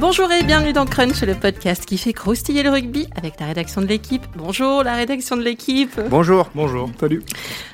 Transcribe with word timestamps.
Bonjour 0.00 0.30
et 0.32 0.42
bienvenue 0.42 0.72
dans 0.72 0.86
Crunch, 0.86 1.22
le 1.22 1.36
podcast 1.36 1.86
qui 1.86 1.98
fait 1.98 2.12
croustiller 2.12 2.64
le 2.64 2.70
rugby 2.70 3.06
avec 3.16 3.38
la 3.38 3.46
rédaction 3.46 3.80
de 3.80 3.86
l'équipe. 3.86 4.26
Bonjour 4.34 4.82
la 4.82 4.94
rédaction 4.96 5.36
de 5.36 5.42
l'équipe. 5.42 6.00
Bonjour. 6.10 6.50
Bonjour. 6.52 6.90
Salut. 6.98 7.22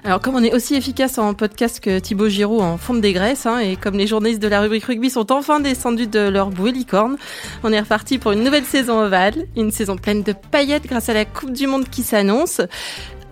Alors 0.05 0.21
comme 0.21 0.35
on 0.35 0.43
est 0.43 0.55
aussi 0.55 0.75
efficace 0.75 1.17
en 1.17 1.33
podcast 1.33 1.81
que 1.81 1.99
Thibaut 1.99 2.29
Giroud 2.29 2.61
en 2.61 2.77
fonte 2.77 3.01
des 3.01 3.15
graisses, 3.15 3.47
hein, 3.47 3.59
et 3.59 3.77
comme 3.77 3.97
les 3.97 4.07
journalistes 4.07 4.43
de 4.43 4.49
la 4.49 4.61
rubrique 4.61 4.85
rugby 4.85 5.09
sont 5.09 5.33
enfin 5.33 5.61
descendus 5.61 6.09
de 6.09 6.21
leur 6.21 6.51
bouée 6.51 6.73
licorne, 6.73 7.17
on 7.65 7.73
est 7.73 7.81
reparti 7.81 8.19
pour 8.19 8.33
une 8.33 8.45
nouvelle 8.45 8.65
saison 8.65 9.01
ovale, 9.01 9.47
une 9.57 9.71
saison 9.71 9.97
pleine 9.97 10.23
de 10.23 10.35
paillettes 10.35 10.87
grâce 10.87 11.09
à 11.09 11.15
la 11.15 11.25
Coupe 11.25 11.53
du 11.53 11.67
Monde 11.67 11.89
qui 11.89 12.03
s'annonce. 12.03 12.61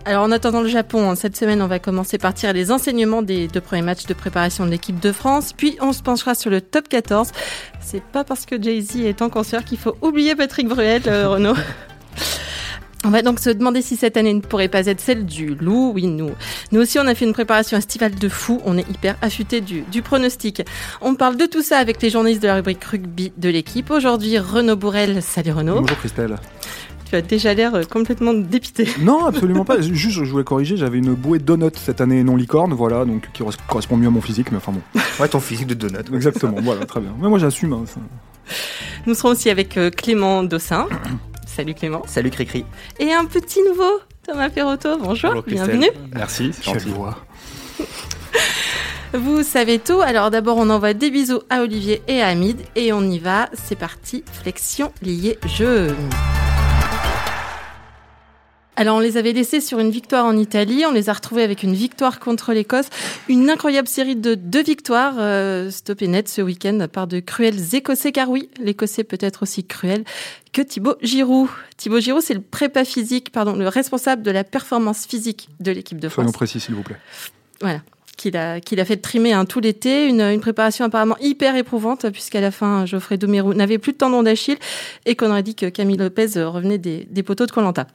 Alors 0.09 0.23
en 0.23 0.31
attendant 0.31 0.61
le 0.61 0.67
Japon, 0.67 1.11
hein, 1.11 1.13
cette 1.13 1.37
semaine 1.37 1.61
on 1.61 1.67
va 1.67 1.77
commencer 1.77 2.17
par 2.17 2.33
tirer 2.33 2.51
les 2.51 2.71
enseignements 2.71 3.21
des 3.21 3.47
deux 3.47 3.61
premiers 3.61 3.83
matchs 3.83 4.07
de 4.07 4.15
préparation 4.15 4.65
de 4.65 4.71
l'équipe 4.71 4.99
de 4.99 5.11
France, 5.11 5.53
puis 5.53 5.77
on 5.81 5.93
se 5.93 6.01
penchera 6.01 6.33
sur 6.33 6.49
le 6.49 6.61
top 6.61 6.89
14. 6.89 7.29
C'est 7.79 8.01
pas 8.01 8.23
parce 8.23 8.47
que 8.47 8.59
Jay-Z 8.59 9.01
est 9.01 9.21
en 9.21 9.29
concert 9.29 9.63
qu'il 9.63 9.77
faut 9.77 9.95
oublier 10.01 10.35
Patrick 10.35 10.67
Bruel, 10.67 11.03
euh, 11.05 11.29
Renaud. 11.29 11.53
On 13.05 13.11
va 13.11 13.21
donc 13.21 13.39
se 13.39 13.51
demander 13.51 13.83
si 13.83 13.95
cette 13.95 14.17
année 14.17 14.33
ne 14.33 14.41
pourrait 14.41 14.67
pas 14.67 14.87
être 14.87 14.99
celle 14.99 15.27
du 15.27 15.53
loup. 15.53 15.91
Oui, 15.93 16.07
nous, 16.07 16.31
nous 16.71 16.81
aussi, 16.81 16.99
on 16.99 17.07
a 17.07 17.15
fait 17.15 17.23
une 17.23 17.31
préparation 17.31 17.77
estivale 17.77 18.13
de 18.13 18.27
fou. 18.27 18.59
On 18.65 18.77
est 18.77 18.89
hyper 18.89 19.15
affûté 19.21 19.61
du, 19.61 19.83
du 19.83 20.01
pronostic. 20.01 20.63
On 20.99 21.15
parle 21.15 21.37
de 21.37 21.45
tout 21.45 21.61
ça 21.61 21.77
avec 21.77 22.01
les 22.01 22.09
journalistes 22.09 22.41
de 22.41 22.47
la 22.47 22.55
rubrique 22.55 22.83
rugby 22.83 23.31
de 23.37 23.47
l'équipe. 23.47 23.89
Aujourd'hui, 23.89 24.37
Renaud 24.37 24.75
Bourrel. 24.75 25.21
Salut 25.21 25.53
Renaud. 25.53 25.79
Bonjour 25.79 25.97
Christelle. 25.97 26.35
Tu 27.09 27.15
as 27.15 27.21
déjà 27.21 27.55
l'air 27.55 27.73
euh, 27.73 27.83
complètement 27.83 28.33
dépité. 28.33 28.87
Non, 28.99 29.25
absolument 29.25 29.65
pas. 29.65 29.81
Juste, 29.81 30.23
je 30.23 30.29
voulais 30.29 30.43
corriger, 30.43 30.77
j'avais 30.77 30.99
une 30.99 31.15
bouée 31.15 31.39
donut 31.39 31.75
cette 31.75 32.01
année 32.01 32.23
non 32.23 32.35
licorne, 32.35 32.73
voilà, 32.73 33.05
donc 33.05 33.29
qui 33.33 33.43
correspond 33.67 33.97
mieux 33.97 34.07
à 34.07 34.11
mon 34.11 34.21
physique, 34.21 34.51
mais 34.51 34.57
enfin 34.57 34.73
bon. 34.73 34.81
Ouais, 35.19 35.27
ton 35.27 35.39
physique 35.39 35.67
de 35.67 35.73
donut. 35.73 36.13
Exactement, 36.13 36.57
voilà, 36.61 36.85
très 36.85 36.99
bien. 36.99 37.15
Mais 37.19 37.29
moi 37.29 37.39
j'assume. 37.39 37.73
Hein, 37.73 37.85
ça. 37.87 37.99
Nous 39.07 39.15
serons 39.15 39.29
aussi 39.29 39.49
avec 39.49 39.75
euh, 39.77 39.89
Clément 39.89 40.43
Dossin. 40.43 40.87
Salut 41.47 41.73
Clément. 41.73 42.03
Salut 42.05 42.29
Cricri. 42.29 42.63
Et 42.99 43.11
un 43.11 43.25
petit 43.25 43.59
nouveau, 43.67 44.01
Thomas 44.25 44.49
Perrotto. 44.49 44.99
Bonjour, 44.99 45.41
bienvenue. 45.47 45.89
Merci, 46.13 46.51
gentil. 46.61 46.89
Vous 49.13 49.41
savez 49.41 49.79
tout. 49.79 50.01
Alors 50.01 50.29
d'abord, 50.29 50.57
on 50.57 50.69
envoie 50.69 50.93
des 50.93 51.09
bisous 51.09 51.41
à 51.49 51.61
Olivier 51.61 52.03
et 52.07 52.21
à 52.21 52.27
Hamid. 52.27 52.61
Et 52.75 52.93
on 52.93 53.01
y 53.01 53.17
va. 53.17 53.49
C'est 53.53 53.77
parti. 53.77 54.23
Flexion 54.31 54.91
liée 55.01 55.39
jeu. 55.47 55.95
Alors 58.79 58.95
on 58.95 59.01
les 59.01 59.17
avait 59.17 59.33
laissés 59.33 59.59
sur 59.59 59.79
une 59.79 59.91
victoire 59.91 60.25
en 60.25 60.37
Italie, 60.37 60.85
on 60.87 60.93
les 60.93 61.09
a 61.09 61.13
retrouvés 61.13 61.43
avec 61.43 61.63
une 61.63 61.73
victoire 61.73 62.21
contre 62.21 62.53
l'Écosse, 62.53 62.85
une 63.27 63.49
incroyable 63.49 63.89
série 63.89 64.15
de 64.15 64.35
deux 64.35 64.63
victoires 64.63 65.15
euh, 65.17 65.69
stoppées 65.69 66.07
net 66.07 66.29
ce 66.29 66.41
week-end 66.41 66.87
par 66.89 67.05
de 67.05 67.19
cruels 67.19 67.57
Écossais, 67.75 68.13
car 68.13 68.29
oui, 68.29 68.49
l'Écossais 68.57 69.03
peut 69.03 69.17
être 69.19 69.43
aussi 69.43 69.65
cruel 69.65 70.05
que 70.53 70.61
Thibaut 70.61 70.95
Giroud. 71.01 71.49
Thibaut 71.75 71.99
Giroud, 71.99 72.21
c'est 72.21 72.33
le 72.33 72.39
prépa 72.39 72.85
physique, 72.85 73.33
pardon, 73.33 73.51
le 73.51 73.67
responsable 73.67 74.23
de 74.23 74.31
la 74.31 74.45
performance 74.45 75.05
physique 75.05 75.49
de 75.59 75.71
l'équipe 75.71 75.99
de 75.99 76.07
France 76.07 76.23
Soyons 76.23 76.31
précis, 76.31 76.61
s'il 76.61 76.75
vous 76.75 76.83
plaît. 76.83 76.95
voilà, 77.59 77.81
qu'il 78.15 78.37
a, 78.37 78.61
qu'il 78.61 78.79
a 78.79 78.85
fait 78.85 78.95
trimer 78.95 79.33
hein, 79.33 79.43
tout 79.43 79.59
l'été. 79.59 80.07
Une, 80.07 80.21
une 80.21 80.39
préparation 80.39 80.85
apparemment 80.85 81.17
hyper 81.19 81.57
éprouvante, 81.57 82.09
puisqu'à 82.11 82.39
la 82.39 82.51
fin, 82.51 82.85
Geoffrey 82.85 83.17
Domerou 83.17 83.53
n'avait 83.53 83.77
plus 83.77 83.91
de 83.91 83.97
tendon 83.97 84.23
d'Achille 84.23 84.57
et 85.05 85.17
qu'on 85.17 85.31
aurait 85.31 85.43
dit 85.43 85.55
que 85.55 85.65
Camille 85.65 85.97
Lopez 85.97 86.41
revenait 86.41 86.77
des, 86.77 87.05
des 87.11 87.23
poteaux 87.23 87.45
de 87.45 87.51
Colanta. 87.51 87.85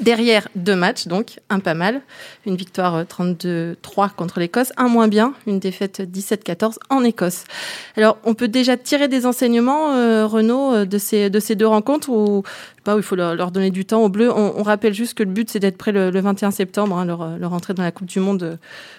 Derrière, 0.00 0.48
deux 0.54 0.76
matchs, 0.76 1.06
donc 1.08 1.40
un 1.50 1.58
pas 1.58 1.74
mal. 1.74 2.02
Une 2.46 2.56
victoire 2.56 2.94
euh, 2.94 3.74
32-3 3.74 4.10
contre 4.14 4.38
l'Écosse, 4.38 4.72
un 4.76 4.88
moins 4.88 5.08
bien, 5.08 5.34
une 5.46 5.58
défaite 5.58 6.00
17-14 6.00 6.76
en 6.88 7.02
Écosse. 7.02 7.44
Alors, 7.96 8.18
on 8.24 8.34
peut 8.34 8.48
déjà 8.48 8.76
tirer 8.76 9.08
des 9.08 9.26
enseignements, 9.26 9.92
euh, 9.92 10.26
Renaud, 10.26 10.72
euh, 10.72 10.84
de 10.84 10.98
ces, 10.98 11.30
de 11.30 11.40
ces 11.40 11.56
deux 11.56 11.66
rencontres 11.66 12.10
où, 12.10 12.44
pas, 12.88 12.94
où 12.96 12.98
il 13.00 13.02
faut 13.02 13.16
leur, 13.16 13.34
leur 13.34 13.50
donner 13.50 13.70
du 13.70 13.84
temps 13.84 14.02
aux 14.02 14.08
Bleus. 14.08 14.32
On, 14.32 14.54
on 14.56 14.62
rappelle 14.62 14.94
juste 14.94 15.12
que 15.12 15.22
le 15.22 15.30
but, 15.30 15.50
c'est 15.50 15.58
d'être 15.60 15.76
prêt 15.76 15.92
le, 15.92 16.10
le 16.10 16.20
21 16.20 16.50
septembre, 16.50 16.96
hein, 16.96 17.04
leur, 17.04 17.36
leur 17.38 17.52
entrée 17.52 17.74
dans 17.74 17.82
la 17.82 17.92
Coupe 17.92 18.06
du 18.08 18.18
Monde 18.18 18.42
euh, 18.42 18.56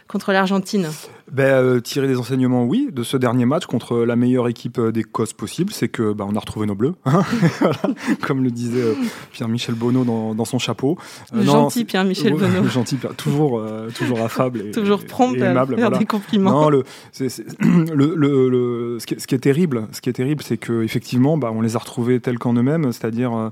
contre 0.08 0.32
l'Argentine. 0.32 0.88
Ben, 1.32 1.44
euh, 1.46 1.80
tirer 1.80 2.08
des 2.08 2.18
enseignements, 2.18 2.66
oui, 2.66 2.90
de 2.92 3.02
ce 3.02 3.18
dernier 3.18 3.46
match 3.46 3.66
contre 3.66 3.98
la 3.98 4.16
meilleure 4.16 4.48
équipe 4.48 4.78
euh, 4.78 4.92
d'Écosse 4.92 5.34
possible, 5.34 5.74
c'est 5.74 5.88
que 5.88 6.14
bah, 6.14 6.26
on 6.30 6.36
a 6.36 6.40
retrouvé 6.40 6.68
nos 6.68 6.76
bleus, 6.76 6.94
hein. 7.06 7.22
Voilà, 7.60 7.80
comme 8.22 8.44
le 8.44 8.52
disait 8.52 8.82
euh, 8.82 8.94
Pierre-Michel 9.32 9.74
Bonneau 9.76 10.04
dans, 10.04 10.36
dans 10.36 10.46
son 10.46 10.60
chapeau. 10.60 10.98
Euh, 11.34 11.42
gentil 11.44 11.84
Pierre-Michel 11.86 12.34
Bonneau. 12.34 12.68
gentil 12.70 12.98
toujours, 13.18 13.64
toujours 13.96 14.22
affable 14.22 14.62
et 14.68 14.72
Toujours 14.72 15.04
prompt 15.06 15.34
et 15.36 15.42
à 15.44 15.52
aimable. 15.52 15.76
faire 15.76 15.86
voilà. 15.86 15.98
des 15.98 16.06
compliments. 16.06 16.52
Non, 16.62 16.70
le, 16.70 16.84
c'est- 17.12 17.30
c'est- 17.30 17.46
le, 17.62 18.14
le- 18.16 18.50
le- 18.50 18.98
ce, 19.00 19.06
qui 19.08 19.16
est, 19.16 19.20
ce 19.20 19.26
qui 19.28 19.36
est 19.36 19.40
terrible, 19.40 19.88
ce 19.92 20.02
qui 20.02 20.10
est 20.10 20.14
terrible, 20.14 20.44
c'est 20.44 20.58
que 20.58 20.84
effectivement, 20.84 21.38
bah, 21.38 21.52
on 21.54 21.62
les 21.62 21.76
a 21.76 21.80
retrouvés 21.80 22.20
tels 22.20 22.38
qu'en 22.40 22.54
eux-mêmes, 22.54 22.92
c'est-à-dire 22.92 23.52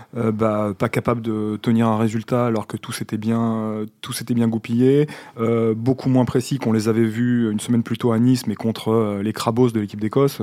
euh, 0.17 0.31
bah, 0.31 0.73
pas 0.77 0.89
capables 0.89 1.21
de 1.21 1.57
tenir 1.61 1.87
un 1.87 1.97
résultat 1.97 2.45
alors 2.45 2.67
que 2.67 2.77
tout 2.77 2.91
s'était 2.91 3.17
bien, 3.17 3.41
euh, 3.41 3.85
tout 4.01 4.13
s'était 4.13 4.33
bien 4.33 4.47
goupillé, 4.47 5.07
euh, 5.39 5.73
beaucoup 5.75 6.09
moins 6.09 6.25
précis 6.25 6.57
qu'on 6.57 6.71
les 6.73 6.87
avait 6.89 7.05
vus 7.05 7.51
une 7.51 7.59
semaine 7.59 7.83
plus 7.83 7.97
tôt 7.97 8.11
à 8.11 8.19
Nice, 8.19 8.47
mais 8.47 8.55
contre 8.55 9.19
les 9.23 9.33
crabos 9.33 9.69
de 9.71 9.79
l'équipe 9.79 9.99
d'Écosse. 10.01 10.41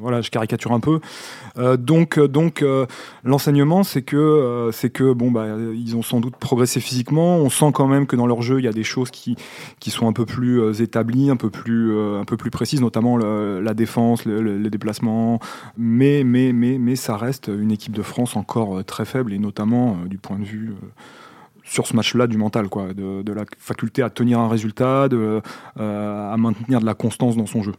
voilà, 0.00 0.20
je 0.20 0.30
caricature 0.30 0.72
un 0.72 0.80
peu. 0.80 1.00
Donc, 1.78 2.18
donc 2.18 2.64
l'enseignement, 3.24 3.82
c'est 3.82 4.02
que, 4.02 4.70
c'est 4.72 4.90
que 4.90 5.12
bon, 5.12 5.30
bah, 5.30 5.46
ils 5.74 5.96
ont 5.96 6.02
sans 6.02 6.20
doute 6.20 6.36
progressé 6.36 6.80
physiquement. 6.80 7.36
On 7.36 7.50
sent 7.50 7.70
quand 7.72 7.86
même 7.86 8.06
que 8.06 8.16
dans 8.16 8.26
leur 8.26 8.42
jeu, 8.42 8.58
il 8.58 8.64
y 8.64 8.68
a 8.68 8.72
des 8.72 8.84
choses 8.84 9.10
qui 9.10 9.36
qui 9.80 9.90
sont 9.90 10.06
un 10.08 10.12
peu 10.12 10.26
plus 10.26 10.80
établies, 10.80 11.30
un 11.30 11.36
peu 11.36 11.50
plus, 11.50 11.96
un 11.98 12.24
peu 12.24 12.36
plus 12.36 12.50
précises, 12.50 12.80
notamment 12.80 13.16
la 13.16 13.74
défense, 13.74 14.24
le- 14.24 14.42
le- 14.42 14.58
les 14.58 14.70
déplacements. 14.70 15.40
Mais, 15.76 16.22
mais, 16.24 16.52
mais, 16.52 16.78
mais 16.78 16.96
ça 16.96 17.16
reste 17.16 17.48
une 17.48 17.72
équipe 17.72 17.92
de 17.92 18.02
France 18.02 18.36
encore 18.36 18.81
très 18.84 19.04
faible, 19.04 19.32
et 19.32 19.38
notamment 19.38 19.92
euh, 19.92 20.08
du 20.08 20.18
point 20.18 20.38
de 20.38 20.44
vue 20.44 20.70
euh, 20.70 20.86
sur 21.64 21.86
ce 21.86 21.94
match-là 21.94 22.26
du 22.26 22.36
mental, 22.36 22.68
quoi, 22.68 22.92
de, 22.92 23.32
la 23.32 23.44
faculté 23.58 24.02
à 24.02 24.10
tenir 24.10 24.38
un 24.38 24.48
résultat, 24.48 25.08
euh, 25.12 25.40
à 25.76 26.36
maintenir 26.36 26.80
de 26.80 26.86
la 26.86 26.94
constance 26.94 27.36
dans 27.36 27.46
son 27.46 27.62
jeu. 27.62 27.74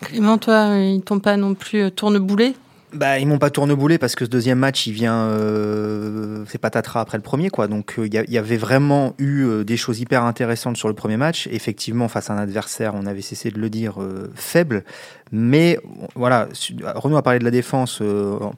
Clément, 0.00 0.36
toi, 0.36 0.76
ils 0.78 1.02
t'ont 1.02 1.20
pas 1.20 1.36
non 1.36 1.54
plus 1.54 1.90
tourneboulé 1.92 2.54
Bah, 2.92 3.18
ils 3.18 3.26
m'ont 3.26 3.38
pas 3.38 3.48
tourneboulé 3.48 3.96
parce 3.96 4.14
que 4.14 4.26
ce 4.26 4.30
deuxième 4.30 4.58
match, 4.58 4.86
il 4.86 4.92
vient, 4.92 5.28
euh, 5.28 6.44
c'est 6.46 6.58
patatras 6.58 7.00
après 7.00 7.16
le 7.16 7.22
premier, 7.22 7.48
quoi. 7.48 7.66
Donc, 7.66 7.94
euh, 7.98 8.06
il 8.06 8.12
y, 8.12 8.38
avait 8.38 8.58
vraiment 8.58 9.14
eu 9.16 9.44
euh, 9.44 9.64
des 9.64 9.78
choses 9.78 10.00
hyper 10.00 10.24
intéressantes 10.24 10.76
sur 10.76 10.88
le 10.88 10.94
premier 10.94 11.16
match. 11.16 11.48
Effectivement, 11.50 12.08
face 12.08 12.28
à 12.28 12.34
un 12.34 12.38
adversaire, 12.38 12.94
on 12.94 13.06
avait 13.06 13.22
cessé 13.22 13.50
de 13.50 13.58
le 13.58 13.70
dire, 13.70 14.02
euh, 14.02 14.30
faible. 14.34 14.84
Mais 15.30 15.78
voilà, 16.14 16.48
Renaud 16.94 17.16
a 17.16 17.22
parlé 17.22 17.38
de 17.38 17.44
la 17.44 17.50
défense. 17.50 18.02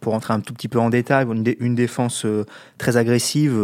pour 0.01 0.15
entrer 0.15 0.35
un 0.35 0.41
tout 0.41 0.53
petit 0.53 0.67
peu 0.67 0.81
en 0.81 0.91
détail, 0.91 1.27
une, 1.27 1.45
dé- 1.45 1.57
une 1.61 1.77
défense 1.77 2.27
très 2.77 2.97
agressive. 2.97 3.57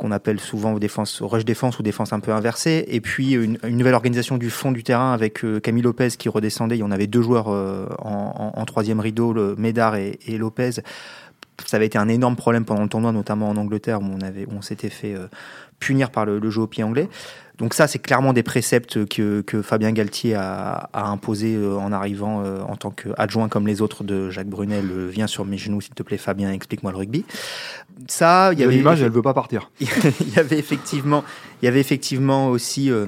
Qu'on 0.00 0.12
appelle 0.12 0.40
souvent 0.40 0.78
défense, 0.78 1.20
rush 1.20 1.44
défense 1.44 1.78
ou 1.78 1.82
défense 1.82 2.14
un 2.14 2.20
peu 2.20 2.32
inversée, 2.32 2.86
et 2.88 3.02
puis 3.02 3.32
une, 3.32 3.58
nouvelle 3.64 3.92
organisation 3.92 4.38
du 4.38 4.48
fond 4.48 4.72
du 4.72 4.82
terrain 4.82 5.12
avec 5.12 5.44
euh, 5.44 5.60
Camille 5.60 5.82
Lopez 5.82 6.08
qui 6.18 6.30
redescendait. 6.30 6.78
Il 6.78 6.80
y 6.80 6.82
en 6.82 6.90
avait 6.90 7.06
deux 7.06 7.20
joueurs 7.20 7.48
euh, 7.48 7.86
en, 7.98 8.64
troisième 8.64 8.98
rideau, 8.98 9.34
le 9.34 9.56
Médard 9.56 9.96
et, 9.96 10.18
et 10.26 10.38
Lopez. 10.38 10.70
Ça 11.66 11.76
avait 11.76 11.86
été 11.86 11.98
un 11.98 12.08
énorme 12.08 12.36
problème 12.36 12.64
pendant 12.64 12.82
le 12.82 12.88
tournoi, 12.88 13.12
notamment 13.12 13.50
en 13.50 13.56
Angleterre 13.58 14.00
où 14.00 14.06
on 14.06 14.22
avait, 14.22 14.46
où 14.46 14.52
on 14.56 14.62
s'était 14.62 14.88
fait 14.88 15.14
euh, 15.14 15.26
punir 15.80 16.10
par 16.10 16.26
le, 16.26 16.38
le 16.38 16.50
jeu 16.50 16.62
au 16.62 16.66
pied 16.66 16.84
anglais. 16.84 17.08
Donc 17.60 17.74
ça, 17.74 17.86
c'est 17.86 17.98
clairement 17.98 18.32
des 18.32 18.42
préceptes 18.42 19.06
que, 19.06 19.42
que 19.42 19.60
Fabien 19.60 19.92
Galtier 19.92 20.34
a, 20.34 20.88
a 20.94 21.08
imposé 21.08 21.54
euh, 21.54 21.76
en 21.76 21.92
arrivant 21.92 22.42
euh, 22.42 22.62
en 22.62 22.74
tant 22.74 22.90
qu'adjoint 22.90 23.50
comme 23.50 23.66
les 23.66 23.82
autres 23.82 24.02
de 24.02 24.30
Jacques 24.30 24.48
Brunel. 24.48 24.86
Euh, 24.90 25.08
Viens 25.08 25.26
sur 25.26 25.44
mes 25.44 25.58
genoux, 25.58 25.82
s'il 25.82 25.92
te 25.92 26.02
plaît, 26.02 26.16
Fabien, 26.16 26.50
explique-moi 26.50 26.90
le 26.90 26.96
rugby. 26.96 27.26
Ça, 28.08 28.54
il 28.54 28.60
y 28.60 28.64
avait 28.64 28.72
L'image, 28.72 29.02
elle 29.02 29.10
veut 29.10 29.20
pas 29.20 29.34
partir. 29.34 29.70
il 29.80 30.34
y 30.34 30.38
avait 30.38 30.58
effectivement, 30.58 31.22
il 31.60 31.66
y 31.66 31.68
avait 31.68 31.80
effectivement 31.80 32.48
aussi 32.48 32.90
euh, 32.90 33.04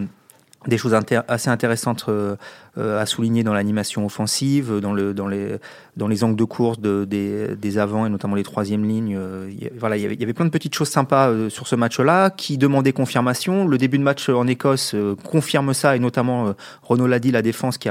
des 0.66 0.78
choses 0.78 0.94
assez 1.28 1.50
intéressantes 1.50 2.06
euh, 2.08 2.36
à 2.78 3.04
souligner 3.04 3.42
dans 3.42 3.52
l'animation 3.52 4.06
offensive, 4.06 4.78
dans, 4.80 4.94
le, 4.94 5.12
dans, 5.12 5.28
les, 5.28 6.24
angles 6.24 6.36
de 6.36 6.44
course 6.44 6.80
de, 6.80 7.04
des, 7.04 7.78
avants 7.78 8.06
et 8.06 8.08
notamment 8.08 8.34
les 8.34 8.42
troisièmes 8.42 8.84
lignes. 8.84 9.14
euh, 9.14 9.50
voilà, 9.78 9.96
il 9.96 10.02
y, 10.02 10.24
avait, 10.24 10.32
plein 10.32 10.46
de 10.46 10.50
petites 10.50 10.74
choses 10.74 10.88
sympas 10.88 11.28
euh, 11.28 11.50
sur 11.50 11.66
ce 11.66 11.76
match-là 11.76 12.30
qui 12.30 12.56
demandaient 12.58 12.92
confirmation. 12.92 13.66
Le 13.66 13.76
début 13.76 13.98
de 13.98 14.02
match 14.02 14.28
en 14.28 14.46
Écosse 14.46 14.94
confirme 15.24 15.74
ça 15.74 15.96
et 15.96 15.98
notamment 15.98 16.54
Renaud 16.82 17.06
l'a 17.06 17.18
dit, 17.18 17.30
la 17.30 17.42
défense 17.42 17.76
qui, 17.76 17.88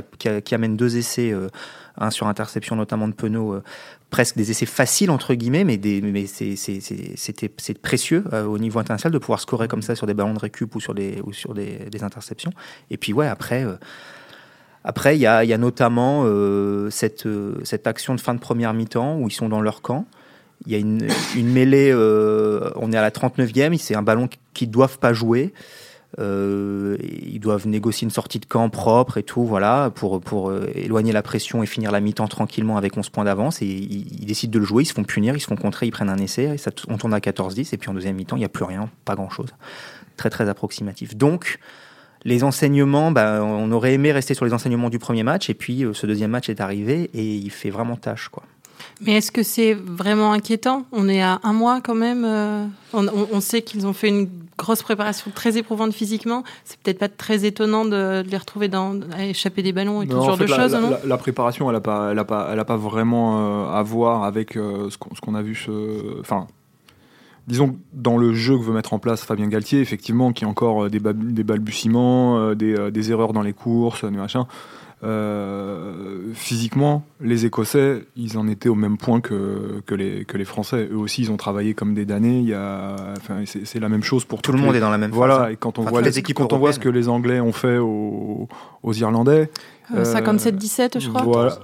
amène 0.56 0.76
deux 0.76 0.98
essais, 0.98 1.32
un 1.98 2.10
sur 2.10 2.28
interception 2.28 2.76
notamment 2.76 3.08
de 3.08 3.14
Penaud, 3.14 3.62
presque 4.12 4.36
des 4.36 4.52
essais 4.52 4.68
faciles 4.68 5.10
entre 5.10 5.34
guillemets, 5.34 5.64
mais, 5.64 5.80
mais 6.04 6.28
c'est, 6.28 7.82
précieux 7.82 8.24
euh, 8.34 8.46
au 8.46 8.60
niveau 8.60 8.78
international 8.78 9.14
de 9.14 9.18
pouvoir 9.18 9.40
scorer 9.40 9.68
comme 9.68 9.82
ça 9.82 9.96
sur 9.96 10.06
des 10.06 10.14
ballons 10.14 10.34
de 10.34 10.40
récup 10.40 10.76
ou 10.76 10.80
sur 10.80 10.94
des, 10.94 11.24
interceptions. 12.02 12.52
Et 12.92 12.98
puis 12.98 13.14
ouais, 13.14 13.28
après, 13.28 13.64
euh, 13.64 13.78
après 14.84 15.18
il 15.18 15.22
y 15.22 15.26
a, 15.26 15.58
notamment 15.58 16.24
euh, 16.26 16.90
cette, 16.92 17.26
action 17.88 18.14
de 18.14 18.22
fin 18.22 18.36
de 18.36 18.40
première 18.40 18.74
mi-temps 18.74 19.18
où 19.18 19.28
ils 19.30 19.34
sont 19.34 19.50
dans 19.50 19.62
leur 19.62 19.82
camp. 19.82 20.06
Il 20.68 20.74
y 20.74 20.76
a 20.76 20.78
une, 20.78 21.08
une 21.36 21.52
mêlée, 21.52 21.92
on 21.96 22.92
est 22.92 22.98
à 22.98 23.02
la 23.02 23.10
39e, 23.10 23.78
c'est 23.80 23.96
un 23.96 24.04
ballon 24.04 24.30
qu'ils 24.54 24.68
ne 24.68 24.74
doivent 24.74 25.00
pas 25.00 25.14
jouer. 25.14 25.54
Euh, 26.20 26.98
ils 27.02 27.40
doivent 27.40 27.68
négocier 27.68 28.06
une 28.06 28.12
sortie 28.12 28.40
de 28.40 28.46
camp 28.46 28.70
propre 28.70 29.18
et 29.18 29.24
tout, 29.24 29.46
voilà, 29.46 29.92
pour, 29.94 30.20
pour 30.20 30.50
euh, 30.50 30.70
éloigner 30.76 31.14
la 31.14 31.22
pression 31.22 31.64
et 31.64 31.66
finir 31.66 31.92
la 31.92 32.02
mi-temps 32.02 32.28
tranquillement 32.28 32.78
avec 32.78 32.98
11 32.98 33.10
points 33.10 33.24
d'avance. 33.24 33.62
Et 33.62 33.66
ils, 33.66 34.26
décident 34.26 34.52
de 34.52 34.60
le 34.60 34.66
jouer, 34.66 34.84
ils 34.84 34.88
se 34.88 34.94
font 34.94 35.04
punir, 35.04 35.36
ils 35.36 35.40
se 35.40 35.48
font 35.48 35.56
contrer, 35.56 35.86
ils 35.86 35.92
prennent 35.92 36.10
un 36.10 36.18
essai, 36.18 36.44
et 36.54 36.58
ça, 36.58 36.72
on 36.88 36.98
tourne 36.98 37.14
à 37.14 37.20
14-10, 37.20 37.74
et 37.74 37.78
puis 37.78 37.90
en 37.90 37.94
deuxième 37.94 38.16
mi-temps, 38.16 38.36
il 38.36 38.40
n'y 38.40 38.46
a 38.46 38.50
plus 38.50 38.66
rien, 38.66 38.90
pas 39.06 39.16
grand-chose. 39.16 39.50
Très, 40.18 40.30
très 40.30 40.50
approximatif. 40.50 41.16
Donc, 41.16 41.60
les 42.24 42.44
enseignements, 42.44 43.12
bah, 43.12 43.42
on 43.44 43.72
aurait 43.72 43.94
aimé 43.94 44.12
rester 44.12 44.34
sur 44.34 44.46
les 44.46 44.54
enseignements 44.54 44.90
du 44.90 45.00
premier 45.00 45.24
match, 45.24 45.50
et 45.50 45.54
puis 45.54 45.86
euh, 45.86 45.94
ce 45.94 46.06
deuxième 46.06 46.32
match 46.32 46.50
est 46.50 46.62
arrivé, 46.62 47.10
et 47.14 47.36
il 47.36 47.50
fait 47.50 47.70
vraiment 47.70 47.96
tâche, 47.96 48.30
quoi. 48.30 48.44
Mais 49.04 49.14
est-ce 49.14 49.32
que 49.32 49.42
c'est 49.42 49.74
vraiment 49.74 50.32
inquiétant? 50.32 50.86
On 50.92 51.10
est 51.10 51.24
à 51.24 51.40
un 51.44 51.54
mois 51.54 51.82
quand 51.82 51.96
même. 51.96 52.24
Euh, 52.24 52.66
on, 52.94 53.42
sait 53.42 53.64
qu'ils 53.64 53.88
ont 53.88 53.94
fait 53.94 54.10
une 54.10 54.30
grosse 54.58 54.84
préparation 54.84 55.32
très 55.34 55.58
éprouvante 55.58 55.92
physiquement. 55.92 56.44
C'est 56.66 56.80
peut-être 56.80 57.00
pas 57.00 57.10
très 57.10 57.46
étonnant 57.46 57.84
de, 57.84 58.22
les 58.22 58.38
retrouver 58.38 58.68
dans, 58.68 59.00
à 59.12 59.26
échapper 59.26 59.64
des 59.64 59.74
ballons 59.74 60.04
et 60.04 60.08
tout 60.08 60.22
ce 60.22 60.26
genre 60.28 60.38
de 60.38 60.46
choses. 60.46 60.74
La, 60.74 60.80
non? 60.80 60.92
la, 61.04 61.18
préparation, 61.18 61.68
elle 61.70 61.76
n'a 61.76 61.82
pas, 61.82 62.12
elle 62.12 62.20
a 62.20 62.26
pas, 62.26 62.50
elle 62.52 62.60
a 62.60 62.66
pas 62.66 62.78
vraiment 62.78 63.40
euh, 63.40 63.72
à 63.72 63.82
voir 63.82 64.24
avec 64.24 64.56
euh, 64.56 64.90
ce 64.92 64.98
qu'on 64.98 65.34
a 65.34 65.42
vu. 65.42 65.58
Enfin, 66.20 66.46
disons 67.48 67.80
dans 67.94 68.20
le 68.20 68.34
jeu 68.34 68.56
que 68.56 68.64
veut 68.64 68.74
mettre 68.74 68.94
en 68.94 69.00
place 69.00 69.24
Fabien 69.24 69.48
Galtier, 69.48 69.82
effectivement, 69.82 70.32
qui 70.32 70.46
a 70.46 70.48
encore 70.48 70.92
des, 70.92 71.00
des 71.00 71.44
balbutiements, 71.44 72.54
des, 72.54 72.92
des, 72.92 73.12
erreurs 73.12 73.34
dans 73.34 73.42
les 73.42 73.54
courses, 73.54 74.06
des 74.06 74.12
machins. 74.12 74.46
Euh, 75.04 76.32
physiquement, 76.36 77.04
les 77.20 77.46
Écossais, 77.46 78.06
ils 78.16 78.38
en 78.38 78.48
étaient 78.48 78.70
au 78.70 78.76
même 78.76 78.98
point 78.98 79.20
que, 79.20 79.82
que, 79.88 79.96
les, 79.96 80.26
que 80.26 80.38
les 80.38 80.46
Français. 80.46 80.90
Eux 80.92 80.98
aussi, 80.98 81.24
ils 81.24 81.32
ont 81.32 81.38
travaillé 81.38 81.74
comme 81.74 81.96
des 81.96 82.06
damnés. 82.06 82.40
Il 82.40 82.48
y 82.48 82.54
a, 82.54 82.96
enfin, 83.18 83.44
c'est, 83.46 83.80
la 83.80 83.90
même 83.90 84.04
chose 84.04 84.26
pour 84.26 84.42
tout 84.44 84.52
le 84.52 84.60
monde 84.60 84.76
est 84.76 84.80
dans 84.80 84.92
la 84.92 85.00
même. 85.00 85.12
Voilà. 85.12 85.52
Et 85.52 85.56
quand 85.56 85.80
on 85.80 85.84
voit 85.84 86.02
les, 86.02 86.22
quand 86.22 86.54
on 86.54 86.60
voit 86.60 86.74
ce 86.74 86.80
que 86.80 86.90
les 86.90 87.10
Anglais 87.10 87.40
ont 87.40 87.52
fait 87.52 87.78
aux, 87.78 88.48
aux 88.84 88.94
Irlandais, 88.94 89.50
57-17, 89.92 90.98
euh, 90.98 91.00
je 91.00 91.10
crois. 91.10 91.22
Voilà. 91.24 91.60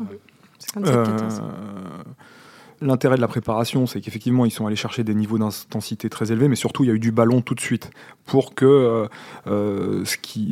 57, 0.74 1.42
L'intérêt 2.80 3.16
de 3.16 3.22
la 3.22 3.28
préparation, 3.28 3.88
c'est 3.88 4.02
qu'effectivement, 4.02 4.46
ils 4.46 4.52
sont 4.52 4.68
allés 4.68 4.76
chercher 4.76 5.04
des 5.04 5.16
niveaux 5.16 5.40
d'intensité 5.40 6.10
très 6.10 6.32
élevés, 6.32 6.48
mais 6.48 6.56
surtout, 6.56 6.84
il 6.84 6.88
y 6.88 6.92
a 6.92 6.94
eu 6.94 7.00
du 7.00 7.12
ballon 7.12 7.42
tout 7.42 7.56
de 7.56 7.60
suite 7.60 7.90
pour 8.26 8.54
que 8.54 8.66
euh, 8.66 9.08
euh, 9.48 10.04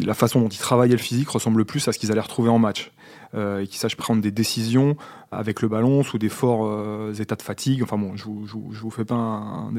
la 0.04 0.16
façon 0.16 0.42
dont 0.42 0.50
ils 0.50 0.58
travaillaient 0.58 0.96
le 0.96 1.02
physique 1.02 1.30
ressemble 1.30 1.66
plus 1.66 1.88
à 1.88 1.92
ce 1.92 2.00
qu'ils 2.00 2.12
allaient 2.12 2.22
retrouver 2.22 2.50
en 2.50 2.58
match. 2.58 2.92
Euh, 3.36 3.60
et 3.60 3.68
qu'ils 3.68 3.80
sachent 3.80 3.98
prendre 3.98 4.22
des 4.22 4.32
décisions 4.32 4.96
avec 5.30 5.62
le 5.62 5.68
ballon 5.68 6.04
sous 6.04 6.18
des 6.18 6.30
forts 6.30 6.72
états 7.20 7.36
de 7.36 7.42
fatigue. 7.42 7.84
Enfin 7.84 7.98
bon, 7.98 8.16
je 8.16 8.24
vous, 8.24 8.46
vous 8.46 8.90
fais 8.90 9.04
pas 9.04 9.72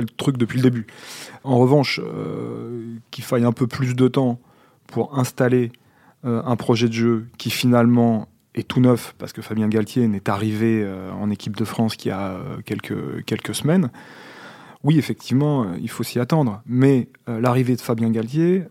le 0.00 0.06
truc 0.06 0.36
depuis 0.36 0.58
le 0.58 0.62
début. 0.62 0.86
En 1.44 1.56
revanche, 1.58 2.00
qu'il 3.10 3.24
faille 3.24 3.44
un 3.44 3.52
peu 3.52 3.66
plus 3.66 3.94
de 3.94 4.06
temps 4.06 4.38
pour 4.86 5.18
installer 5.18 5.72
un 6.24 6.56
projet 6.56 6.88
de 6.88 6.92
jeu 6.92 7.26
qui 7.38 7.48
finalement 7.48 8.28
est 8.54 8.66
tout 8.66 8.80
neuf 8.80 9.14
parce 9.18 9.32
que 9.32 9.42
Fabien 9.42 9.68
Galtier 9.68 10.06
n'est 10.08 10.30
arrivé 10.30 10.82
euh, 10.82 11.10
en 11.12 11.30
équipe 11.30 11.56
de 11.56 11.64
France 11.64 11.96
qu'il 11.96 12.10
y 12.10 12.12
a 12.12 12.32
euh, 12.32 12.60
quelques, 12.64 13.54
semaines. 13.54 13.90
Oui, 14.82 14.98
effectivement, 14.98 15.62
euh, 15.62 15.66
il 15.80 15.88
faut 15.88 16.02
s'y 16.02 16.20
attendre. 16.20 16.62
Mais 16.66 17.08
l'arrivée 17.26 17.74
de 17.74 17.80
Fabien 17.80 18.10
Galtier 18.10 18.64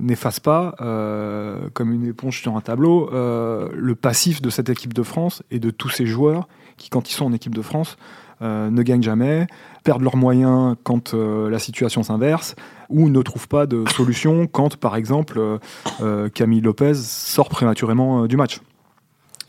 n'efface 0.00 0.40
pas, 0.40 0.74
comme 1.74 1.92
une 1.92 2.06
éponge 2.06 2.40
sur 2.42 2.56
un 2.56 2.60
tableau, 2.60 3.10
le 3.12 3.94
passif 3.94 4.42
de 4.42 4.50
cette 4.50 4.68
équipe 4.68 4.94
de 4.94 5.02
France 5.02 5.42
et 5.50 5.58
de 5.58 5.70
tous 5.70 5.90
ces 5.90 6.06
joueurs 6.06 6.48
qui, 6.76 6.90
quand 6.90 7.08
ils 7.08 7.14
sont 7.14 7.26
en 7.26 7.32
équipe 7.32 7.54
de 7.54 7.62
France, 7.62 7.96
ne 8.40 8.82
gagnent 8.82 9.02
jamais, 9.02 9.46
perdent 9.84 10.02
leurs 10.02 10.16
moyens 10.16 10.76
quand 10.82 11.14
la 11.14 11.58
situation 11.58 12.02
s'inverse, 12.02 12.54
ou 12.88 13.08
ne 13.08 13.22
trouvent 13.22 13.48
pas 13.48 13.66
de 13.66 13.84
solution 13.96 14.46
quand, 14.46 14.76
par 14.76 14.96
exemple, 14.96 15.40
Camille 16.34 16.60
Lopez 16.60 16.94
sort 16.94 17.48
prématurément 17.48 18.26
du 18.26 18.36
match. 18.36 18.60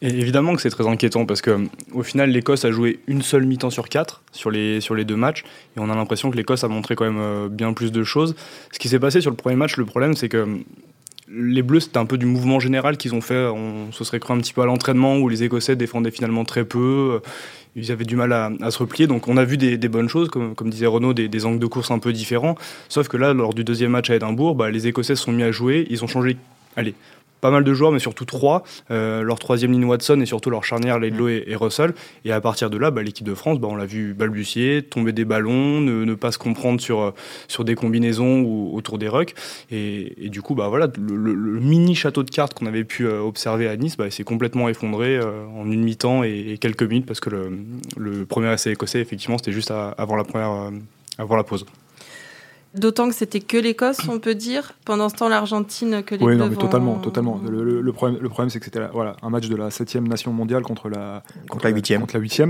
Et 0.01 0.10
évidemment 0.10 0.56
que 0.56 0.62
c'est 0.62 0.69
très 0.69 0.88
inquiétant 0.88 1.25
parce 1.25 1.42
que 1.42 1.68
au 1.92 2.04
final 2.04 2.30
l'Écosse 2.30 2.66
a 2.66 2.72
joué 2.72 3.00
une 3.07 3.24
seule 3.24 3.45
mi-temps 3.45 3.72
sur 3.72 3.89
quatre 3.89 4.22
sur 4.31 4.51
les, 4.51 4.80
sur 4.80 4.94
les 4.94 5.06
deux 5.06 5.16
matchs 5.16 5.44
et 5.75 5.80
on 5.80 5.89
a 5.89 5.95
l'impression 5.95 6.30
que 6.30 6.38
l'Écosse 6.38 6.63
a 6.63 6.68
montré 6.68 6.95
quand 6.95 7.06
même 7.06 7.19
euh, 7.19 7.50
bien 7.50 7.74
plus 7.74 7.92
de 7.92 8.04
choses. 8.04 8.36
Ce 8.72 8.78
qui 8.78 8.89
s'est 8.89 9.00
passé 9.00 9.22
sur 9.22 9.31
le 9.31 9.38
premier 9.38 9.56
match, 9.56 9.75
le 9.78 9.86
problème 9.86 10.13
c'est 10.13 10.30
que 10.30 10.60
les 11.30 11.63
Bleus 11.63 11.81
c'était 11.81 11.98
un 11.98 12.06
peu 12.06 12.19
du 12.19 12.28
mouvement 12.28 12.60
général 12.60 12.98
qu'ils 12.98 13.16
ont 13.16 13.22
fait. 13.22 13.48
On 13.48 13.92
se 13.92 14.04
serait 14.04 14.19
cru 14.19 14.34
un 14.34 14.38
petit 14.38 14.54
peu 14.54 14.62
à 14.62 14.66
l'entraînement 14.66 15.18
où 15.18 15.30
les 15.30 15.44
Écossais 15.44 15.75
défendaient 15.75 16.12
finalement 16.12 16.45
très 16.45 16.63
peu. 16.63 17.19
Ils 17.79 17.91
avaient 17.91 18.06
du 18.06 18.15
mal 18.15 18.33
à, 18.33 18.71
se 18.71 18.79
replier, 18.79 19.06
donc 19.06 19.27
on 19.27 19.38
a 19.38 19.45
vu 19.45 19.56
des, 19.56 19.77
bonnes 19.88 20.09
choses, 20.09 20.29
comme, 20.29 20.56
disait 20.69 20.88
Renaud, 20.88 21.13
des, 21.13 21.45
angles 21.45 21.59
de 21.59 21.68
course 21.68 21.91
un 21.91 22.00
peu 22.00 22.12
différents. 22.12 22.56
Sauf 22.89 23.07
que 23.07 23.18
là, 23.18 23.33
lors 23.33 23.53
du 23.53 23.63
deuxième 23.63 23.91
match 23.91 24.09
à 24.09 24.15
Édimbourg, 24.15 24.56
bah, 24.56 24.71
les 24.71 24.88
Écossais 24.88 25.15
sont 25.15 25.31
mis 25.31 25.44
à 25.44 25.51
jouer, 25.51 25.85
ils 25.91 26.03
ont 26.03 26.07
changé, 26.07 26.38
allez, 26.75 26.95
pas 27.42 27.51
mal 27.51 27.63
de 27.63 27.74
joueurs, 27.74 27.92
mais 27.92 28.00
surtout 28.00 28.25
trois. 28.25 28.63
Euh, 28.92 29.22
leur 29.22 29.39
troisième 29.39 29.72
ligne 29.72 29.86
Watson 29.86 30.19
et 30.22 30.25
surtout 30.25 30.50
leur 30.50 30.63
charnière 30.63 31.00
Laidlow 31.00 31.28
et, 31.28 31.56
Russell. 31.56 31.94
Et 32.25 32.31
à 32.31 32.42
partir 32.42 32.69
de 32.69 32.78
là, 32.78 32.92
bah, 32.92 33.04
l'équipe 33.04 33.25
de 33.25 33.34
France, 33.34 33.60
bah, 33.60 33.68
on 33.69 33.75
l'a 33.75 33.86
vu 33.86 34.13
balbutier, 34.13 34.81
tomber 34.84 35.12
des 35.12 35.25
ballons, 35.25 35.81
ne, 35.81 36.16
pas 36.16 36.31
se 36.31 36.38
comprendre 36.38 36.81
sur, 36.81 37.01
euh, 37.01 37.12
sur 37.48 37.63
des 37.63 37.75
combinaisons 37.75 38.42
ou 38.42 38.75
autour 38.75 38.98
des 38.98 39.07
rucks. 39.07 39.36
Et, 39.72 40.30
du 40.30 40.42
coup, 40.42 40.56
bah, 40.56 40.68
voilà, 40.68 40.88
le, 40.98 41.60
mini 41.60 41.95
château 41.95 42.24
de 42.24 42.30
cartes 42.30 42.54
qu'on 42.54 42.66
avait 42.66 42.84
pu 42.84 43.06
euh, 43.06 43.22
observer 43.22 43.68
à 43.68 43.75
Nice 43.75 43.98
bah, 43.98 44.10
s'est 44.10 44.24
complètement 44.24 44.69
effondré 44.69 45.19
en 45.19 45.69
une 45.72 45.84
mi-temps 45.84 46.24
et, 46.24 46.57
quelques 46.60 46.84
minutes 46.84 47.06
parce 47.06 47.19
que 47.19 47.30
le, 47.30 48.25
premier 48.25 48.51
essai 48.54 48.72
écossais, 48.72 49.00
effectivement, 49.00 49.38
c'était 49.38 49.51
juste 49.51 49.72
avant, 49.72 50.16
la 50.16 50.24
première, 50.24 50.72
avant 51.18 51.36
la 51.36 51.44
pause. 51.44 51.66
D'autant 52.73 53.07
que 53.07 53.15
c'était 53.15 53.39
que 53.39 53.57
l'Écosse, 53.57 54.07
on 54.09 54.19
peut 54.19 54.35
dire. 54.35 54.73
Pendant 54.85 55.09
ce 55.09 55.15
temps, 55.15 55.29
l'Argentine, 55.29 56.03
que 56.03 56.15
les 56.15 56.23
Oui, 56.23 56.35
non, 56.35 56.47
mais 56.47 56.55
totalement, 56.55 56.95
totalement. 56.95 57.39
Le, 57.49 57.91
problème, 57.91 58.19
le 58.21 58.29
problème 58.29 58.49
c'est 58.49 58.59
que 58.59 58.65
c'était 58.65 58.85
voilà, 58.93 59.15
un 59.21 59.29
match 59.29 59.47
de 59.47 59.55
la 59.55 59.71
7 59.71 59.95
nation 59.95 60.33
mondiale 60.33 60.63
contre 60.63 60.89
la, 60.89 61.23
contre, 61.49 61.65
la 61.65 61.71
8 61.71 61.97
Contre 61.99 62.15
la 62.15 62.19
8 62.19 62.43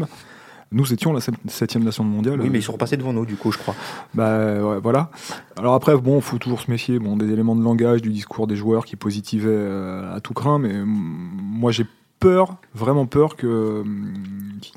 Nous 0.72 0.92
étions 0.92 1.14
la 1.14 1.22
7 1.22 1.76
nation 1.78 2.04
mondiale. 2.04 2.42
Oui, 2.42 2.50
mais 2.50 2.60
ils 2.60 2.64
sont 2.64 2.74
repassés 2.74 2.98
devant 2.98 3.14
nous, 3.14 3.26
du 3.26 3.36
coup, 3.36 3.52
je 3.52 3.58
crois. 3.58 3.76
Bah, 4.16 4.80
voilà. 4.80 5.12
Alors 5.58 5.76
après, 5.76 5.96
bon, 5.96 6.20
faut 6.20 6.40
toujours 6.40 6.62
se 6.62 6.72
méfier 6.72 7.00
bon, 7.00 7.16
des 7.16 7.32
éléments 7.32 7.56
de 7.56 7.64
langage, 7.64 8.02
du 8.02 8.10
discours 8.10 8.48
des 8.48 8.56
joueurs 8.56 8.86
qui 8.86 8.96
positivaient 8.96 9.50
euh, 9.50 10.16
à 10.16 10.20
tout 10.20 10.34
craint, 10.34 10.60
mais 10.60 10.74
moi, 10.84 11.72
j'ai 11.72 11.86
peur, 12.20 12.56
vraiment 12.74 13.06
peur 13.06 13.36
que 13.36 13.84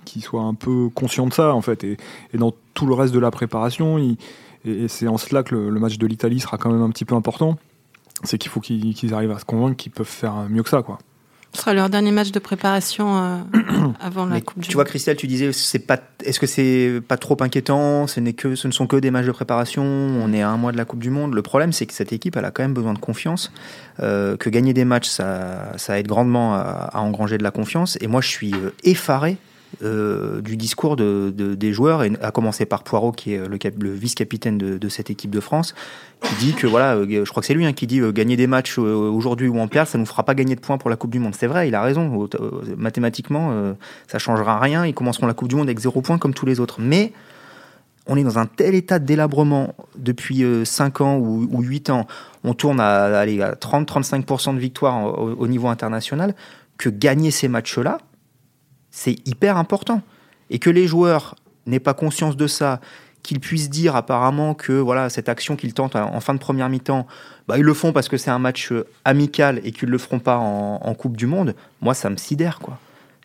qu'ils 0.05 0.23
soient 0.23 0.43
un 0.43 0.55
peu 0.55 0.91
conscients 0.95 1.27
de 1.27 1.33
ça, 1.33 1.55
en 1.55 1.63
fait. 1.63 1.83
Et, 1.83 1.97
et 2.35 2.39
dans 2.39 2.53
tout 2.75 2.87
le 2.87 2.95
reste 2.95 3.15
de 3.15 3.19
la 3.19 3.31
préparation, 3.31 3.99
ils 3.99 4.19
et, 4.65 4.89
c'est 4.89 5.09
en 5.09 5.19
cela 5.19 5.43
que 5.43 5.55
le, 5.55 5.81
match 5.81 5.99
de 5.99 6.07
l'Italie 6.07 6.41
sera 6.41 6.59
quand 6.59 6.71
même 6.71 6.83
un 6.83 6.91
petit 6.91 7.05
peu 7.05 7.15
important. 7.15 7.59
C'est 8.25 8.39
qu'il 8.39 8.51
faut 8.51 8.61
qu'ils 8.61 9.15
arrivent 9.15 9.31
à 9.31 9.39
se 9.39 9.45
convaincre 9.45 9.77
qu'ils 9.77 9.93
peuvent 9.93 10.07
faire 10.07 10.47
mieux 10.49 10.63
que 10.63 10.69
ça, 10.69 10.83
quoi. 10.83 10.99
Ce 11.53 11.63
sera 11.63 11.75
leur 11.75 11.91
dernier 11.91 12.13
match 12.13 12.31
de 12.31 12.39
préparation 12.39 13.19
euh, 13.19 13.39
avant 14.01 14.27
la 14.27 14.41
Coupe 14.41 14.61
du 14.61 14.69
Tu 14.69 14.75
vois, 14.75 14.85
Christelle, 14.85 15.17
tu 15.17 15.27
disais, 15.27 15.53
c'est 15.53 15.81
pas, 15.81 15.99
est-ce 16.25 16.39
que 16.39 16.47
c'est 16.47 17.03
pas 17.07 17.17
trop 17.17 17.37
inquiétant? 17.41 18.07
Ce 18.07 18.21
n'est 18.21 18.35
que, 18.35 18.55
ce 18.55 18.69
ne 18.69 18.73
sont 18.73 18.87
que 18.87 18.97
des 18.97 19.11
matchs 19.11 19.27
de 19.27 19.33
préparation. 19.33 19.83
On 19.83 20.33
est 20.33 20.43
à 20.43 20.51
un 20.51 20.57
mois 20.57 20.71
de 20.71 20.77
la 20.77 20.85
Coupe 20.85 21.01
du 21.01 21.11
Monde. 21.11 21.35
Le 21.35 21.43
problème, 21.43 21.73
c'est 21.73 21.87
que 21.87 21.93
cette 21.93 22.13
équipe, 22.13 22.37
elle 22.37 22.45
a 22.45 22.53
quand 22.53 22.63
même 22.63 22.75
besoin 22.75 22.95
de 22.95 23.01
confiance. 23.01 23.51
Euh, 23.99 24.37
que 24.37 24.49
gagner 24.49 24.75
des 24.75 24.85
matchs, 24.85 25.09
ça, 25.09 25.73
ça 25.77 25.99
aide 25.99 26.07
grandement 26.07 26.55
à, 26.55 26.91
à, 26.93 27.01
engranger 27.01 27.37
de 27.37 27.43
la 27.43 27.51
confiance. 27.51 27.99
Et 28.01 28.07
moi, 28.07 28.21
je 28.21 28.29
suis 28.29 28.55
euh, 28.55 28.71
effaré 28.85 29.37
euh, 29.83 30.41
du 30.41 30.57
discours 30.57 30.97
de, 30.97 31.31
des 31.31 31.73
joueurs, 31.73 32.03
et 32.03 32.11
à 32.23 32.33
commencer 32.33 32.67
par 32.67 32.83
Poirot, 32.83 33.13
qui 33.13 33.35
est 33.35 33.47
le, 33.47 33.93
vice-capitaine 33.93 34.59
de, 34.59 34.89
cette 34.89 35.11
équipe 35.11 35.31
de 35.31 35.41
France, 35.41 35.75
qui 36.23 36.35
dit 36.35 36.55
que, 36.55 36.67
voilà, 36.67 36.97
euh, 36.97 37.25
je 37.25 37.31
crois 37.31 37.41
que 37.41 37.47
c'est 37.47 37.55
lui 37.55 37.65
hein, 37.65 37.73
qui 37.73 37.87
dit 37.87 38.01
euh, 38.01 38.11
gagner 38.11 38.37
des 38.37 38.49
matchs 38.49 38.79
aujourd'hui 38.79 39.49
ou 39.49 39.61
en 39.61 39.69
perdre, 39.69 39.89
ça 39.89 39.97
nous 39.97 40.07
fera 40.07 40.25
pas 40.25 40.35
gagner 40.35 40.57
de 40.57 40.61
points 40.61 40.77
pour 40.77 40.91
la 40.91 40.97
Coupe 40.97 41.13
du 41.13 41.21
Monde. 41.21 41.35
C'est 41.37 41.47
vrai, 41.47 41.69
il 41.69 41.75
a 41.75 41.83
raison. 41.83 42.29
Mathématiquement, 42.77 43.75
ça 44.09 44.19
changera 44.19 44.59
rien. 44.59 44.85
Ils 44.85 44.95
commenceront 44.95 45.27
la 45.27 45.35
Coupe 45.35 45.49
du 45.49 45.55
Monde 45.55 45.69
avec 45.69 45.79
zéro 45.79 46.03
point 46.03 46.19
comme 46.19 46.35
tous 46.35 46.47
les 46.47 46.59
autres. 46.59 46.81
Mais 46.81 47.13
on 48.07 48.17
est 48.17 48.25
dans 48.25 48.39
un 48.39 48.47
tel 48.47 48.75
état 48.75 48.99
de 48.99 49.05
délabrement 49.05 49.75
depuis 49.97 50.45
5 50.65 51.01
ans 51.01 51.17
ou, 51.17 51.49
ou 51.51 51.63
8 51.63 51.91
ans. 51.91 52.07
On 52.43 52.55
tourne 52.55 52.81
à, 52.81 53.21
à 53.21 53.25
30-35% 53.27 54.55
de 54.55 54.61
victoire 54.61 55.19
au 55.19 55.47
niveau 55.47 55.69
international 55.69 56.35
que 56.77 56.89
gagner 56.89 57.31
ces 57.31 57.47
matchs-là, 57.47 57.99
c'est 58.91 59.17
hyper 59.27 59.57
important. 59.57 60.03
Et 60.51 60.59
que 60.59 60.71
les 60.71 60.87
joueurs 60.87 61.37
n'aient 61.67 61.81
pas 61.81 61.95
conscience 61.95 62.37
de 62.37 62.47
ça, 62.47 62.81
qu'ils 63.23 63.41
puissent 63.41 63.71
dire 63.71 63.97
apparemment 63.97 64.55
que 64.55 64.73
voilà 64.73 65.11
cette 65.11 65.29
action 65.29 65.57
qu'ils 65.57 65.75
tentent 65.75 65.97
en 65.97 66.21
fin 66.21 66.35
de 66.35 66.39
première 66.39 66.69
mi-temps, 66.69 67.07
bah, 67.49 67.59
ils 67.59 67.65
le 67.65 67.75
font 67.75 67.93
parce 67.93 68.09
que 68.09 68.17
c'est 68.17 68.31
un 68.31 68.39
match 68.39 68.73
euh, 68.73 68.87
amical 69.05 69.61
et 69.65 69.73
qu'ils 69.73 69.89
ne 69.89 69.93
le 69.93 69.99
feront 69.99 70.19
pas 70.19 70.37
en, 70.37 70.95
Coupe 70.95 71.17
du 71.17 71.27
Monde, 71.27 71.55
moi 71.81 71.95
ça 71.95 72.11
me 72.11 72.17
sidère 72.17 72.59
quoi. 72.59 72.79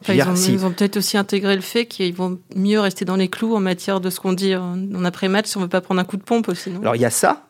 ils, 0.07 0.65
ont, 0.65 0.71
peut-être 0.71 0.97
aussi 0.97 1.17
intégré 1.17 1.55
le 1.55 1.61
fait 1.61 1.85
qu'ils 1.85 2.13
vont 2.13 2.39
mieux 2.55 2.79
rester 2.79 3.05
dans 3.05 3.15
les 3.15 3.27
clous 3.27 3.55
en 3.55 3.59
matière 3.59 3.99
de 3.99 4.09
ce 4.09 4.19
qu'on 4.19 4.33
dit 4.33 4.55
en 4.55 5.05
après-match 5.05 5.47
si 5.47 5.57
on 5.57 5.61
ne 5.61 5.65
veut 5.65 5.69
pas 5.69 5.81
prendre 5.81 5.99
un 5.99 6.05
coup 6.05 6.17
de 6.17 6.23
pompe 6.23 6.47
aussi. 6.47 6.71
Alors 6.81 6.95
il 6.95 7.01
y 7.01 7.05
a 7.05 7.09
ça, 7.09 7.44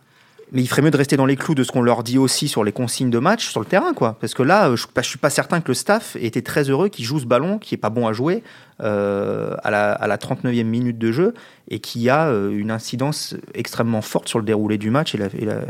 mais 0.55 0.61
il 0.61 0.67
ferait 0.67 0.81
mieux 0.81 0.91
de 0.91 0.97
rester 0.97 1.17
dans 1.17 1.25
les 1.25 1.35
clous 1.35 1.53
de 1.53 1.63
ce 1.63 1.71
qu'on 1.73 1.81
leur 1.81 2.01
dit 2.01 2.17
aussi 2.17 2.47
sur 2.47 2.63
les 2.63 2.71
consignes 2.71 3.09
de 3.09 3.19
match 3.19 3.49
sur 3.49 3.59
le 3.59 3.65
terrain, 3.65 3.93
quoi. 3.93 4.17
Parce 4.21 4.33
que 4.33 4.41
là, 4.41 4.73
je, 4.73 4.85
je 4.95 5.01
suis 5.01 5.19
pas 5.19 5.29
certain 5.29 5.59
que 5.59 5.67
le 5.67 5.73
staff 5.73 6.15
ait 6.15 6.25
été 6.25 6.41
très 6.41 6.69
heureux 6.69 6.87
qu'il 6.87 7.03
joue 7.03 7.19
ce 7.19 7.25
ballon, 7.25 7.59
qui 7.59 7.75
est 7.75 7.77
pas 7.77 7.89
bon 7.89 8.07
à 8.07 8.13
jouer 8.13 8.41
euh, 8.81 9.53
à, 9.63 9.69
la, 9.69 9.91
à, 9.91 10.07
la, 10.07 10.17
39e 10.17 10.63
minute 10.63 10.97
de 10.97 11.11
jeu 11.11 11.33
et 11.69 11.79
qui 11.79 12.09
a 12.09 12.27
euh, 12.27 12.57
une 12.57 12.71
incidence 12.71 13.35
extrêmement 13.53 14.01
forte 14.01 14.29
sur 14.29 14.39
le 14.39 14.45
déroulé 14.45 14.77
du 14.77 14.91
match 14.91 15.13
et, 15.13 15.17
la, 15.17 15.27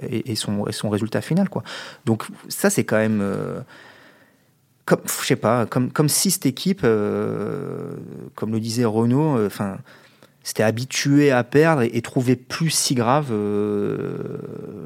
et, 0.08 0.36
son, 0.36 0.66
son, 0.70 0.90
résultat 0.92 1.22
final, 1.22 1.50
quoi. 1.50 1.64
Donc 2.06 2.26
ça, 2.48 2.70
c'est 2.70 2.84
quand 2.84 2.98
même. 2.98 3.22
Euh, 3.24 3.62
comme, 4.86 5.02
je 5.08 5.26
sais 5.26 5.36
pas, 5.36 5.66
comme, 5.66 5.92
comme 5.92 6.10
si 6.10 6.30
cette 6.30 6.46
équipe, 6.46 6.82
euh, 6.84 7.96
comme 8.36 8.52
le 8.52 8.60
disait 8.60 8.86
enfin 8.86 9.80
s'était 10.46 10.64
habitué 10.64 11.32
à 11.32 11.44
perdre 11.44 11.82
et, 11.82 11.90
et 11.94 12.02
trouvait 12.04 12.36
plus 12.36 12.70
si 12.70 12.94
grave 12.94 13.30
euh, 13.32 14.20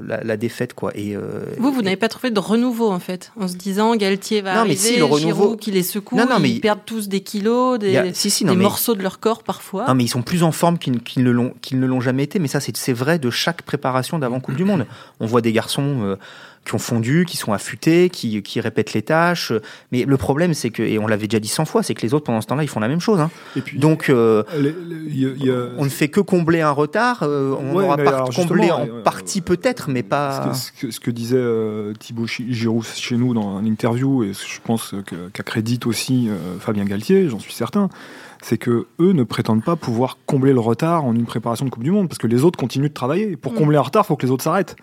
la, 0.07 0.23
la, 0.23 0.37
défaite 0.37 0.73
quoi. 0.73 0.91
Et 0.95 1.17
euh, 1.17 1.43
vous, 1.57 1.73
vous 1.73 1.81
n'avez 1.81 1.97
pas 1.97 2.07
trouvé 2.07 2.31
de 2.31 2.39
renouveau 2.39 2.89
en 2.89 2.99
fait, 2.99 3.33
en 3.37 3.47
se 3.49 3.55
disant 3.55 3.93
Galtier 3.97 4.41
va 4.41 4.53
non, 4.53 4.59
arriver, 4.61 4.75
mais 4.75 4.93
si, 4.93 4.97
le 4.97 5.03
renouveau... 5.03 5.57
Qui 5.57 5.71
les 5.71 5.83
secoue, 5.83 6.15
non, 6.15 6.25
non, 6.29 6.39
mais 6.39 6.49
ils 6.49 6.61
perdent 6.61 6.85
tous 6.85 7.09
des 7.09 7.19
kilos, 7.19 7.77
des, 7.77 7.97
a... 7.97 8.13
si, 8.13 8.29
si, 8.29 8.45
non, 8.45 8.53
des 8.53 8.57
mais... 8.57 8.63
morceaux 8.63 8.95
de 8.95 9.03
leur 9.03 9.19
corps 9.19 9.43
parfois. 9.43 9.85
Non 9.87 9.95
mais 9.95 10.05
ils 10.05 10.09
sont 10.09 10.21
plus 10.21 10.43
en 10.43 10.53
forme 10.53 10.77
qu'ils 10.77 11.03
qu 11.03 11.19
ne 11.19 11.29
l'ont 11.29 11.53
qu'ils 11.61 11.79
ne 11.79 11.85
l'ont 11.85 12.01
jamais 12.01 12.23
été. 12.23 12.39
Mais 12.39 12.47
ça 12.47 12.61
c'est 12.61 12.93
vrai 12.93 13.19
de 13.19 13.29
chaque 13.29 13.63
préparation 13.63 14.17
d'avant 14.17 14.39
Coupe 14.39 14.55
du 14.55 14.63
Monde. 14.63 14.85
On 15.19 15.25
voit 15.25 15.41
des 15.41 15.51
garçons. 15.51 15.99
Euh, 16.03 16.15
qui 16.69 16.75
ont 16.75 16.79
fondu, 16.79 17.25
qui 17.27 17.35
sont 17.35 17.51
affûtés, 17.51 18.11
qui, 18.11 18.43
qui 18.43 18.61
répètent 18.61 18.93
les 18.93 19.01
tâches. 19.01 19.51
Mais 19.91 20.05
le 20.05 20.17
problème, 20.17 20.53
c'est 20.53 20.69
que, 20.69 20.83
et 20.83 20.99
on 20.99 21.07
l'avait 21.07 21.27
déjà 21.27 21.39
dit 21.39 21.47
100 21.47 21.65
fois, 21.65 21.81
c'est 21.81 21.95
que 21.95 22.03
les 22.03 22.13
autres, 22.13 22.25
pendant 22.25 22.41
ce 22.41 22.47
temps-là, 22.47 22.61
ils 22.61 22.69
font 22.69 22.79
la 22.79 22.87
même 22.87 22.99
chose. 22.99 23.19
Hein. 23.19 23.31
Et 23.55 23.61
puis, 23.61 23.79
Donc, 23.79 24.09
euh, 24.09 24.43
les, 24.55 24.75
les, 24.87 25.45
y 25.45 25.49
a... 25.49 25.69
on 25.79 25.85
ne 25.85 25.89
fait 25.89 26.09
que 26.09 26.19
combler 26.19 26.61
un 26.61 26.69
retard. 26.69 27.23
Euh, 27.23 27.55
on 27.59 27.73
ouais, 27.73 27.85
aura 27.85 27.97
pas 27.97 28.25
comblé 28.35 28.69
en 28.69 28.85
euh, 28.85 29.01
partie 29.01 29.41
peut-être, 29.41 29.89
mais 29.89 30.03
pas. 30.03 30.53
Ce 30.53 30.71
que, 30.71 30.91
ce 30.91 30.99
que 30.99 31.09
disait 31.09 31.37
euh, 31.39 31.93
Thibaut 31.97 32.27
Giroud 32.27 32.85
chez 32.85 33.17
nous 33.17 33.33
dans 33.33 33.59
une 33.59 33.65
interview, 33.65 34.23
et 34.23 34.33
je 34.33 34.59
pense 34.63 34.93
qu'accrédite 35.33 35.87
aussi 35.87 36.29
Fabien 36.59 36.85
Galtier, 36.85 37.29
j'en 37.29 37.39
suis 37.39 37.53
certain, 37.53 37.89
c'est 38.43 38.59
que 38.59 38.85
eux 38.99 39.13
ne 39.13 39.23
prétendent 39.23 39.63
pas 39.63 39.75
pouvoir 39.75 40.19
combler 40.27 40.53
le 40.53 40.59
retard 40.59 41.05
en 41.05 41.15
une 41.15 41.25
préparation 41.25 41.65
de 41.65 41.71
Coupe 41.71 41.83
du 41.83 41.91
Monde, 41.91 42.09
parce 42.09 42.19
que 42.19 42.27
les 42.27 42.43
autres 42.43 42.59
continuent 42.59 42.89
de 42.89 42.93
travailler. 42.93 43.37
Pour 43.37 43.53
mm. 43.53 43.55
combler 43.55 43.77
un 43.77 43.81
retard, 43.81 44.03
il 44.05 44.07
faut 44.07 44.15
que 44.15 44.25
les 44.27 44.31
autres 44.31 44.43
s'arrêtent. 44.43 44.75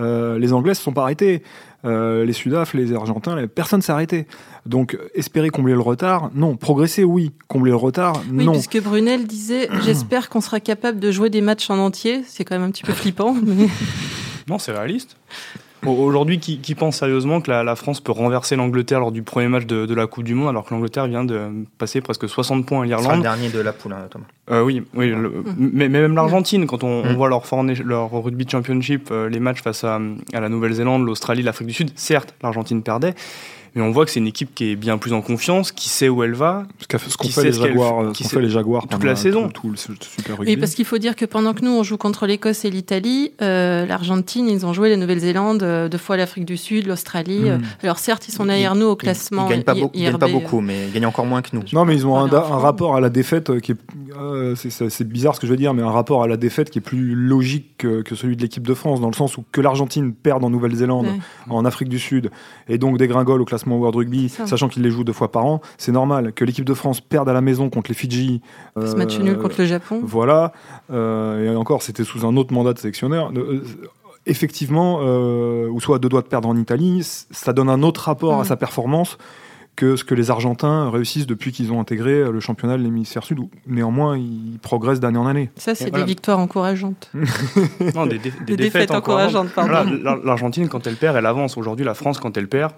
Euh, 0.00 0.38
les 0.38 0.52
Anglais 0.52 0.74
se 0.74 0.82
sont 0.82 0.92
pas 0.92 1.02
arrêtés. 1.02 1.42
Euh, 1.84 2.26
les 2.26 2.32
Sudaf, 2.32 2.74
les 2.74 2.92
Argentins, 2.92 3.46
personne 3.46 3.80
s'est 3.80 3.92
arrêté. 3.92 4.26
Donc, 4.66 4.98
espérer 5.14 5.48
combler 5.48 5.72
le 5.72 5.80
retard, 5.80 6.30
non. 6.34 6.56
Progresser, 6.56 7.04
oui. 7.04 7.32
Combler 7.48 7.70
le 7.70 7.76
retard, 7.76 8.20
oui, 8.30 8.44
non. 8.44 8.52
puisque 8.52 8.82
Brunel 8.82 9.26
disait 9.26 9.68
J'espère 9.84 10.28
qu'on 10.28 10.40
sera 10.40 10.60
capable 10.60 11.00
de 11.00 11.10
jouer 11.10 11.30
des 11.30 11.40
matchs 11.40 11.70
en 11.70 11.78
entier. 11.78 12.22
C'est 12.26 12.44
quand 12.44 12.56
même 12.56 12.68
un 12.68 12.70
petit 12.70 12.82
peu 12.82 12.92
flippant. 12.92 13.34
Mais... 13.42 13.68
Non, 14.48 14.58
c'est 14.58 14.72
réaliste. 14.72 15.16
Aujourd'hui, 15.86 16.38
qui, 16.38 16.58
qui, 16.58 16.74
pense 16.74 16.98
sérieusement 16.98 17.40
que 17.40 17.50
la, 17.50 17.62
la 17.62 17.74
France 17.74 18.00
peut 18.00 18.12
renverser 18.12 18.54
l'Angleterre 18.54 19.00
lors 19.00 19.12
du 19.12 19.22
premier 19.22 19.48
match 19.48 19.64
de, 19.64 19.86
de, 19.86 19.94
la 19.94 20.06
Coupe 20.06 20.24
du 20.24 20.34
Monde, 20.34 20.50
alors 20.50 20.66
que 20.66 20.74
l'Angleterre 20.74 21.06
vient 21.06 21.24
de 21.24 21.64
passer 21.78 22.02
presque 22.02 22.28
60 22.28 22.66
points 22.66 22.82
à 22.82 22.86
l'Irlande 22.86 23.16
le 23.16 23.22
dernier 23.22 23.48
de 23.48 23.60
la 23.60 23.72
poule, 23.72 23.92
hein, 23.94 24.06
Thomas. 24.10 24.26
Euh, 24.50 24.62
oui, 24.62 24.82
oui 24.94 25.08
le, 25.08 25.28
mmh. 25.28 25.44
mais, 25.58 25.88
mais, 25.88 26.00
même 26.02 26.14
l'Argentine, 26.14 26.66
quand 26.66 26.84
on, 26.84 27.02
on, 27.02 27.12
mmh. 27.12 27.16
voit 27.16 27.28
leur, 27.30 27.42
leur 27.84 28.10
rugby 28.10 28.46
championship, 28.48 29.08
euh, 29.10 29.28
les 29.28 29.40
matchs 29.40 29.62
face 29.62 29.84
à, 29.84 29.98
à 30.34 30.40
la 30.40 30.48
Nouvelle-Zélande, 30.50 31.06
l'Australie, 31.06 31.42
l'Afrique 31.42 31.68
du 31.68 31.74
Sud, 31.74 31.92
certes, 31.94 32.34
l'Argentine 32.42 32.82
perdait, 32.82 33.14
mais 33.74 33.82
on 33.82 33.90
voit 33.90 34.04
que 34.04 34.10
c'est 34.10 34.20
une 34.20 34.26
équipe 34.26 34.54
qui 34.54 34.72
est 34.72 34.76
bien 34.76 34.98
plus 34.98 35.12
en 35.12 35.22
confiance, 35.22 35.72
qui 35.72 35.88
sait 35.88 36.08
où 36.08 36.22
elle 36.22 36.34
va. 36.34 36.64
Ce 36.80 37.16
qu'ont 37.16 37.28
fait, 37.28 37.44
les 37.44 37.52
Jaguars, 37.52 38.12
qu 38.12 38.24
fait 38.24 38.40
les 38.40 38.48
Jaguars 38.48 38.86
toute 38.88 39.04
la 39.04 39.16
saison. 39.16 39.48
Tout, 39.48 39.62
tout 39.62 39.70
le 39.70 39.76
super 39.76 40.38
rugby. 40.38 40.52
Oui, 40.52 40.56
parce 40.56 40.74
qu'il 40.74 40.84
faut 40.84 40.98
dire 40.98 41.14
que 41.14 41.24
pendant 41.24 41.54
que 41.54 41.64
nous 41.64 41.70
on 41.70 41.82
joue 41.82 41.96
contre 41.96 42.26
l'Écosse 42.26 42.64
et 42.64 42.70
l'Italie, 42.70 43.32
euh, 43.42 43.86
l'Argentine 43.86 44.48
ils 44.48 44.66
ont 44.66 44.72
joué 44.72 44.90
la 44.90 44.96
Nouvelle-Zélande, 44.96 45.62
euh, 45.62 45.88
deux 45.88 45.98
fois 45.98 46.16
l'Afrique 46.16 46.44
du 46.44 46.56
Sud, 46.56 46.86
l'Australie. 46.86 47.50
Mm. 47.50 47.60
Alors 47.82 47.98
certes 47.98 48.26
ils 48.28 48.32
sont 48.32 48.46
derrière 48.46 48.74
nous 48.74 48.86
au 48.86 48.96
classement. 48.96 49.46
Ils, 49.46 49.50
ils 49.50 49.56
gagnent 49.56 49.64
pas, 49.64 49.74
beaucoup, 49.74 49.98
gagnent 49.98 50.18
pas 50.18 50.28
beaucoup, 50.28 50.60
mais 50.60 50.86
ils 50.88 50.92
gagnent 50.92 51.06
encore 51.06 51.26
moins 51.26 51.42
que 51.42 51.50
nous. 51.52 51.62
Non, 51.72 51.84
mais 51.84 51.94
ils 51.94 52.06
ont 52.06 52.18
un, 52.18 52.32
un, 52.32 52.58
rapport 52.58 52.96
à 52.96 53.00
la 53.00 53.10
défaite 53.10 53.60
qui 53.60 53.72
est, 53.72 53.76
euh, 54.18 54.54
c'est 54.56 55.08
bizarre 55.08 55.34
ce 55.34 55.40
que 55.40 55.46
je 55.46 55.52
veux 55.52 55.58
dire, 55.58 55.74
mais 55.74 55.82
un 55.82 55.90
rapport 55.90 56.22
à 56.22 56.28
la 56.28 56.36
défaite 56.36 56.70
qui 56.70 56.78
est 56.78 56.82
plus 56.82 57.14
logique 57.14 57.76
que, 57.78 58.02
que 58.02 58.14
celui 58.14 58.36
de 58.36 58.42
l'équipe 58.42 58.66
de 58.66 58.74
France, 58.74 59.00
dans 59.00 59.08
le 59.08 59.14
sens 59.14 59.36
où 59.36 59.44
que 59.52 59.60
l'Argentine 59.60 60.12
perde 60.12 60.44
en 60.44 60.50
Nouvelle-Zélande, 60.50 61.06
ouais. 61.06 61.20
en 61.48 61.64
Afrique 61.64 61.88
du 61.88 61.98
Sud, 61.98 62.30
et 62.68 62.78
donc 62.78 62.98
dégringole 62.98 63.40
au 63.40 63.44
classement 63.44 63.59
World 63.66 63.96
Rugby 63.96 64.28
sachant 64.28 64.68
qu'ils 64.68 64.82
les 64.82 64.90
jouent 64.90 65.04
deux 65.04 65.12
fois 65.12 65.30
par 65.30 65.44
an, 65.44 65.60
c'est 65.78 65.92
normal 65.92 66.32
que 66.32 66.44
l'équipe 66.44 66.64
de 66.64 66.74
France 66.74 67.00
perde 67.00 67.28
à 67.28 67.32
la 67.32 67.40
maison 67.40 67.70
contre 67.70 67.90
les 67.90 67.94
Fidji. 67.94 68.40
Euh, 68.76 68.86
Ce 68.86 68.96
match 68.96 69.18
nul 69.18 69.38
contre 69.38 69.56
le 69.58 69.66
Japon. 69.66 70.00
Voilà. 70.02 70.52
Euh, 70.90 71.52
et 71.52 71.56
encore, 71.56 71.82
c'était 71.82 72.04
sous 72.04 72.26
un 72.26 72.36
autre 72.36 72.52
mandat 72.52 72.72
de 72.72 72.78
sélectionneur. 72.78 73.32
Euh, 73.36 73.62
effectivement, 74.26 75.00
euh, 75.02 75.68
ou 75.68 75.80
soit 75.80 75.98
deux 75.98 76.08
doigts 76.08 76.22
de 76.22 76.28
perdre 76.28 76.48
en 76.48 76.56
Italie, 76.56 77.00
ça 77.02 77.52
donne 77.52 77.68
un 77.68 77.82
autre 77.82 78.02
rapport 78.02 78.38
mmh. 78.38 78.40
à 78.40 78.44
sa 78.44 78.56
performance 78.56 79.18
que 79.76 79.96
ce 79.96 80.04
que 80.04 80.14
les 80.14 80.30
Argentins 80.30 80.90
réussissent 80.90 81.26
depuis 81.26 81.52
qu'ils 81.52 81.72
ont 81.72 81.80
intégré 81.80 82.30
le 82.30 82.40
championnat 82.40 82.76
de 82.76 82.82
l'hémisphère 82.82 83.24
sud, 83.24 83.38
où 83.38 83.48
néanmoins 83.66 84.18
ils 84.18 84.58
progressent 84.60 85.00
d'année 85.00 85.16
en 85.16 85.26
année. 85.26 85.48
Ça, 85.56 85.74
c'est 85.74 85.90
des 85.90 86.04
victoires 86.04 86.38
encourageantes. 86.38 87.10
non, 87.94 88.04
des, 88.04 88.18
des, 88.18 88.30
des 88.30 88.56
défaites, 88.56 88.58
défaites, 88.58 88.90
encourageantes. 88.90 89.48
Voilà, 89.54 89.86
L'Argentine, 90.22 90.68
quand 90.68 90.86
elle 90.86 90.96
perd, 90.96 91.16
elle 91.16 91.24
avance. 91.24 91.56
Aujourd'hui, 91.56 91.86
la 91.86 91.94
France, 91.94 92.18
quand 92.18 92.36
elle 92.36 92.48
perd, 92.48 92.72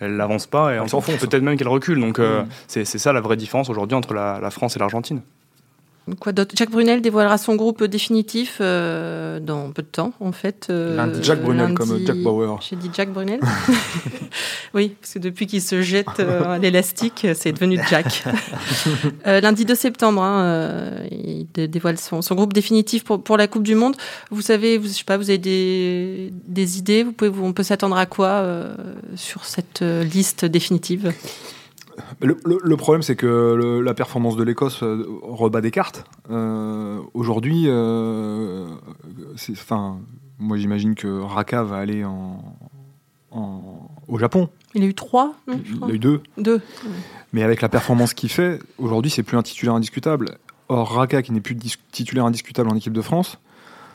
elle 0.00 0.16
n'avance 0.16 0.46
pas 0.46 0.74
et 0.74 0.80
on 0.80 0.88
s'en 0.88 1.00
fout. 1.00 1.16
Peut-être 1.18 1.42
même 1.42 1.56
qu'elle 1.56 1.68
recule. 1.68 2.00
Donc 2.00 2.18
euh, 2.18 2.42
mmh. 2.42 2.48
c'est 2.66 2.84
ça 2.84 3.12
la 3.12 3.20
vraie 3.20 3.36
différence 3.36 3.70
aujourd'hui 3.70 3.96
entre 3.96 4.14
la, 4.14 4.38
la 4.40 4.50
France 4.50 4.76
et 4.76 4.78
l'Argentine. 4.78 5.22
Quoi 6.20 6.32
d'autre? 6.32 6.54
Jacques 6.56 6.70
Brunel 6.70 7.00
dévoilera 7.00 7.38
son 7.38 7.54
groupe 7.54 7.84
définitif 7.84 8.58
euh, 8.60 9.38
dans 9.38 9.70
peu 9.70 9.82
de 9.82 9.86
temps, 9.86 10.12
en 10.20 10.32
fait. 10.32 10.66
Euh, 10.68 10.96
lundi. 10.96 11.20
Jack 11.22 11.42
Brunel, 11.42 11.68
lundi... 11.68 11.74
comme 11.74 11.98
Jack 12.04 12.16
Bauer. 12.18 12.58
J'ai 12.60 12.76
dit 12.76 12.90
Jack 12.92 13.12
Brunel 13.12 13.40
Oui, 14.74 14.96
parce 15.00 15.14
que 15.14 15.18
depuis 15.18 15.46
qu'il 15.46 15.60
se 15.60 15.82
jette 15.82 16.20
euh, 16.20 16.44
à 16.54 16.58
l'élastique, 16.58 17.26
c'est 17.34 17.52
devenu 17.52 17.78
Jack. 17.88 18.24
Euh, 19.26 19.40
lundi 19.40 19.64
2 19.64 19.74
septembre, 19.74 20.22
hein, 20.22 20.44
euh, 20.44 21.06
il 21.10 21.46
dévoile 21.70 21.98
son, 21.98 22.22
son, 22.22 22.34
groupe 22.34 22.52
définitif 22.52 23.04
pour, 23.04 23.22
pour 23.22 23.36
la 23.36 23.46
Coupe 23.46 23.62
du 23.62 23.74
Monde. 23.74 23.94
Vous 24.30 24.42
savez, 24.42 24.78
vous, 24.78 24.88
je 24.88 24.92
sais 24.92 25.04
pas, 25.04 25.16
vous 25.16 25.30
avez 25.30 25.38
des, 25.38 26.32
des 26.46 26.78
idées? 26.78 27.04
Vous 27.04 27.12
pouvez, 27.12 27.30
vous, 27.30 27.44
On 27.44 27.52
peut 27.52 27.62
s'attendre 27.62 27.96
à 27.96 28.06
quoi 28.06 28.28
euh, 28.28 28.74
sur 29.14 29.44
cette 29.44 29.82
liste 29.82 30.44
définitive? 30.44 31.12
Le, 32.20 32.36
le, 32.44 32.58
le, 32.62 32.76
problème, 32.76 33.02
c'est 33.02 33.16
que 33.16 33.26
le, 33.26 33.80
la 33.80 33.94
performance 33.94 34.36
de 34.36 34.42
l'Écosse 34.42 34.82
euh, 34.82 35.04
rebat 35.22 35.60
des 35.60 35.70
cartes. 35.70 36.04
Euh, 36.30 37.00
Aujourd'hui, 37.14 37.64
euh, 37.66 38.68
enfin, 39.50 39.98
moi 40.38 40.56
j'imagine 40.56 40.94
que 40.94 41.20
Raka 41.20 41.62
va 41.62 41.76
aller 41.76 42.04
en, 42.04 42.42
en, 43.30 43.90
au 44.08 44.18
Japon. 44.18 44.48
Il 44.74 44.82
a 44.82 44.86
eu 44.86 44.94
trois, 44.94 45.34
non, 45.46 45.60
Il 45.86 45.90
a 45.90 45.94
eu 45.94 45.98
deux. 45.98 46.20
Deux. 46.38 46.60
Mais 47.32 47.42
avec 47.42 47.60
la 47.60 47.68
performance 47.68 48.14
qu'il 48.14 48.30
fait, 48.30 48.58
aujourd'hui, 48.78 49.10
c'est 49.10 49.22
plus 49.22 49.36
un 49.36 49.42
titulaire 49.42 49.74
indiscutable. 49.74 50.36
Or, 50.68 50.92
Raka, 50.92 51.22
qui 51.22 51.32
n'est 51.32 51.40
plus 51.40 51.56
titulaire 51.90 52.24
indiscutable 52.24 52.70
en 52.70 52.76
équipe 52.76 52.92
de 52.92 53.02
France, 53.02 53.38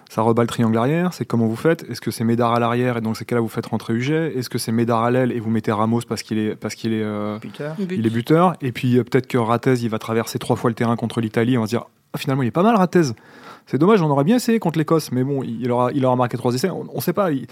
ça 0.09 0.21
rebat 0.21 0.43
le 0.43 0.47
triangle 0.47 0.77
arrière, 0.77 1.13
c'est 1.13 1.25
comment 1.25 1.47
vous 1.47 1.55
faites 1.55 1.83
Est-ce 1.89 1.99
que 1.99 2.11
c'est 2.11 2.23
Médard 2.23 2.53
à 2.53 2.59
l'arrière 2.59 2.97
et 2.97 3.01
donc 3.01 3.17
c'est 3.17 3.25
quel 3.25 3.37
là 3.37 3.41
vous 3.41 3.49
faites 3.49 3.65
rentrer 3.65 3.93
Uget 3.93 4.37
Est-ce 4.37 4.49
que 4.49 4.57
c'est 4.57 4.71
Médard 4.71 5.03
à 5.03 5.11
l'aile 5.11 5.31
et 5.31 5.39
vous 5.39 5.49
mettez 5.49 5.71
Ramos 5.71 6.01
parce 6.07 6.23
qu'il 6.23 6.37
est 6.37 6.55
parce 6.55 6.75
qu'il 6.75 6.93
est 6.93 7.03
euh, 7.03 7.37
buteur. 7.39 7.75
il 7.77 8.05
est 8.05 8.09
buteur? 8.09 8.55
Et 8.61 8.71
puis 8.71 8.97
euh, 8.97 9.03
peut-être 9.03 9.27
que 9.27 9.37
Ratez 9.37 9.73
il 9.81 9.89
va 9.89 9.99
traverser 9.99 10.39
trois 10.39 10.55
fois 10.55 10.69
le 10.69 10.75
terrain 10.75 10.95
contre 10.95 11.19
l'Italie, 11.19 11.57
on 11.57 11.61
va 11.61 11.67
se 11.67 11.71
dire 11.71 11.85
ah, 12.13 12.17
finalement 12.17 12.43
il 12.43 12.47
est 12.47 12.51
pas 12.51 12.63
mal 12.63 12.75
Ratez. 12.75 13.11
C'est 13.65 13.77
dommage, 13.77 14.01
on 14.01 14.09
aurait 14.09 14.23
bien 14.23 14.37
essayé 14.37 14.59
contre 14.59 14.79
l'Écosse, 14.79 15.11
mais 15.11 15.25
bon, 15.25 15.43
il 15.43 15.69
aura 15.69 15.91
il 15.91 16.05
aura 16.05 16.15
marqué 16.15 16.37
trois 16.37 16.55
essais, 16.55 16.69
on, 16.69 16.85
ne 16.85 17.01
sait 17.01 17.11
pas. 17.11 17.31
Il... 17.31 17.47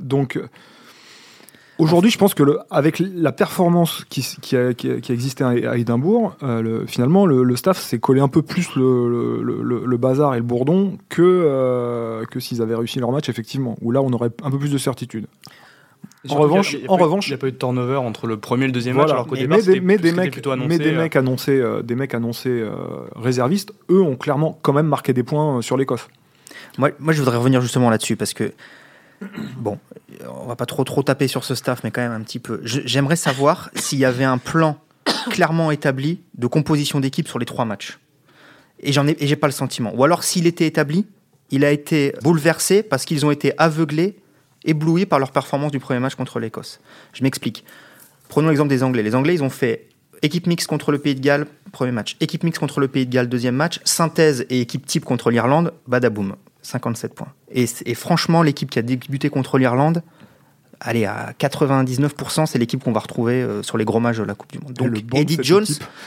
Donc 0.00 0.40
Aujourd'hui, 1.78 2.10
je 2.10 2.18
pense 2.18 2.34
que 2.34 2.42
le, 2.42 2.58
avec 2.70 2.98
la 3.00 3.32
performance 3.32 4.04
qui, 4.08 4.26
qui, 4.40 4.56
a, 4.56 4.74
qui, 4.74 4.90
a, 4.90 5.00
qui 5.00 5.10
a 5.10 5.14
existé 5.14 5.42
à 5.42 5.76
Édimbourg, 5.76 6.36
euh, 6.42 6.62
le, 6.62 6.86
finalement, 6.86 7.26
le, 7.26 7.42
le 7.42 7.56
staff 7.56 7.80
s'est 7.80 7.98
collé 7.98 8.20
un 8.20 8.28
peu 8.28 8.42
plus 8.42 8.76
le, 8.76 9.42
le, 9.42 9.96
bazar 9.96 10.34
et 10.34 10.36
le 10.36 10.42
bourdon 10.42 10.98
que, 11.08 11.22
euh, 11.22 12.24
que 12.26 12.40
s'ils 12.40 12.62
avaient 12.62 12.74
réussi 12.74 13.00
leur 13.00 13.10
match, 13.10 13.28
effectivement, 13.28 13.76
où 13.80 13.90
là, 13.90 14.02
on 14.02 14.12
aurait 14.12 14.30
un 14.42 14.50
peu 14.50 14.58
plus 14.58 14.70
de 14.70 14.78
certitude. 14.78 15.26
En 16.28 16.36
revanche, 16.36 16.74
il 16.74 16.88
en 16.88 16.96
revanche, 16.96 17.26
il 17.28 17.30
n'y 17.30 17.34
a 17.34 17.38
pas 17.38 17.48
eu 17.48 17.52
de 17.52 17.56
turnover 17.56 17.96
entre 17.96 18.26
le 18.26 18.36
premier 18.36 18.64
et 18.64 18.66
le 18.68 18.72
deuxième 18.72 18.94
voilà. 18.94 19.08
match, 19.08 19.14
alors 19.14 19.26
qu'au 19.26 19.36
départ, 19.36 19.58
mais 19.58 19.64
des, 19.64 19.80
mais 19.80 19.98
des 19.98 20.12
mecs, 20.12 20.46
annoncé, 20.46 20.68
mais 20.68 20.78
des 20.78 20.92
mecs 20.92 21.16
annoncés, 21.16 21.60
euh, 21.60 21.82
des 21.82 21.96
mecs 21.96 22.14
annoncés 22.14 22.50
euh, 22.50 22.70
réservistes, 23.16 23.72
eux 23.90 24.00
ont 24.00 24.16
clairement 24.16 24.58
quand 24.62 24.72
même 24.72 24.86
marqué 24.86 25.12
des 25.12 25.24
points 25.24 25.62
sur 25.62 25.76
l'Écosse. 25.76 26.06
Moi, 26.78 26.90
moi, 27.00 27.12
je 27.12 27.18
voudrais 27.18 27.38
revenir 27.38 27.60
justement 27.60 27.90
là-dessus 27.90 28.16
parce 28.16 28.34
que 28.34 28.52
bon, 29.56 29.78
on 30.28 30.46
va 30.46 30.56
pas 30.56 30.66
trop 30.66 30.84
trop 30.84 31.02
taper 31.02 31.28
sur 31.28 31.44
ce 31.44 31.54
staff, 31.54 31.84
mais 31.84 31.90
quand 31.90 32.02
même 32.02 32.12
un 32.12 32.20
petit 32.20 32.38
peu. 32.38 32.60
J'aimerais 32.64 33.16
savoir 33.16 33.70
s'il 33.74 33.98
y 33.98 34.04
avait 34.04 34.24
un 34.24 34.38
plan 34.38 34.78
clairement 35.30 35.70
établi 35.70 36.20
de 36.36 36.46
composition 36.46 37.00
d'équipe 37.00 37.28
sur 37.28 37.38
les 37.38 37.46
trois 37.46 37.64
matchs. 37.64 37.98
Et 38.80 38.92
j'en 38.92 39.06
ai, 39.06 39.16
j'ai 39.20 39.36
pas 39.36 39.46
le 39.46 39.52
sentiment. 39.52 39.92
Ou 39.94 40.04
alors 40.04 40.24
s'il 40.24 40.46
était 40.46 40.66
établi, 40.66 41.06
il 41.50 41.64
a 41.64 41.70
été 41.70 42.14
bouleversé 42.22 42.82
parce 42.82 43.04
qu'ils 43.04 43.24
ont 43.24 43.30
été 43.30 43.52
aveuglés, 43.58 44.16
éblouis 44.64 45.06
par 45.06 45.18
leur 45.18 45.30
performance 45.30 45.70
du 45.70 45.78
premier 45.78 46.00
match 46.00 46.14
contre 46.14 46.40
l'Écosse. 46.40 46.80
Je 47.12 47.22
m'explique. 47.22 47.64
Prenons 48.28 48.48
l'exemple 48.48 48.70
des 48.70 48.82
Anglais. 48.82 49.02
Les 49.02 49.14
Anglais, 49.14 49.34
ils 49.34 49.42
ont 49.42 49.50
fait 49.50 49.88
équipe 50.22 50.46
mixte 50.46 50.68
contre 50.68 50.90
le 50.92 50.98
Pays 50.98 51.14
de 51.14 51.20
Galles, 51.20 51.46
premier 51.72 51.92
match. 51.92 52.16
Équipe 52.20 52.44
mixte 52.44 52.60
contre 52.60 52.80
le 52.80 52.88
Pays 52.88 53.06
de 53.06 53.12
Galles, 53.12 53.28
deuxième 53.28 53.54
match. 53.54 53.80
Synthèse 53.84 54.46
et 54.48 54.60
équipe 54.60 54.86
type 54.86 55.04
contre 55.04 55.30
l'Irlande, 55.30 55.72
badaboum. 55.86 56.36
57 56.62 57.14
points. 57.14 57.32
Et, 57.54 57.66
et 57.86 57.94
franchement, 57.94 58.42
l'équipe 58.42 58.70
qui 58.70 58.78
a 58.78 58.82
débuté 58.82 59.30
contre 59.30 59.58
l'Irlande, 59.58 60.02
allez, 60.80 61.04
à 61.04 61.32
99%, 61.38 62.46
c'est 62.46 62.58
l'équipe 62.58 62.82
qu'on 62.82 62.92
va 62.92 63.00
retrouver 63.00 63.42
euh, 63.42 63.62
sur 63.62 63.78
les 63.78 63.84
gros 63.84 64.00
matchs 64.00 64.18
de 64.18 64.24
la 64.24 64.34
Coupe 64.34 64.52
du 64.52 64.58
Monde. 64.58 64.72
Donc, 64.74 64.96
Eddie 65.14 65.38
Jones, 65.40 65.66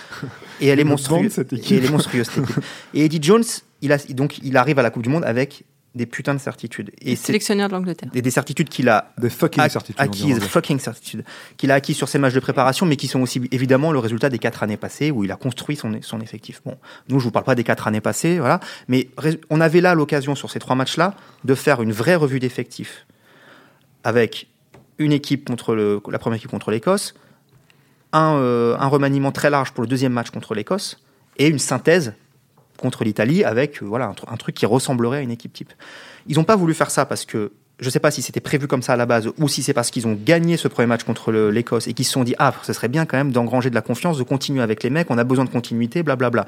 et 0.61 0.67
elle 0.67 0.79
est 0.79 0.83
monstrueuse. 0.83 1.37
Et 1.37 1.55
équipe. 1.55 1.77
elle 1.77 1.85
est 1.85 1.91
monstrueuse, 1.91 2.27
cette 2.27 2.43
équipe. 2.43 2.63
Et 2.93 3.05
Eddie 3.05 3.19
Jones, 3.21 3.43
il, 3.81 3.91
a, 3.91 3.97
donc, 4.09 4.37
il 4.43 4.57
arrive 4.57 4.79
à 4.79 4.83
la 4.83 4.89
Coupe 4.89 5.03
du 5.03 5.09
Monde 5.09 5.25
avec 5.25 5.63
des 5.95 6.05
putains 6.05 6.33
de 6.35 6.39
certitudes. 6.39 6.91
Et 7.01 7.15
Sélectionneur 7.15 7.69
de 7.69 7.73
l'Angleterre. 7.73 8.09
des, 8.11 8.21
des 8.21 8.29
certitudes 8.29 8.69
qu'il 8.69 8.89
a 8.89 9.13
Des 9.17 9.29
fucking 9.29 9.63
ac- 9.63 9.69
certitudes. 9.71 9.95
on 9.99 10.03
acquises, 10.03 10.39
fucking 10.41 10.77
certitudes, 10.79 11.23
qu'il 11.57 11.71
a 11.71 11.75
acquis 11.75 11.93
sur 11.93 12.09
ses 12.09 12.19
matchs 12.19 12.33
de 12.33 12.39
préparation, 12.41 12.85
mais 12.85 12.97
qui 12.97 13.07
sont 13.07 13.21
aussi 13.21 13.41
évidemment 13.51 13.91
le 13.91 13.99
résultat 13.99 14.29
des 14.29 14.37
quatre 14.39 14.61
années 14.61 14.77
passées 14.77 15.09
où 15.09 15.23
il 15.23 15.31
a 15.31 15.35
construit 15.37 15.75
son, 15.77 15.97
son 16.01 16.19
effectif. 16.19 16.61
Bon, 16.65 16.77
nous, 17.09 17.19
je 17.19 17.23
vous 17.23 17.31
parle 17.31 17.45
pas 17.45 17.55
des 17.55 17.63
quatre 17.63 17.87
années 17.87 18.01
passées, 18.01 18.39
voilà, 18.39 18.59
mais 18.87 19.07
on 19.49 19.61
avait 19.61 19.81
là 19.81 19.95
l'occasion 19.95 20.35
sur 20.35 20.51
ces 20.51 20.59
trois 20.59 20.75
matchs-là 20.75 21.15
de 21.45 21.55
faire 21.55 21.81
une 21.81 21.93
vraie 21.93 22.15
revue 22.15 22.39
d'effectifs 22.39 23.05
avec 24.03 24.47
une 24.97 25.11
équipe 25.11 25.47
contre 25.47 25.75
le, 25.75 26.01
la 26.11 26.19
première 26.19 26.37
équipe 26.37 26.51
contre 26.51 26.71
l'Écosse, 26.71 27.15
un, 28.13 28.35
euh, 28.35 28.77
un 28.79 28.87
remaniement 28.87 29.31
très 29.31 29.49
large 29.49 29.71
pour 29.71 29.81
le 29.81 29.87
deuxième 29.87 30.13
match 30.13 30.29
contre 30.29 30.53
l'Écosse 30.55 31.01
et 31.37 31.47
une 31.47 31.59
synthèse 31.59 32.13
contre 32.77 33.03
l'Italie 33.03 33.43
avec 33.43 33.81
euh, 33.81 33.85
voilà 33.85 34.05
un, 34.07 34.11
tr- 34.11 34.31
un 34.31 34.37
truc 34.37 34.55
qui 34.55 34.65
ressemblerait 34.65 35.19
à 35.19 35.21
une 35.21 35.31
équipe 35.31 35.53
type. 35.53 35.73
Ils 36.27 36.37
n'ont 36.37 36.43
pas 36.43 36.55
voulu 36.55 36.73
faire 36.73 36.91
ça 36.91 37.05
parce 37.05 37.25
que 37.25 37.51
je 37.79 37.85
ne 37.85 37.89
sais 37.89 37.99
pas 37.99 38.09
si 38.11 38.21
c'était 38.21 38.39
prévu 38.39 38.67
comme 38.67 38.81
ça 38.81 38.93
à 38.93 38.95
la 38.95 39.05
base 39.05 39.29
ou 39.37 39.47
si 39.49 39.61
c'est 39.61 39.73
parce 39.73 39.91
qu'ils 39.91 40.07
ont 40.07 40.17
gagné 40.25 40.55
ce 40.57 40.67
premier 40.67 40.87
match 40.87 41.03
contre 41.03 41.31
l'Écosse 41.31 41.87
et 41.87 41.93
qu'ils 41.93 42.05
se 42.05 42.11
sont 42.11 42.23
dit 42.23 42.35
ah 42.39 42.53
ce 42.63 42.71
serait 42.73 42.87
bien 42.87 43.05
quand 43.05 43.17
même 43.17 43.31
d'engranger 43.31 43.69
de 43.69 43.75
la 43.75 43.81
confiance, 43.81 44.17
de 44.17 44.23
continuer 44.23 44.61
avec 44.61 44.81
les 44.83 44.89
mecs, 44.89 45.11
on 45.11 45.17
a 45.17 45.23
besoin 45.23 45.45
de 45.45 45.49
continuité, 45.49 46.01
blablabla. 46.01 46.47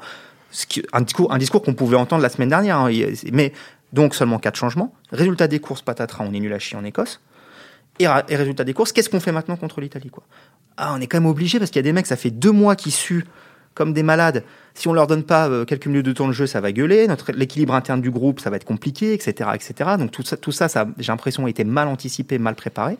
Un 0.94 1.02
discours, 1.02 1.62
qu'on 1.62 1.74
pouvait 1.74 1.98
entendre 1.98 2.22
la 2.22 2.30
semaine 2.30 2.48
dernière. 2.48 2.78
hein. 2.78 2.90
Mais 3.32 3.52
donc 3.92 4.14
seulement 4.14 4.38
quatre 4.38 4.56
changements. 4.56 4.94
Résultat 5.12 5.46
des 5.46 5.58
courses, 5.58 5.82
patatras, 5.82 6.24
on 6.26 6.32
est 6.32 6.40
nul 6.40 6.52
à 6.54 6.58
chier 6.58 6.78
en 6.78 6.84
Écosse. 6.84 7.20
Et 7.98 8.06
résultat 8.08 8.64
des 8.64 8.72
courses, 8.72 8.92
qu'est-ce 8.92 9.10
qu'on 9.10 9.20
fait 9.20 9.32
maintenant 9.32 9.56
contre 9.56 9.82
l'Italie 9.82 10.08
quoi? 10.08 10.22
Ah, 10.78 10.94
on 10.96 11.00
est 11.02 11.06
quand 11.06 11.18
même 11.18 11.28
obligé 11.28 11.58
parce 11.58 11.70
qu'il 11.70 11.80
y 11.80 11.84
a 11.84 11.88
des 11.88 11.92
mecs, 11.92 12.06
ça 12.06 12.16
fait 12.16 12.30
deux 12.30 12.52
mois 12.52 12.76
qu'ils 12.76 12.92
suent 12.92 13.26
comme 13.78 13.92
des 13.92 14.02
malades. 14.02 14.42
Si 14.74 14.88
on 14.88 14.92
leur 14.92 15.06
donne 15.06 15.22
pas 15.22 15.48
euh, 15.48 15.64
quelques 15.64 15.86
minutes 15.86 16.04
de 16.04 16.12
temps 16.12 16.26
de 16.26 16.32
jeu, 16.32 16.46
ça 16.46 16.60
va 16.60 16.72
gueuler. 16.72 17.06
Notre 17.06 17.30
l'équilibre 17.32 17.74
interne 17.74 18.00
du 18.00 18.10
groupe, 18.10 18.40
ça 18.40 18.50
va 18.50 18.56
être 18.56 18.64
compliqué, 18.64 19.14
etc., 19.14 19.50
etc. 19.54 19.90
Donc 19.98 20.10
tout 20.10 20.24
ça, 20.24 20.36
tout 20.36 20.52
ça, 20.52 20.68
ça 20.68 20.86
j'ai 20.98 21.12
l'impression 21.12 21.46
a 21.46 21.50
été 21.50 21.62
mal 21.62 21.86
anticipé, 21.86 22.38
mal 22.38 22.56
préparé. 22.56 22.98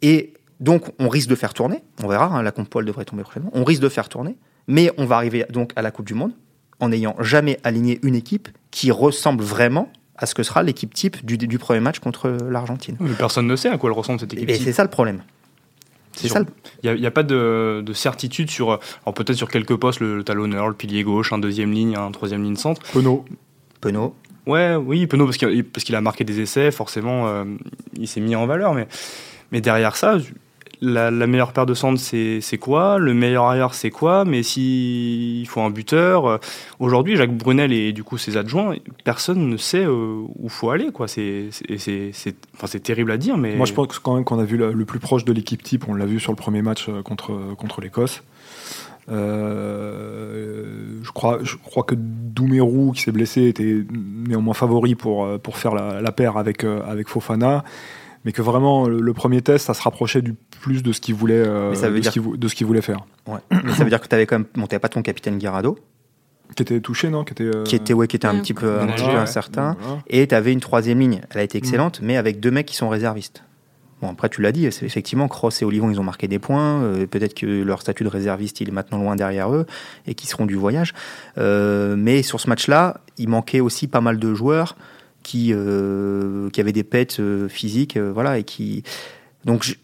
Et 0.00 0.32
donc 0.60 0.84
on 1.00 1.08
risque 1.08 1.28
de 1.28 1.34
faire 1.34 1.52
tourner. 1.52 1.82
On 2.02 2.06
verra. 2.08 2.26
hein, 2.26 2.42
la 2.42 2.52
comp 2.52 2.70
poil 2.70 2.84
devrait 2.84 3.04
tomber 3.04 3.24
prochainement. 3.24 3.50
On 3.52 3.64
risque 3.64 3.82
de 3.82 3.88
faire 3.88 4.08
tourner, 4.08 4.36
mais 4.68 4.92
on 4.96 5.04
va 5.04 5.16
arriver 5.16 5.44
donc 5.50 5.72
à 5.74 5.82
la 5.82 5.90
Coupe 5.90 6.06
du 6.06 6.14
Monde 6.14 6.32
en 6.80 6.90
n'ayant 6.90 7.16
jamais 7.20 7.58
aligné 7.64 7.98
une 8.04 8.14
équipe 8.14 8.48
qui 8.70 8.92
ressemble 8.92 9.42
vraiment 9.42 9.90
à 10.16 10.26
ce 10.26 10.34
que 10.34 10.44
sera 10.44 10.62
l'équipe 10.62 10.94
type 10.94 11.24
du, 11.26 11.36
du 11.36 11.58
premier 11.58 11.80
match 11.80 11.98
contre 11.98 12.28
l'Argentine. 12.48 12.96
Mais 13.00 13.10
personne 13.18 13.48
ne 13.48 13.56
sait 13.56 13.68
à 13.68 13.78
quoi 13.78 13.90
elle 13.90 13.96
ressemble 13.96 14.20
cette 14.20 14.32
équipe. 14.32 14.48
Et 14.48 14.54
c'est 14.54 14.72
ça 14.72 14.84
le 14.84 14.90
problème. 14.90 15.22
C'est 16.18 16.28
ça. 16.28 16.42
Il 16.82 16.92
n'y 16.94 17.06
a, 17.06 17.10
pas 17.10 17.22
de, 17.22 17.82
de 17.84 17.92
certitude 17.92 18.50
sur, 18.50 18.70
alors 18.70 19.14
peut-être 19.14 19.36
sur 19.36 19.48
quelques 19.48 19.76
postes, 19.76 20.00
le, 20.00 20.16
le 20.16 20.24
talonneur, 20.24 20.68
le 20.68 20.74
pilier 20.74 21.02
gauche, 21.02 21.32
un 21.32 21.38
deuxième 21.38 21.72
ligne, 21.72 21.96
un 21.96 22.10
troisième 22.10 22.42
ligne 22.42 22.56
centre. 22.56 22.82
Penaud. 22.92 23.24
Penaud. 23.80 24.14
Ouais, 24.46 24.74
oui, 24.74 25.06
Penaud 25.06 25.26
parce 25.26 25.36
qu'il 25.36 25.64
parce 25.64 25.84
qu'il 25.84 25.94
a 25.94 26.00
marqué 26.00 26.24
des 26.24 26.40
essais, 26.40 26.70
forcément, 26.70 27.28
euh, 27.28 27.44
il 27.98 28.08
s'est 28.08 28.20
mis 28.20 28.34
en 28.34 28.46
valeur. 28.46 28.74
Mais, 28.74 28.88
mais 29.52 29.60
derrière 29.60 29.94
ça, 29.94 30.16
la, 30.80 31.10
meilleure 31.26 31.52
paire 31.52 31.66
de 31.66 31.74
centres, 31.74 32.00
c'est 32.00 32.58
quoi? 32.58 32.98
Le 32.98 33.14
meilleur 33.14 33.44
arrière, 33.44 33.74
c'est 33.74 33.90
quoi? 33.90 34.24
Mais 34.24 34.42
s'il 34.42 35.46
faut 35.48 35.60
un 35.60 35.70
buteur, 35.70 36.26
euh, 36.26 36.38
aujourd'hui, 36.78 37.16
Jacques 37.16 37.36
Brunel 37.36 37.72
et 37.72 37.92
du 37.92 38.04
coup 38.04 38.18
ses 38.18 38.36
adjoints, 38.36 38.76
personne 39.04 39.48
ne 39.48 39.56
sait 39.56 39.84
euh, 39.84 40.22
où 40.38 40.48
faut 40.48 40.70
aller. 40.70 40.90
C'est 41.06 42.82
terrible 42.82 43.10
à 43.10 43.16
dire, 43.16 43.36
mais 43.36 43.56
Moi, 43.56 43.66
je 43.66 43.72
pense 43.72 43.98
quand 43.98 44.14
même 44.14 44.24
qu'on 44.24 44.38
a 44.38 44.44
vu 44.44 44.56
le, 44.56 44.84
plus 44.84 45.00
proche 45.00 45.24
de 45.24 45.32
l'équipe 45.32 45.62
type. 45.62 45.88
On 45.88 45.94
l'a 45.94 46.06
vu 46.06 46.20
sur 46.20 46.32
le 46.32 46.36
premier 46.36 46.62
match 46.62 46.88
euh, 46.88 47.02
contre, 47.02 47.54
contre 47.56 47.80
l'Écosse. 47.80 48.22
Je, 49.08 49.14
crois, 51.12 51.38
je 51.42 51.56
crois 51.56 51.82
que 51.82 51.94
Doumerou, 51.96 52.92
qui 52.92 53.02
s'est 53.02 53.12
blessé, 53.12 53.46
était 53.48 53.84
néanmoins 53.90 54.52
favori 54.54 54.94
pour, 54.94 55.26
pour 55.40 55.56
faire 55.56 55.74
la, 55.74 56.12
paire 56.12 56.36
avec, 56.36 56.62
avec 56.64 57.08
Fofana. 57.08 57.64
Mais 58.24 58.32
que 58.32 58.42
vraiment, 58.42 58.86
le 58.86 59.12
premier 59.14 59.40
test, 59.40 59.66
ça 59.66 59.74
se 59.74 59.82
rapprochait 59.82 60.20
du 60.20 60.34
plus 60.60 60.82
de 60.82 60.92
ce 60.92 61.00
qu'il 61.00 61.14
voulait, 61.14 61.34
euh, 61.46 61.70
Mais 61.70 61.76
ça 61.76 61.88
veut 61.88 61.96
de, 61.96 62.00
dire- 62.00 62.10
ce 62.10 62.12
qu'il 62.12 62.22
vou- 62.22 62.36
de 62.36 62.48
ce 62.48 62.54
qu'il 62.54 62.66
voulait 62.66 62.82
faire. 62.82 63.04
Ouais. 63.26 63.38
Mais 63.64 63.72
ça 63.72 63.84
veut 63.84 63.90
dire 63.90 64.00
que 64.00 64.08
tu 64.08 64.14
avais 64.14 64.26
quand 64.26 64.36
même. 64.38 64.46
Bon, 64.54 64.66
t'avais 64.66 64.80
pas 64.80 64.88
ton 64.88 65.02
capitaine 65.02 65.38
Guirado, 65.38 65.78
Qui 66.56 66.62
était 66.62 66.80
touché, 66.80 67.10
non 67.10 67.24
qui 67.24 67.32
était, 67.32 67.44
euh, 67.44 67.62
qui 67.64 67.76
était, 67.76 67.92
ouais, 67.94 68.06
qui 68.08 68.16
était 68.16 68.26
un 68.26 68.34
Ouais. 68.34 68.40
petit 68.40 68.54
peu, 68.54 68.80
un 68.80 68.86
petit 68.88 69.04
peu 69.04 69.10
incertain. 69.16 69.76
Voilà. 69.80 70.02
Et 70.08 70.26
tu 70.26 70.34
avais 70.34 70.52
une 70.52 70.60
troisième 70.60 70.98
ligne. 71.00 71.20
Elle 71.30 71.40
a 71.40 71.42
été 71.42 71.58
excellente, 71.58 72.00
mais 72.02 72.16
avec 72.16 72.40
deux 72.40 72.50
mecs 72.50 72.66
qui 72.66 72.76
sont 72.76 72.88
réservistes. 72.88 73.42
Bon, 74.00 74.10
après, 74.12 74.28
tu 74.28 74.40
l'as 74.42 74.52
dit, 74.52 74.70
c'est 74.70 74.86
effectivement, 74.86 75.26
Cross 75.26 75.60
et 75.60 75.64
Olivon, 75.64 75.90
ils 75.90 75.98
ont 75.98 76.04
marqué 76.04 76.28
des 76.28 76.38
points. 76.38 76.82
euh, 76.82 77.06
Peut-être 77.06 77.34
que 77.34 77.46
leur 77.46 77.80
statut 77.82 78.04
de 78.04 78.08
réserviste, 78.08 78.60
il 78.60 78.68
est 78.68 78.72
maintenant 78.72 78.98
loin 78.98 79.16
derrière 79.16 79.52
eux 79.52 79.66
et 80.06 80.14
qu'ils 80.14 80.28
seront 80.30 80.46
du 80.46 80.54
voyage. 80.54 80.94
Euh, 81.36 81.96
mais 81.98 82.22
sur 82.22 82.40
ce 82.40 82.48
match-là, 82.48 83.00
il 83.18 83.28
manquait 83.28 83.58
aussi 83.60 83.88
pas 83.88 84.00
mal 84.00 84.18
de 84.20 84.34
joueurs 84.34 84.76
qui, 85.24 85.52
euh, 85.52 86.48
qui 86.50 86.60
avaient 86.60 86.72
des 86.72 86.84
pètes 86.84 87.18
euh, 87.18 87.48
physiques. 87.48 87.96
euh, 87.96 88.12
voilà, 88.14 88.38
et 88.38 88.44
qui. 88.44 88.84
Donc, 89.44 89.64
je- 89.64 89.74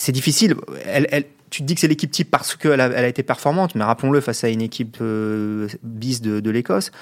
c'est 0.00 0.12
difficile. 0.12 0.54
Elle, 0.86 1.06
elle- 1.10 1.26
tu 1.50 1.62
te 1.62 1.66
dis 1.66 1.74
que 1.74 1.80
c'est 1.80 1.88
l'équipe 1.88 2.10
type 2.10 2.30
parce 2.30 2.54
qu'elle 2.56 2.80
a, 2.80 2.86
elle 2.86 3.04
a 3.04 3.08
été 3.08 3.22
performante, 3.24 3.74
mais 3.74 3.82
rappelons-le, 3.84 4.20
face 4.20 4.44
à 4.44 4.48
une 4.48 4.62
équipe 4.62 4.98
euh, 5.00 5.66
bis 5.82 6.22
de, 6.22 6.38
de 6.40 6.50
l'Écosse, 6.50 6.92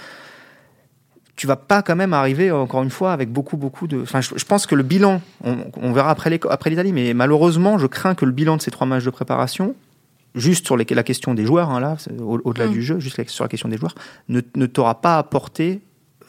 tu 1.37 1.47
vas 1.47 1.57
pas 1.57 1.83
quand 1.83 1.95
même 1.95 2.13
arriver, 2.15 2.51
encore 2.51 2.83
une 2.83 2.91
fois, 2.91 3.13
avec 3.13 3.31
beaucoup, 3.31 3.57
beaucoup 3.57 3.87
de. 3.87 4.01
Enfin, 4.03 4.21
je, 4.21 4.31
je 4.35 4.45
pense 4.45 4.67
que 4.67 4.75
le 4.75 4.83
bilan, 4.83 5.21
on, 5.45 5.59
on 5.81 5.93
verra 5.93 6.11
après 6.11 6.31
l'Italie, 6.31 6.93
mais 6.93 7.15
malheureusement, 7.15 7.79
je 7.79 7.87
crains 7.87 8.15
que 8.15 8.25
le 8.25 8.33
bilan 8.33 8.57
de 8.57 8.63
ces 8.63 8.71
trois 8.73 8.87
matchs 8.87 9.05
de 9.05 9.11
préparation, 9.11 9.75
juste 10.35 10.67
sur 10.67 10.77
les- 10.77 10.85
la 10.91 11.03
question 11.05 11.35
des 11.35 11.45
joueurs, 11.47 11.71
hein, 11.71 11.79
là, 11.81 11.97
au- 12.21 12.41
au-delà 12.45 12.67
Mm. 12.67 12.73
du 12.73 12.83
jeu, 12.83 12.99
juste 12.99 13.23
sur 13.29 13.45
la 13.45 13.49
question 13.49 13.69
des 13.69 13.77
joueurs, 13.77 13.95
ne, 14.29 14.41
ne 14.57 14.67
t'aura 14.67 15.01
pas 15.01 15.19
apporté 15.19 15.81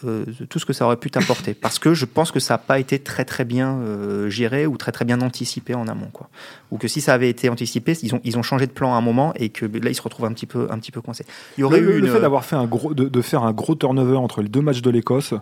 euh, 0.05 0.25
tout 0.49 0.59
ce 0.59 0.65
que 0.65 0.73
ça 0.73 0.85
aurait 0.85 0.97
pu 0.97 1.09
t'apporter. 1.12 1.53
Parce 1.53 1.79
que 1.79 1.93
je 1.93 2.05
pense 2.05 2.31
que 2.31 2.39
ça 2.39 2.53
n'a 2.55 2.57
pas 2.57 2.79
été 2.79 2.99
très 2.99 3.25
très 3.25 3.45
bien 3.45 3.75
euh, 3.79 4.29
géré 4.29 4.65
ou 4.67 4.77
très 4.77 4.91
très 4.91 5.05
bien 5.05 5.21
anticipé 5.21 5.73
en 5.75 5.88
amont. 5.88 6.09
Quoi. 6.12 6.29
Ou 6.71 6.77
que 6.77 6.88
si 6.88 7.01
ça 7.01 7.13
avait 7.13 7.29
été 7.29 7.49
anticipé, 7.49 7.93
ils 8.03 8.13
ont, 8.15 8.21
ils 8.23 8.38
ont 8.38 8.43
changé 8.43 8.67
de 8.67 8.71
plan 8.71 8.93
à 8.93 8.97
un 8.97 9.01
moment 9.01 9.33
et 9.35 9.49
que 9.49 9.65
là, 9.65 9.89
ils 9.89 9.95
se 9.95 10.01
retrouvent 10.01 10.25
un 10.27 10.33
petit 10.33 10.45
peu, 10.45 10.67
un 10.71 10.79
petit 10.79 10.91
peu 10.91 11.01
coincés. 11.01 11.25
Il 11.57 11.62
y 11.62 11.63
aurait 11.63 11.79
le, 11.81 11.97
eu 11.97 11.99
le 12.01 12.07
une- 12.07 12.13
fait 12.13 12.21
d'avoir 12.21 12.45
fait 12.45 12.55
un 12.55 12.65
gros, 12.65 12.93
de, 12.93 13.05
de 13.07 13.21
faire 13.21 13.43
un 13.43 13.53
gros 13.53 13.75
turnover 13.75 14.17
entre 14.17 14.41
les 14.41 14.49
deux 14.49 14.62
matchs 14.62 14.81
de 14.81 14.89
l'Écosse 14.89 15.33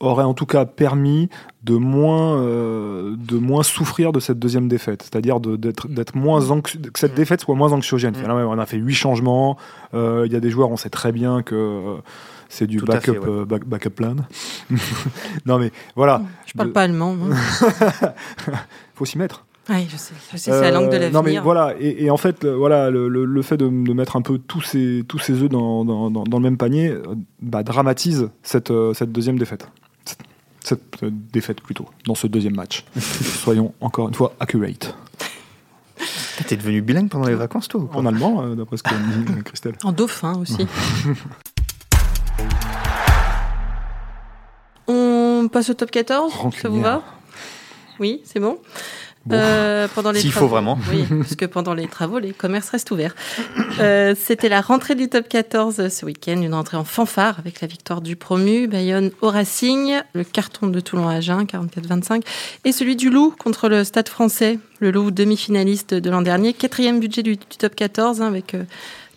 aurait 0.00 0.24
en 0.24 0.34
tout 0.34 0.44
cas 0.44 0.64
permis 0.66 1.30
de 1.62 1.76
moins, 1.76 2.36
euh, 2.42 3.14
de 3.16 3.38
moins 3.38 3.62
souffrir 3.62 4.12
de 4.12 4.20
cette 4.20 4.38
deuxième 4.38 4.68
défaite, 4.68 5.02
c'est-à-dire 5.02 5.38
d'être 5.40 6.14
moins 6.16 6.40
anxi- 6.50 6.80
que 6.90 6.98
cette 6.98 7.12
Mm. 7.12 7.16
défaite 7.16 7.40
soit 7.40 7.54
moins 7.54 7.72
anxiogène. 7.72 8.12
Mm. 8.12 8.16
Finalement, 8.20 8.40
on 8.50 8.58
a 8.58 8.66
fait 8.66 8.76
huit 8.76 8.92
changements. 8.94 9.56
euh, 9.94 10.24
Il 10.26 10.32
y 10.32 10.36
a 10.36 10.40
des 10.40 10.50
joueurs, 10.50 10.70
on 10.70 10.76
sait 10.76 10.90
très 10.90 11.12
bien 11.12 11.42
que 11.42 11.54
euh, 11.54 11.96
c'est 12.48 12.66
du 12.66 12.76
Tout 12.78 12.84
à 12.90 12.94
backup, 12.94 13.12
fait, 13.12 13.18
ouais. 13.18 13.28
euh, 13.28 13.44
back- 13.44 13.64
backup 13.66 13.90
plan. 13.90 14.16
non 15.46 15.58
mais 15.58 15.72
voilà, 15.96 16.22
Je 16.46 16.52
parle 16.52 16.68
De- 16.68 16.72
pas 16.72 16.82
allemand. 16.82 17.14
moi. 17.14 17.34
faut 18.94 19.04
s'y 19.04 19.18
mettre. 19.18 19.44
Oui, 19.70 19.86
je 19.90 19.96
sais. 19.96 20.12
Je 20.30 20.36
sais, 20.36 20.50
c'est 20.52 20.60
la 20.60 20.70
langue 20.70 20.90
de 20.90 20.96
Euh, 20.96 20.98
l'avenir. 20.98 21.12
Non 21.12 21.22
mais 21.22 21.38
voilà, 21.38 21.74
et, 21.80 22.04
et 22.04 22.10
en 22.10 22.18
fait, 22.18 22.44
le, 22.44 22.52
voilà, 22.52 22.90
le, 22.90 23.08
le- 23.08 23.24
le 23.24 23.42
fait 23.42 23.56
de, 23.56 23.66
de 23.66 23.92
mettre 23.94 24.16
un 24.16 24.20
peu 24.22 24.38
tous 24.38 24.60
ces, 24.60 25.04
tous 25.08 25.18
ces 25.18 25.42
œufs 25.42 25.48
dans, 25.48 25.84
dans, 25.86 26.10
dans- 26.10 26.24
dans 26.24 26.36
le 26.36 26.42
même 26.42 26.58
panier 26.58 26.90
euh, 26.90 27.02
bah, 27.40 27.62
dramatise 27.62 28.28
cette, 28.42 28.70
euh, 28.70 28.92
cette 28.92 29.10
deuxième 29.10 29.38
défaite. 29.38 29.66
Cette, 30.04 30.18
cette, 30.60 31.02
euh, 31.02 31.10
défaite 31.32 31.62
plutôt, 31.62 31.88
dans 32.06 32.14
ce 32.14 32.26
deuxième 32.26 32.56
match. 32.56 32.84
Soyons 32.98 33.72
encore 33.80 34.08
une 34.08 34.14
fois 34.14 34.34
accurate. 34.38 34.94
T'es 36.46 36.56
devenu 36.56 36.82
bilingue 36.82 37.08
pendant 37.08 37.26
les 37.26 37.34
vacances, 37.34 37.68
toi 37.68 37.80
ou 37.80 37.88
En 37.94 38.04
allemand, 38.04 38.42
euh, 38.42 38.54
d'après 38.56 38.76
ce 38.76 38.82
que 38.82 38.90
dit 38.94 39.42
Christelle. 39.44 39.76
En 39.82 39.92
dauphin 39.92 40.34
aussi. 40.36 40.66
Passe 45.54 45.70
au 45.70 45.74
top 45.74 45.92
14 45.92 46.32
Ça 46.60 46.68
vous 46.68 46.80
va 46.80 47.04
Oui, 48.00 48.20
c'est 48.24 48.40
bon. 48.40 48.58
Bon. 49.24 49.36
Euh, 49.38 49.86
pendant 49.94 50.10
les 50.10 50.18
S'il 50.18 50.32
faut 50.32 50.48
vraiment. 50.48 50.76
Oui, 50.90 51.04
parce 51.08 51.36
que 51.36 51.46
pendant 51.46 51.74
les 51.74 51.86
travaux, 51.86 52.18
les 52.18 52.32
commerces 52.32 52.70
restent 52.70 52.90
ouverts. 52.90 53.14
Euh, 53.78 54.16
C'était 54.18 54.48
la 54.48 54.60
rentrée 54.60 54.96
du 54.96 55.08
top 55.08 55.28
14 55.28 55.88
ce 55.88 56.04
week-end, 56.04 56.42
une 56.42 56.54
rentrée 56.54 56.76
en 56.76 56.82
fanfare 56.84 57.38
avec 57.38 57.60
la 57.60 57.68
victoire 57.68 58.00
du 58.00 58.16
promu, 58.16 58.66
Bayonne 58.66 59.12
au 59.22 59.30
Racing, 59.30 59.94
le 60.12 60.24
carton 60.24 60.66
de 60.66 60.80
Toulon 60.80 61.08
à 61.08 61.14
Agen, 61.14 61.44
44-25, 61.44 62.22
et 62.64 62.72
celui 62.72 62.96
du 62.96 63.08
Loup 63.08 63.32
contre 63.38 63.68
le 63.68 63.84
Stade 63.84 64.08
français, 64.08 64.58
le 64.80 64.90
Loup 64.90 65.12
demi-finaliste 65.12 65.94
de 65.94 66.10
l'an 66.10 66.22
dernier, 66.22 66.52
quatrième 66.52 66.98
budget 66.98 67.22
du, 67.22 67.36
du 67.36 67.56
top 67.58 67.76
14 67.76 68.20
hein, 68.20 68.26
avec 68.26 68.54
euh, 68.54 68.64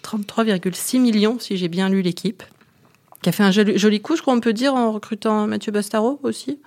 33,6 0.04 1.00
millions, 1.00 1.38
si 1.40 1.58
j'ai 1.58 1.68
bien 1.68 1.90
lu 1.90 2.02
l'équipe, 2.02 2.44
qui 3.22 3.30
a 3.30 3.32
fait 3.32 3.44
un 3.44 3.52
joli, 3.52 3.78
joli 3.78 4.02
coup, 4.02 4.16
je 4.16 4.22
crois 4.22 4.34
on 4.34 4.40
peut 4.40 4.54
dire, 4.54 4.74
en 4.76 4.92
recrutant 4.92 5.48
Mathieu 5.48 5.72
Bastaro 5.72 6.20
aussi? 6.24 6.60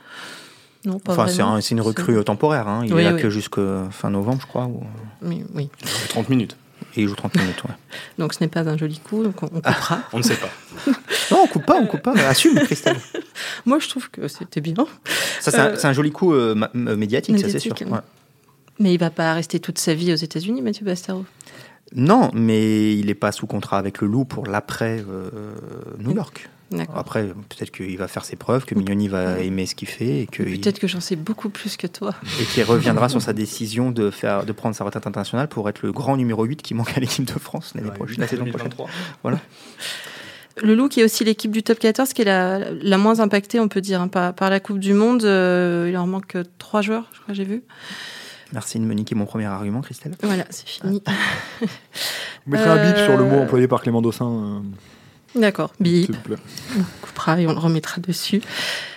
Non, 0.85 0.99
pas 0.99 1.13
Enfin, 1.13 1.27
c'est 1.29 1.43
vraiment. 1.43 1.57
un- 1.57 1.61
c'est 1.61 1.73
une 1.75 1.81
recrue 1.83 2.17
euh, 2.17 2.23
temporaire. 2.23 2.67
hein. 2.67 2.83
Il 2.87 2.95
Oui, 2.95 3.03
est 3.03 3.05
là 3.05 3.13
oui. 3.15 3.21
que 3.21 3.29
jusqu'à 3.31 3.89
fin 3.91 4.09
novembre, 4.11 4.39
je 4.41 4.47
crois. 4.47 4.65
ou- 4.67 4.83
Oui, 5.23 5.45
oui. 5.55 5.69
30 6.09 6.29
minutes. 6.31 6.57
Et 6.97 7.03
il 7.03 7.09
joue 7.09 7.15
30 7.15 7.37
minutes. 7.37 7.63
ouais. 7.65 7.75
Donc 8.19 8.33
ce 8.33 8.39
n'est 8.41 8.49
pas 8.49 8.61
un 8.69 8.77
joli 8.79 8.99
coup, 8.99 9.23
donc 9.23 9.43
on, 9.43 9.47
on 9.47 9.61
coupera. 9.61 9.99
On 10.15 10.19
ne 10.19 10.23
sait 10.23 10.37
pas. 10.37 10.49
Non, 11.31 11.43
on 11.45 11.47
coupe 11.47 11.67
pas, 11.67 11.77
on 11.79 11.87
coupe 11.87 12.01
pas. 12.03 12.15
Assume, 12.27 12.59
Christelle. 12.61 12.97
Moi, 13.67 13.79
je 13.79 13.89
trouve 13.89 14.11
que 14.11 14.27
c'était 14.27 14.63
bien. 14.63 14.75
Ça, 15.41 15.51
c'est 15.51 15.85
un, 15.87 15.91
un, 15.91 15.93
joli 15.93 16.11
coup 16.11 16.33
euh, 16.33 16.55
médiatique, 16.75 17.35
médiatique, 17.35 17.71
ça 17.71 17.77
c'est 17.77 17.85
sûr. 17.85 17.93
Ouais. 17.93 18.01
Mais 18.79 18.95
il 18.95 18.99
va 18.99 19.11
pas 19.11 19.35
rester 19.35 19.61
toute 19.61 19.79
sa 19.79 19.93
vie 19.95 20.13
aux 20.13 20.17
États-Unis, 20.17 20.63
Mathieu 20.63 20.87
Bastero. 20.87 21.25
Non, 21.95 22.31
mais 22.33 22.95
il 22.97 23.07
n'est 23.07 23.15
pas 23.15 23.33
sous 23.33 23.47
contrat 23.47 23.79
avec 23.79 24.01
le 24.01 24.09
Loup 24.09 24.25
pour 24.25 24.47
l'après 24.47 25.05
New 25.99 26.15
York. 26.15 26.49
Après, 26.95 27.27
peut-être 27.27 27.73
qu'il 27.73 27.99
va 27.99 28.07
faire 28.07 28.25
ses 28.25 28.37
preuves, 28.37 28.65
que 28.65 28.75
Mignoni 28.75 29.09
va 29.09 29.41
aimer 29.41 29.67
ce 29.67 29.75
qu'il 29.75 29.89
fait. 29.89 30.21
et 30.21 30.27
que 30.27 30.43
Peut-être 30.43 30.79
que 30.79 30.87
j'en 30.87 31.01
sais 31.01 31.17
beaucoup 31.17 31.51
plus 31.51 31.77
que 31.77 31.87
toi. 31.87 32.15
Et 32.41 32.45
qu'il 32.45 32.63
reviendra 32.63 33.09
sur 33.09 33.21
sa 33.21 33.33
décision 33.41 33.91
de, 33.91 34.11
faire, 34.11 34.45
de 34.45 34.53
prendre 34.53 34.77
sa 34.77 34.85
retraite 34.85 35.07
internationale 35.07 35.49
pour 35.49 35.69
être 35.69 35.83
le 35.83 35.93
grand 35.93 36.17
numéro 36.17 36.45
8 36.45 36.63
qui 36.63 36.75
manque 36.75 36.97
à 36.97 37.01
l'équipe 37.01 37.25
de 37.25 37.39
France 37.39 37.73
l'année 37.75 37.91
prochaine, 37.91 38.21
la 38.21 38.29
saison 38.29 38.45
prochaine. 38.45 38.71
Voilà. 39.23 39.41
Le 40.63 40.75
Loup, 40.75 40.89
qui 40.89 41.01
est 41.01 41.05
aussi 41.05 41.25
l'équipe 41.25 41.51
du 41.51 41.63
top 41.63 41.79
14, 41.79 42.13
qui 42.13 42.23
est 42.23 42.27
la, 42.27 42.71
la 42.71 42.99
moins 42.99 43.21
impactée, 43.21 43.59
on 43.61 43.69
peut 43.69 43.81
dire, 43.81 44.01
hein, 44.01 44.09
par, 44.09 44.35
par, 44.35 44.51
la 44.51 44.61
Coupe 44.61 44.79
du 44.79 44.95
Monde. 44.95 45.25
Euh, 45.25 45.89
il 45.91 45.97
en 45.97 46.07
manque 46.07 46.37
trois 46.59 46.83
joueurs, 46.83 47.09
je 47.13 47.21
crois, 47.21 47.35
j'ai 47.35 47.45
vu. 47.45 47.63
Merci 48.53 48.79
de 48.79 48.85
me 48.85 48.95
niquer 48.95 49.15
mon 49.15 49.27
premier 49.27 49.47
argument, 49.47 49.81
Christelle. 49.81 50.17
Voilà, 50.23 50.45
c'est 50.51 50.69
fini. 50.69 51.03
Vous 52.47 52.53
mettrez 52.53 52.71
un 52.71 52.87
bip 52.87 52.97
sur 53.05 53.17
le 53.17 53.25
mot 53.25 53.37
euh, 53.37 53.43
employé 53.43 53.69
par 53.69 53.81
Clément 53.83 54.03
Dossin. 54.03 54.27
Euh. 54.27 55.41
D'accord, 55.41 55.73
bip. 55.79 56.11
On 56.77 56.83
coupera 57.03 57.41
et 57.41 57.47
on 57.47 57.53
le 57.53 57.59
remettra 57.59 58.01
dessus. 58.01 58.41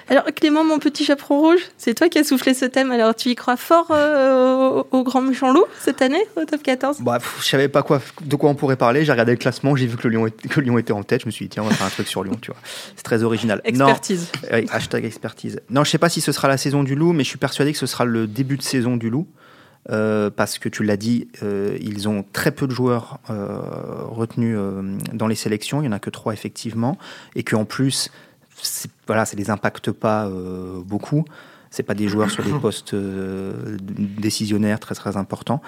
Alors 0.10 0.26
Clément, 0.36 0.63
mon 0.63 0.80
petit 0.80 1.06
chaperon 1.06 1.39
rouge, 1.39 1.62
c'est 1.78 1.94
toi 1.94 2.10
qui 2.10 2.18
as 2.18 2.24
soufflé 2.24 2.54
ce 2.54 2.66
thème. 2.66 2.92
Alors 2.92 3.16
tu 3.16 3.30
y 3.30 3.36
crois 3.36 3.56
fort 3.56 3.88
euh, 3.92 4.84
au, 4.92 5.04
grand 5.04 5.22
méchant 5.22 5.54
loup 5.54 5.66
cette 5.80 6.02
année 6.02 6.24
au 6.36 6.44
top 6.44 6.62
14 6.62 6.98
bah, 7.02 7.20
Je 7.39 7.46
savais 7.46 7.70
pas 7.70 7.84
quoi, 7.84 8.02
de 8.22 8.36
quoi 8.36 8.50
on 8.50 8.56
pourrait 8.56 8.76
parler. 8.76 9.06
J'ai 9.06 9.12
regardé 9.12 9.32
le 9.32 9.38
classement, 9.38 9.76
j'ai 9.76 9.88
vu 9.88 9.96
que 9.96 10.08
le, 10.08 10.10
Lyon 10.10 10.30
que 10.50 10.60
Lyon 10.60 10.78
était 10.78 10.92
en 10.92 11.04
tête. 11.04 11.22
Je 11.22 11.28
me 11.28 11.32
suis 11.32 11.46
dit 11.46 11.50
tiens 11.50 11.63
on 11.63 11.68
va 11.68 11.74
faire 11.74 11.88
un 11.88 11.92
truc 11.92 12.08
sur 12.08 12.24
Lyon, 12.24 12.38
tu 12.42 12.52
vois. 12.52 12.60
C'est 12.96 13.04
très 13.04 13.24
original. 13.24 13.62
Expertise. 13.63 14.30
Non, 14.52 14.60
hashtag 14.72 15.06
expertise. 15.06 15.62
Non, 15.70 15.84
je 15.84 15.92
sais 15.92 15.98
pas 15.98 16.10
si 16.10 16.20
ce 16.20 16.32
sera 16.32 16.48
la 16.48 16.58
saison 16.58 16.84
du 16.84 16.96
loup, 16.96 17.13
mais 17.13 17.24
je 17.24 17.30
suis 17.30 17.39
persuadé 17.39 17.72
que 17.72 17.80
ce 17.80 17.88
sera 17.88 18.04
le 18.04 18.28
début 18.28 18.58
de 18.58 18.63
saison 18.63 18.98
du 18.98 19.10
loup. 19.10 19.28
Euh, 19.89 20.30
parce 20.30 20.60
que 20.60 20.69
tu 20.69 20.84
l'as 20.84 20.96
dit, 20.96 21.28
euh, 21.43 21.78
ils 21.82 22.08
ont 22.08 22.24
très 22.32 22.52
peu 22.52 22.67
de 22.67 22.74
joueurs 22.74 23.19
euh, 23.30 23.60
retenus 24.04 24.58
dans 25.12 25.28
les 25.28 25.36
sélections, 25.36 25.82
il 25.82 25.84
n'y 25.84 25.89
en 25.89 25.93
a 25.93 26.00
que 26.00 26.10
trois 26.10 26.34
effectivement, 26.34 26.98
et 27.36 27.43
qu'en 27.43 27.65
plus, 27.65 28.10
voilà, 29.08 29.26
ça 29.26 29.36
ne 29.36 29.41
les 29.41 29.50
impacte 29.50 29.91
pas 29.91 30.30
beaucoup. 30.86 31.26
C'est 31.69 31.84
pas 31.84 31.96
des 31.96 32.08
joueurs 32.08 32.30
sur 32.30 32.43
des 32.43 32.52
postes 32.62 32.96
décisionnaires 32.96 34.80
très 34.80 34.96
très 34.96 35.17
importants, 35.17 35.62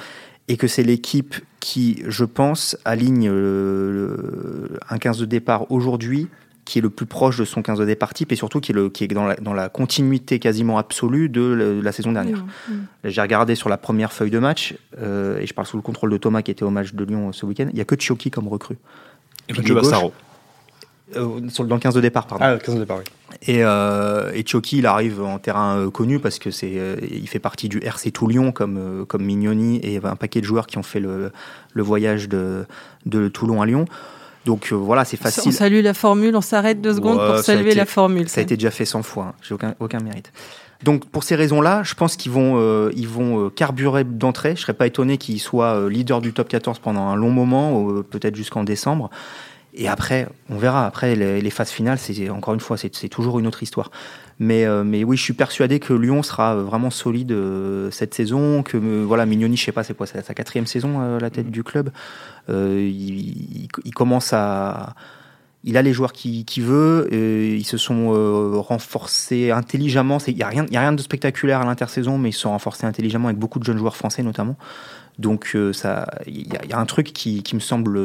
et 0.47 0.55
que 0.55 0.67
c'est 0.67 0.83
l'équipe 0.83 1.35
qui, 1.59 2.03
je 2.07 2.23
pense, 2.23 2.77
aligne 2.85 3.27
un 3.27 4.97
15 4.97 5.19
de 5.19 5.25
départ 5.25 5.71
aujourd'hui 5.71 6.29
qui 6.65 6.79
est 6.79 6.81
le 6.81 6.89
plus 6.89 7.05
proche 7.05 7.37
de 7.37 7.45
son 7.45 7.61
15 7.61 7.79
de 7.79 7.85
départ 7.85 8.13
type 8.13 8.31
et 8.31 8.35
surtout 8.35 8.59
qui 8.59 8.71
est, 8.71 8.75
le, 8.75 8.89
qui 8.89 9.03
est 9.03 9.07
dans, 9.07 9.25
la, 9.25 9.35
dans 9.35 9.53
la 9.53 9.69
continuité 9.69 10.39
quasiment 10.39 10.77
absolue 10.77 11.29
de 11.29 11.79
la, 11.83 11.91
saison 11.91 12.11
dernière. 12.11 12.43
Mmh, 12.43 12.73
mmh. 12.73 12.87
J'ai 13.05 13.21
regardé 13.21 13.55
sur 13.55 13.69
la 13.69 13.77
première 13.77 14.11
feuille 14.11 14.31
de 14.31 14.39
match, 14.39 14.75
euh, 14.99 15.39
et 15.39 15.45
je 15.45 15.53
parle 15.53 15.67
sous 15.67 15.77
le 15.77 15.83
contrôle 15.83 16.11
de 16.11 16.17
Thomas 16.17 16.41
qui 16.41 16.51
était 16.51 16.63
au 16.63 16.71
match 16.71 16.93
de 16.93 17.03
Lyon 17.03 17.29
euh, 17.29 17.31
ce 17.31 17.45
week-end, 17.45 17.67
il 17.69 17.75
n'y 17.75 17.81
a 17.81 17.85
que 17.85 17.95
Chioki 17.95 18.31
comme 18.31 18.47
recrue. 18.47 18.77
Et 19.47 19.53
Mathieu 19.53 19.75
Bassaro. 19.75 20.11
Euh, 21.15 21.39
dans 21.39 21.75
le 21.75 21.79
15 21.79 21.93
de 21.93 22.01
départ, 22.01 22.25
pardon. 22.25 22.43
Ah, 22.43 22.53
le 22.53 22.59
15 22.59 22.75
de 22.75 22.79
départ, 22.79 22.97
oui. 22.97 23.03
Et, 23.43 23.63
euh, 23.63 24.31
et 24.33 24.43
il 24.71 24.85
arrive 24.85 25.21
en 25.21 25.37
terrain 25.37 25.77
euh, 25.77 25.89
connu 25.91 26.19
parce 26.19 26.39
que 26.39 26.51
c'est, 26.51 26.79
il 27.11 27.27
fait 27.27 27.39
partie 27.39 27.69
du 27.69 27.79
RC 27.79 28.11
Toulon 28.11 28.51
comme, 28.51 29.05
comme 29.07 29.23
Mignoni 29.23 29.79
et 29.83 29.99
un 30.03 30.15
paquet 30.15 30.41
de 30.41 30.45
joueurs 30.45 30.67
qui 30.67 30.77
ont 30.77 30.83
fait 30.83 30.99
le, 30.99 31.31
le 31.73 31.83
voyage 31.83 32.27
de, 32.27 32.65
de 33.05 33.27
Toulon 33.27 33.61
à 33.61 33.65
Lyon. 33.65 33.85
Donc 34.45 34.69
euh, 34.71 34.75
voilà, 34.75 35.03
c'est 35.05 35.17
facile. 35.17 35.43
On 35.47 35.51
salue 35.51 35.81
la 35.81 35.93
formule, 35.93 36.35
on 36.35 36.41
s'arrête 36.41 36.79
deux 36.79 36.93
secondes 36.93 37.17
pour 37.17 37.39
saluer 37.39 37.73
la 37.73 37.85
formule. 37.85 38.29
Ça 38.29 38.39
a 38.39 38.43
été 38.43 38.55
déjà 38.55 38.71
fait 38.71 38.85
100 38.85 39.03
fois, 39.03 39.23
hein. 39.25 39.33
j'ai 39.41 39.53
aucun, 39.53 39.75
aucun 39.79 39.99
mérite. 39.99 40.31
Donc 40.83 41.05
pour 41.09 41.23
ces 41.23 41.35
raisons-là, 41.35 41.81
je 41.83 41.95
pense 41.95 42.15
qu'ils 42.15 42.31
vont, 42.31 42.59
euh, 42.59 42.91
ils 42.95 43.07
vont 43.07 43.45
euh, 43.45 43.49
carburer 43.49 44.03
d'entrée. 44.03 44.55
Je 44.55 44.61
serais 44.61 44.73
pas 44.73 44.85
étonné 44.85 45.17
qu'ils 45.17 45.41
soient 45.41 45.89
leader 45.89 46.21
du 46.21 46.31
top 46.31 46.47
14 46.47 46.79
pendant 46.79 47.07
un 47.07 47.15
long 47.15 47.31
moment, 47.31 47.85
peut-être 48.09 48.35
jusqu'en 48.35 48.63
décembre. 48.63 49.09
Et 49.73 49.87
après, 49.87 50.27
on 50.49 50.57
verra. 50.57 50.85
Après, 50.85 51.15
les, 51.15 51.49
phases 51.49 51.69
finales, 51.69 51.97
c'est 51.97 52.29
encore 52.29 52.53
une 52.53 52.59
fois, 52.59 52.77
c'est 52.77 53.09
toujours 53.09 53.39
une 53.39 53.47
autre 53.47 53.61
histoire. 53.61 53.91
Mais, 54.39 54.65
euh, 54.65 54.83
mais 54.83 55.03
oui, 55.03 55.15
je 55.15 55.23
suis 55.23 55.33
persuadé 55.33 55.79
que 55.79 55.93
Lyon 55.93 56.21
sera 56.21 56.55
vraiment 56.55 56.89
solide 56.89 57.31
euh, 57.31 57.89
cette 57.91 58.13
saison. 58.13 58.63
Que 58.63 58.77
voilà, 58.77 59.25
Mignoni, 59.25 59.55
je 59.55 59.63
sais 59.63 59.71
pas, 59.71 59.83
c'est 59.83 59.95
quoi, 59.95 60.07
c'est 60.07 60.21
sa 60.25 60.33
quatrième 60.33 60.67
saison 60.67 60.99
à 60.99 61.19
la 61.19 61.29
tête 61.29 61.49
du 61.49 61.63
club. 61.63 61.89
Euh, 62.49 62.79
il, 62.81 63.69
il, 63.85 63.93
commence 63.93 64.33
à 64.33 64.93
il 65.63 65.77
a 65.77 65.81
les 65.81 65.93
joueurs 65.93 66.11
qu'il 66.11 66.45
qui 66.45 66.61
veut, 66.61 67.07
ils 67.11 67.65
se 67.65 67.77
sont 67.77 68.61
renforcés 68.61 69.51
intelligemment. 69.51 70.17
Il 70.27 70.35
n'y 70.35 70.43
a, 70.43 70.47
rien, 70.47 70.65
a 70.65 70.79
rien 70.79 70.93
de 70.93 71.01
spectaculaire 71.01 71.61
à 71.61 71.65
l'intersaison, 71.65 72.17
mais 72.17 72.29
ils 72.29 72.33
se 72.33 72.41
sont 72.41 72.51
renforcés 72.51 72.85
intelligemment 72.85 73.29
avec 73.29 73.39
beaucoup 73.39 73.59
de 73.59 73.63
jeunes 73.63 73.77
joueurs 73.77 73.95
français 73.95 74.21
notamment. 74.21 74.57
Donc 75.17 75.51
euh, 75.55 75.71
il 76.27 76.47
y, 76.47 76.73
a 76.73 76.77
un 76.77 76.85
truc 76.85 77.13
qui, 77.13 77.43
me 77.53 77.59
semble, 77.59 77.97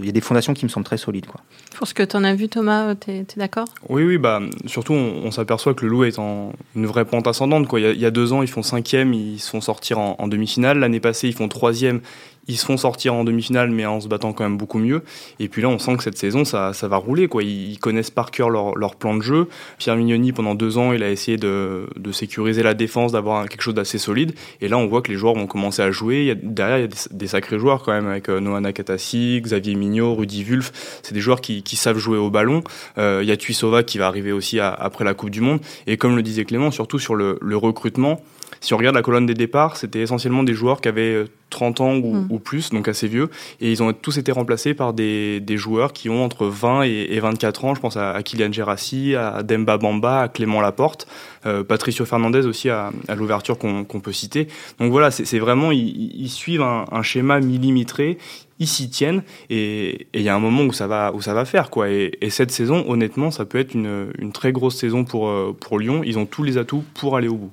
il 0.00 0.06
y 0.06 0.08
a 0.08 0.12
des 0.12 0.20
fondations 0.20 0.54
qui 0.54 0.64
me 0.64 0.68
semblent 0.68 0.86
très 0.86 0.96
solides. 0.96 1.26
Quoi. 1.26 1.40
Pour 1.76 1.88
ce 1.88 1.94
que 1.94 2.02
tu 2.04 2.16
en 2.16 2.22
as 2.22 2.34
vu, 2.34 2.48
Thomas, 2.48 2.94
tu 2.94 3.10
es, 3.10 3.26
d'accord? 3.36 3.66
Oui, 3.88 4.04
oui, 4.04 4.18
bah, 4.18 4.40
surtout 4.66 4.92
on, 4.92 5.30
s'aperçoit 5.32 5.74
que 5.74 5.84
le 5.84 5.90
loup 5.90 6.04
est 6.04 6.18
en 6.20 6.52
une 6.76 6.86
vraie 6.86 7.04
pente 7.04 7.26
ascendante. 7.26 7.66
Quoi. 7.66 7.80
Il, 7.80 7.98
y 7.98 8.06
a, 8.06 8.10
deux 8.12 8.32
ans, 8.32 8.42
ils 8.42 8.48
font 8.48 8.62
cinquième, 8.62 9.12
ils 9.12 9.40
se 9.40 9.50
font 9.50 9.60
sortir 9.60 9.98
en, 9.98 10.14
en 10.18 10.28
demi-finale. 10.28 10.78
L'année 10.78 11.00
passée, 11.00 11.28
ils 11.28 11.34
font 11.34 11.48
troisième, 11.48 12.00
ils 12.48 12.56
se 12.56 12.64
font 12.64 12.76
sortir 12.76 13.14
en 13.14 13.24
demi-finale, 13.24 13.70
mais 13.70 13.86
en 13.86 14.00
se 14.00 14.08
battant 14.08 14.32
quand 14.32 14.42
même 14.44 14.58
beaucoup 14.58 14.78
mieux. 14.78 15.02
Et 15.38 15.48
puis 15.48 15.62
là, 15.62 15.68
on 15.68 15.78
sent 15.78 15.96
que 15.96 16.02
cette 16.02 16.18
saison, 16.18 16.44
ça, 16.44 16.72
ça 16.72 16.88
va 16.88 16.96
rouler. 16.96 17.28
Quoi. 17.28 17.44
Ils, 17.44 17.78
connaissent 17.78 18.10
par 18.10 18.30
cœur 18.30 18.50
leur, 18.50 18.76
leur, 18.76 18.96
plan 18.96 19.16
de 19.16 19.22
jeu. 19.22 19.48
Pierre 19.78 19.96
Mignoni, 19.96 20.32
pendant 20.32 20.54
deux 20.54 20.78
ans, 20.78 20.92
il 20.92 21.02
a 21.02 21.10
essayé 21.10 21.36
de, 21.36 21.88
de 21.96 22.12
sécuriser 22.12 22.62
la 22.62 22.74
défense, 22.74 23.12
d'avoir 23.12 23.48
quelque 23.48 23.62
chose 23.62 23.74
d'assez 23.74 23.98
solide. 23.98 24.34
Et 24.60 24.68
là, 24.68 24.76
on 24.76 24.86
voit 24.86 25.02
que 25.02 25.10
les 25.10 25.18
joueurs 25.18 25.34
vont 25.34 25.46
commencer 25.46 25.82
à 25.82 25.90
jouer. 25.90 26.20
Il 26.20 26.26
y 26.26 26.30
a, 26.30 26.34
derrière, 26.34 26.78
il 26.78 26.82
y 26.82 26.84
a 26.84 27.08
des, 27.10 27.26
sacrés 27.26 27.58
joueurs 27.58 27.82
quand 27.82 27.92
même, 27.92 28.06
avec 28.06 28.28
euh, 28.28 28.40
Noah 28.40 28.60
Xavier 28.60 29.74
Mignot, 29.74 30.14
Rudy 30.14 30.44
Wulf. 30.44 31.00
C'est 31.02 31.14
des 31.14 31.20
joueurs 31.20 31.40
qui, 31.40 31.62
qui, 31.62 31.76
savent 31.76 31.98
jouer 31.98 32.18
au 32.18 32.30
ballon. 32.30 32.62
Euh, 32.98 33.20
il 33.22 33.28
y 33.28 33.32
a 33.32 33.36
Tuisova 33.36 33.82
qui 33.82 33.98
va 33.98 34.06
arriver 34.06 34.32
aussi 34.32 34.60
après 34.60 35.04
la 35.04 35.14
Coupe 35.14 35.30
du 35.30 35.40
Monde. 35.40 35.60
Et 35.86 35.96
comme 35.96 36.16
le 36.16 36.22
disait 36.22 36.44
Clément, 36.44 36.70
surtout 36.70 36.98
sur 36.98 37.14
le, 37.14 37.38
le 37.40 37.56
recrutement, 37.56 38.20
si 38.60 38.74
on 38.74 38.76
regarde 38.76 38.94
la 38.94 39.02
colonne 39.02 39.26
des 39.26 39.34
départs, 39.34 39.76
c'était 39.76 40.00
essentiellement 40.00 40.42
des 40.42 40.54
joueurs 40.54 40.80
qui 40.80 40.88
avaient 40.88 41.24
30 41.50 41.80
euh, 41.80 41.84
ans 41.84 41.94
hmm. 41.94 42.26
ou, 42.30 42.38
plus, 42.38 42.70
donc 42.70 42.88
assez 42.88 43.08
vieux, 43.08 43.30
et 43.60 43.70
ils 43.70 43.82
ont 43.82 43.92
tous 43.92 44.18
été 44.18 44.32
remplacés 44.32 44.74
par 44.74 44.92
des, 44.92 45.40
des 45.40 45.56
joueurs 45.56 45.92
qui 45.92 46.08
ont 46.08 46.24
entre 46.24 46.46
20 46.46 46.82
et, 46.82 47.20
24 47.20 47.64
ans. 47.64 47.74
Je 47.74 47.80
pense 47.80 47.96
à, 47.96 48.20
Kylian 48.22 48.52
Gerassi, 48.52 49.14
à 49.14 49.42
Demba 49.42 49.78
Bamba, 49.78 50.22
à 50.22 50.28
Clément 50.28 50.60
Laporte, 50.60 51.06
euh, 51.46 51.64
Patricio 51.64 52.04
Fernandez 52.04 52.46
aussi 52.46 52.68
à, 52.70 52.90
l'ouverture 53.16 53.58
qu'on 53.58 53.84
peut 53.84 54.12
citer. 54.12 54.48
Donc 54.78 54.90
voilà, 54.90 55.10
c'est 55.10 55.38
vraiment, 55.38 55.70
ils, 55.72 56.28
suivent 56.28 56.62
un, 56.62 57.02
schéma 57.02 57.40
millimétré 57.40 58.18
ils 58.58 58.68
s'y 58.68 58.88
tiennent 58.88 59.24
et 59.50 60.06
il 60.14 60.22
y 60.22 60.28
a 60.28 60.34
un 60.36 60.38
moment 60.38 60.62
où 60.62 60.72
ça 60.72 60.86
va 60.86 61.12
où 61.12 61.20
ça 61.20 61.34
va 61.34 61.44
faire 61.44 61.68
quoi 61.68 61.90
et, 61.90 62.12
cette 62.30 62.52
saison 62.52 62.84
honnêtement 62.86 63.32
ça 63.32 63.44
peut 63.44 63.58
être 63.58 63.74
une, 63.74 64.12
une 64.18 64.30
très 64.30 64.52
grosse 64.52 64.76
saison 64.76 65.04
pour 65.04 65.28
euh, 65.28 65.56
pour 65.58 65.80
Lyon 65.80 66.02
ils 66.04 66.16
ont 66.16 66.26
tous 66.26 66.44
les 66.44 66.58
atouts 66.58 66.84
pour 66.94 67.16
aller 67.16 67.26
au 67.26 67.34
bout 67.34 67.50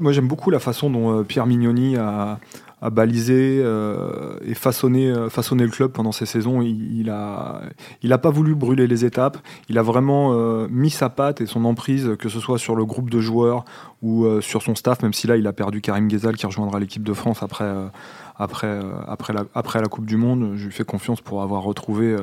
moi, 0.00 0.12
j'aime 0.12 0.28
beaucoup 0.28 0.50
la 0.50 0.58
façon 0.58 0.90
dont 0.90 1.18
euh, 1.18 1.22
Pierre 1.22 1.46
Mignoni 1.46 1.96
a, 1.96 2.38
balisé 2.90 3.60
euh, 3.62 4.38
et 4.42 4.54
façonné, 4.54 5.10
euh, 5.10 5.28
façonné 5.28 5.64
le 5.64 5.70
club 5.70 5.92
pendant 5.92 6.12
ces 6.12 6.24
saisons. 6.24 6.62
Il, 6.62 6.98
il 6.98 7.10
a, 7.10 7.60
il 8.02 8.10
a 8.10 8.16
pas 8.16 8.30
voulu 8.30 8.54
brûler 8.54 8.86
les 8.86 9.04
étapes. 9.04 9.36
Il 9.68 9.76
a 9.76 9.82
vraiment 9.82 10.34
mis 10.70 10.88
sa 10.88 11.10
patte 11.10 11.42
et 11.42 11.46
son 11.46 11.66
emprise, 11.66 12.16
que 12.18 12.30
ce 12.30 12.40
soit 12.40 12.58
sur 12.58 12.74
le 12.74 12.86
groupe 12.86 13.10
de 13.10 13.20
joueurs 13.20 13.66
ou 14.00 14.26
sur 14.40 14.62
son 14.62 14.74
staff, 14.74 15.02
même 15.02 15.12
si 15.12 15.26
là, 15.26 15.36
il 15.36 15.46
a 15.46 15.52
perdu 15.52 15.82
Karim 15.82 16.08
Ghezal 16.08 16.36
qui 16.36 16.46
rejoindra 16.46 16.80
l'équipe 16.80 17.02
de 17.02 17.12
France 17.12 17.42
après, 17.42 17.70
après, 18.38 18.80
après, 19.06 19.34
après 19.54 19.82
la 19.82 19.88
Coupe 19.88 20.06
du 20.06 20.16
Monde. 20.16 20.52
Je 20.54 20.64
lui 20.64 20.72
fais 20.72 20.84
confiance 20.84 21.20
pour 21.20 21.42
avoir 21.42 21.62
retrouvé 21.62 22.16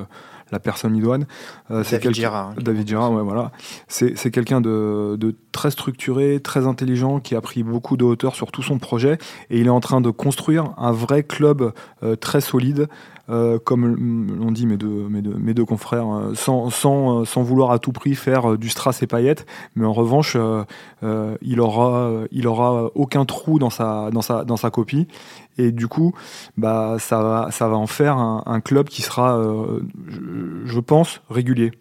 la 0.51 0.59
personne 0.59 0.95
idoine. 0.95 1.25
Euh, 1.71 1.83
c'est 1.83 1.99
David 1.99 2.15
Girard. 2.15 2.53
David 2.55 2.87
Girard, 2.87 3.11
ouais, 3.11 3.23
voilà. 3.23 3.51
C'est 3.87 4.31
quelqu'un 4.31 4.61
de, 4.61 5.15
de, 5.19 5.35
très 5.51 5.71
structuré, 5.71 6.39
très 6.39 6.67
intelligent, 6.67 7.19
qui 7.19 7.35
a 7.35 7.41
pris 7.41 7.63
beaucoup 7.63 7.97
de 7.97 8.03
hauteur 8.03 8.35
sur 8.35 8.51
tout 8.51 8.63
son 8.63 8.77
projet 8.77 9.17
et 9.49 9.59
il 9.59 9.67
est 9.67 9.71
en 9.71 9.79
train 9.79 10.01
de 10.01 10.09
construire 10.09 10.73
un 10.77 10.91
vrai 10.91 11.23
club 11.23 11.73
euh, 12.03 12.15
très 12.15 12.41
solide 12.41 12.87
euh, 13.29 13.59
comme 13.61 14.37
l'ont 14.39 14.51
dit 14.51 14.65
mes 14.65 14.77
deux, 14.77 15.09
mes 15.09 15.21
deux, 15.21 15.35
mes 15.35 15.53
deux 15.53 15.65
confrères, 15.65 16.07
euh, 16.07 16.33
sans, 16.33 16.69
sans, 16.69 17.21
euh, 17.21 17.25
sans, 17.25 17.43
vouloir 17.43 17.71
à 17.71 17.79
tout 17.79 17.91
prix 17.91 18.15
faire 18.15 18.57
du 18.57 18.69
strass 18.69 19.03
et 19.03 19.07
paillettes, 19.07 19.45
mais 19.75 19.85
en 19.85 19.91
revanche, 19.91 20.37
il 21.41 21.59
aura, 21.59 22.11
il 22.31 22.47
aura 22.47 22.89
aucun 22.95 23.25
trou 23.25 23.59
dans 23.59 23.69
sa, 23.69 24.11
dans 24.11 24.21
sa, 24.21 24.45
dans 24.45 24.57
sa 24.57 24.69
copie. 24.69 25.07
Et 25.57 25.71
du 25.71 25.87
coup, 25.87 26.13
bah, 26.55 26.97
ça, 26.99 27.21
va, 27.21 27.51
ça 27.51 27.67
va 27.67 27.75
en 27.75 27.87
faire 27.87 28.17
un, 28.17 28.61
club 28.61 28.87
qui 28.87 29.01
sera, 29.01 29.39
je, 30.65 30.79
pense, 30.79 31.21
régulier. 31.29 31.71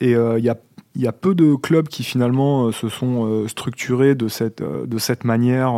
Et 0.00 0.12
il 0.12 0.44
y 0.44 0.48
a 0.48 0.56
y 0.96 1.06
a 1.06 1.12
peu 1.12 1.36
de 1.36 1.54
clubs 1.54 1.86
qui 1.86 2.02
finalement 2.02 2.72
se 2.72 2.88
sont 2.88 3.46
structurés 3.46 4.14
de 4.14 4.28
cette, 4.28 4.62
de 4.62 4.98
cette 4.98 5.24
manière 5.24 5.72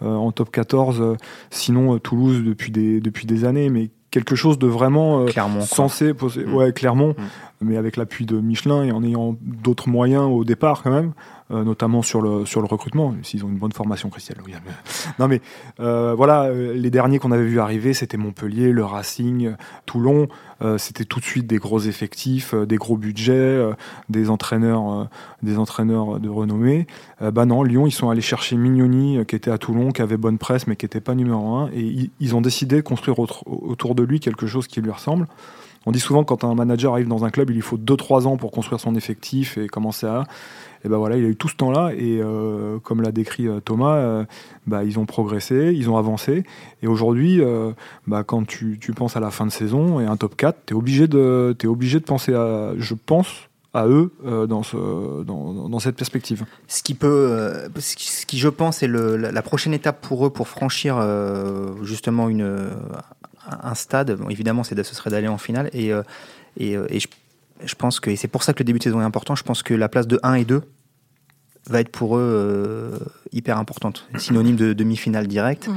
en 0.00 0.32
top 0.32 0.50
14. 0.50 1.16
Sinon, 1.50 1.98
Toulouse 1.98 2.42
depuis 2.44 2.70
des, 2.70 3.00
depuis 3.00 3.26
des 3.26 3.44
années, 3.44 3.70
mais 3.70 3.90
quelque 4.16 4.34
chose 4.34 4.58
de 4.58 4.66
vraiment 4.66 5.20
euh, 5.20 5.26
Clermont, 5.26 5.60
censé 5.60 6.14
poser, 6.14 6.46
Mm. 6.46 6.54
ouais, 6.54 6.72
Clermont, 6.72 7.10
Mm. 7.10 7.22
mais 7.60 7.76
avec 7.76 7.98
l'appui 7.98 8.24
de 8.24 8.40
Michelin 8.40 8.82
et 8.84 8.90
en 8.92 9.02
ayant 9.04 9.36
d'autres 9.42 9.90
moyens 9.90 10.24
au 10.24 10.42
départ 10.42 10.82
quand 10.82 10.90
même, 10.90 11.12
euh, 11.50 11.64
notamment 11.64 12.02
sur 12.02 12.20
le 12.20 12.44
sur 12.44 12.60
le 12.60 12.66
recrutement, 12.66 13.14
s'ils 13.22 13.44
ont 13.44 13.48
une 13.48 13.58
bonne 13.58 13.72
formation, 13.72 14.10
Christian. 14.10 14.34
mais- 14.46 14.54
non 15.18 15.28
mais 15.28 15.40
euh, 15.80 16.14
voilà, 16.16 16.44
euh, 16.44 16.74
les 16.74 16.90
derniers 16.90 17.18
qu'on 17.18 17.32
avait 17.32 17.46
vu 17.46 17.60
arriver, 17.60 17.94
c'était 17.94 18.16
Montpellier, 18.16 18.72
le 18.72 18.84
Racing, 18.84 19.54
Toulon. 19.86 20.28
Euh, 20.62 20.78
c'était 20.78 21.04
tout 21.04 21.20
de 21.20 21.24
suite 21.24 21.46
des 21.46 21.58
gros 21.58 21.80
effectifs, 21.80 22.54
euh, 22.54 22.64
des 22.64 22.76
gros 22.76 22.96
budgets, 22.96 23.32
euh, 23.34 23.74
des 24.08 24.30
entraîneurs, 24.30 25.08
des 25.42 25.58
entraîneurs 25.58 26.18
de 26.18 26.28
renommée. 26.28 26.86
Bah 27.20 27.44
non, 27.46 27.62
Lyon, 27.62 27.86
ils 27.86 27.92
sont 27.92 28.10
allés 28.10 28.20
chercher 28.20 28.56
Mignoni, 28.56 29.24
qui 29.26 29.36
était 29.36 29.50
à 29.50 29.58
Toulon, 29.58 29.90
qui 29.90 30.02
avait 30.02 30.16
bonne 30.16 30.38
presse, 30.38 30.66
mais 30.66 30.76
qui 30.76 30.84
n'était 30.84 31.00
pas 31.00 31.14
numéro 31.14 31.54
un, 31.54 31.70
et 31.72 32.10
ils, 32.20 32.36
ont 32.36 32.40
décidé 32.40 32.76
de 32.76 32.80
construire 32.80 33.18
autour 33.18 33.94
de 33.94 34.02
lui 34.02 34.20
quelque 34.20 34.46
chose 34.46 34.66
qui 34.66 34.80
lui 34.80 34.90
ressemble. 34.90 35.26
On 35.86 35.92
dit 35.92 36.00
souvent 36.00 36.24
quand 36.24 36.42
un 36.44 36.54
manager 36.54 36.92
arrive 36.92 37.08
dans 37.08 37.24
un 37.24 37.30
club, 37.30 37.50
il 37.50 37.54
lui 37.54 37.62
faut 37.62 37.78
2-3 37.78 38.26
ans 38.26 38.36
pour 38.36 38.50
construire 38.50 38.80
son 38.80 38.94
effectif 38.96 39.56
et 39.56 39.68
commencer 39.68 40.06
à. 40.06 40.24
Et 40.84 40.88
ben 40.88 40.98
voilà, 40.98 41.16
il 41.16 41.24
a 41.24 41.28
eu 41.28 41.36
tout 41.36 41.48
ce 41.48 41.56
temps-là 41.56 41.92
et 41.96 42.20
euh, 42.20 42.78
comme 42.80 43.02
l'a 43.02 43.12
décrit 43.12 43.48
euh, 43.48 43.60
Thomas, 43.60 43.96
euh, 43.96 44.24
bah, 44.66 44.84
ils 44.84 44.98
ont 44.98 45.06
progressé, 45.06 45.72
ils 45.74 45.90
ont 45.90 45.96
avancé. 45.96 46.44
Et 46.82 46.86
aujourd'hui, 46.86 47.40
bah, 48.06 48.24
quand 48.24 48.46
tu, 48.46 48.78
tu 48.80 48.92
penses 48.92 49.16
à 49.16 49.20
la 49.20 49.30
fin 49.30 49.46
de 49.46 49.52
saison 49.52 50.00
et 50.00 50.06
un 50.06 50.16
top 50.16 50.36
4, 50.36 50.58
tu 50.66 50.74
es 50.74 50.76
obligé 50.76 51.08
de, 51.08 51.54
t'es 51.58 51.66
obligé 51.66 51.98
de 52.00 52.04
penser 52.04 52.34
à, 52.34 52.72
je 52.76 52.94
pense, 52.94 53.48
à 53.74 53.86
eux 53.86 54.12
dans, 54.48 54.62
ce, 54.62 55.22
dans, 55.24 55.68
dans 55.68 55.78
cette 55.78 55.96
perspective. 55.96 56.44
Ce 56.66 56.82
qui 56.82 56.94
peut, 56.94 57.68
ce 57.78 58.26
qui, 58.26 58.38
je 58.38 58.48
pense 58.48 58.82
est 58.82 58.86
le, 58.86 59.16
la, 59.16 59.42
prochaine 59.42 59.74
étape 59.74 60.00
pour 60.00 60.26
eux 60.26 60.30
pour 60.30 60.48
franchir 60.48 60.96
justement 61.82 62.28
une, 62.28 62.70
un 63.46 63.74
stade. 63.74 64.12
Bon, 64.12 64.28
évidemment, 64.28 64.64
ce 64.64 64.74
serait 64.82 65.10
d'aller 65.10 65.28
en 65.28 65.38
finale 65.38 65.70
et, 65.72 65.90
et, 66.58 66.72
et 66.72 67.00
je, 67.64 67.74
pense 67.74 68.00
que 68.00 68.10
et 68.10 68.16
c'est 68.16 68.28
pour 68.28 68.42
ça 68.42 68.52
que 68.52 68.60
le 68.60 68.64
début 68.64 68.78
de 68.78 68.84
saison 68.84 69.00
est 69.00 69.04
important. 69.04 69.34
Je 69.34 69.42
pense 69.42 69.62
que 69.62 69.74
la 69.74 69.88
place 69.88 70.06
de 70.06 70.18
1 70.22 70.34
et 70.34 70.44
2 70.44 70.62
va 71.68 71.80
être 71.80 71.90
pour 71.90 72.16
eux 72.16 72.20
euh, 72.22 72.98
hyper 73.32 73.58
importante, 73.58 74.08
synonyme 74.18 74.56
de 74.56 74.72
demi-finale 74.72 75.26
directe. 75.26 75.68
Mmh. 75.68 75.74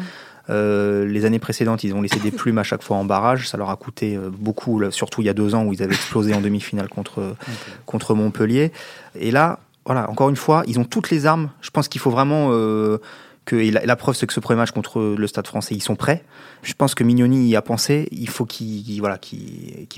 Euh, 0.50 1.06
les 1.06 1.26
années 1.26 1.40
précédentes, 1.40 1.84
ils 1.84 1.94
ont 1.94 2.02
laissé 2.02 2.20
des 2.20 2.32
plumes 2.32 2.58
à 2.58 2.64
chaque 2.64 2.82
fois 2.82 2.98
en 2.98 3.06
barrage. 3.06 3.48
Ça 3.48 3.58
leur 3.58 3.70
a 3.70 3.76
coûté 3.76 4.16
euh, 4.16 4.30
beaucoup, 4.32 4.80
là, 4.80 4.92
surtout 4.92 5.22
il 5.22 5.26
y 5.26 5.30
a 5.30 5.34
deux 5.34 5.54
ans 5.54 5.64
où 5.64 5.74
ils 5.74 5.84
avaient 5.84 5.94
explosé 5.94 6.34
en 6.34 6.42
demi-finale 6.42 6.90
contre, 6.90 7.20
okay. 7.20 7.52
contre 7.86 8.16
Montpellier. 8.16 8.72
Et 9.16 9.32
là, 9.32 9.60
voilà, 9.86 10.10
encore 10.10 10.30
une 10.30 10.36
fois, 10.36 10.64
ils 10.68 10.80
ont 10.80 10.86
toutes 10.86 11.10
les 11.10 11.26
armes. 11.26 11.50
Je 11.62 11.70
pense 11.70 11.88
qu'il 11.88 12.02
faut 12.02 12.12
vraiment 12.12 12.50
euh, 12.52 12.98
Et 13.56 13.72
la, 13.72 13.96
preuve, 13.96 14.16
c'est 14.16 14.28
que 14.28 14.34
ce 14.34 14.40
premier 14.40 14.58
match 14.58 14.72
contre 14.72 15.16
le 15.18 15.28
Stade 15.28 15.48
français, 15.48 15.76
ils 15.76 15.84
sont 15.84 15.96
prêts. 15.96 16.24
Je 16.64 16.74
pense 16.74 16.96
que 16.96 17.04
Mignoni 17.04 17.48
y 17.48 17.56
a 17.56 17.62
pensé. 17.62 18.08
Il 18.12 18.30
faut 18.30 18.46
qu'ils 18.46 19.00
voilà, 19.00 19.20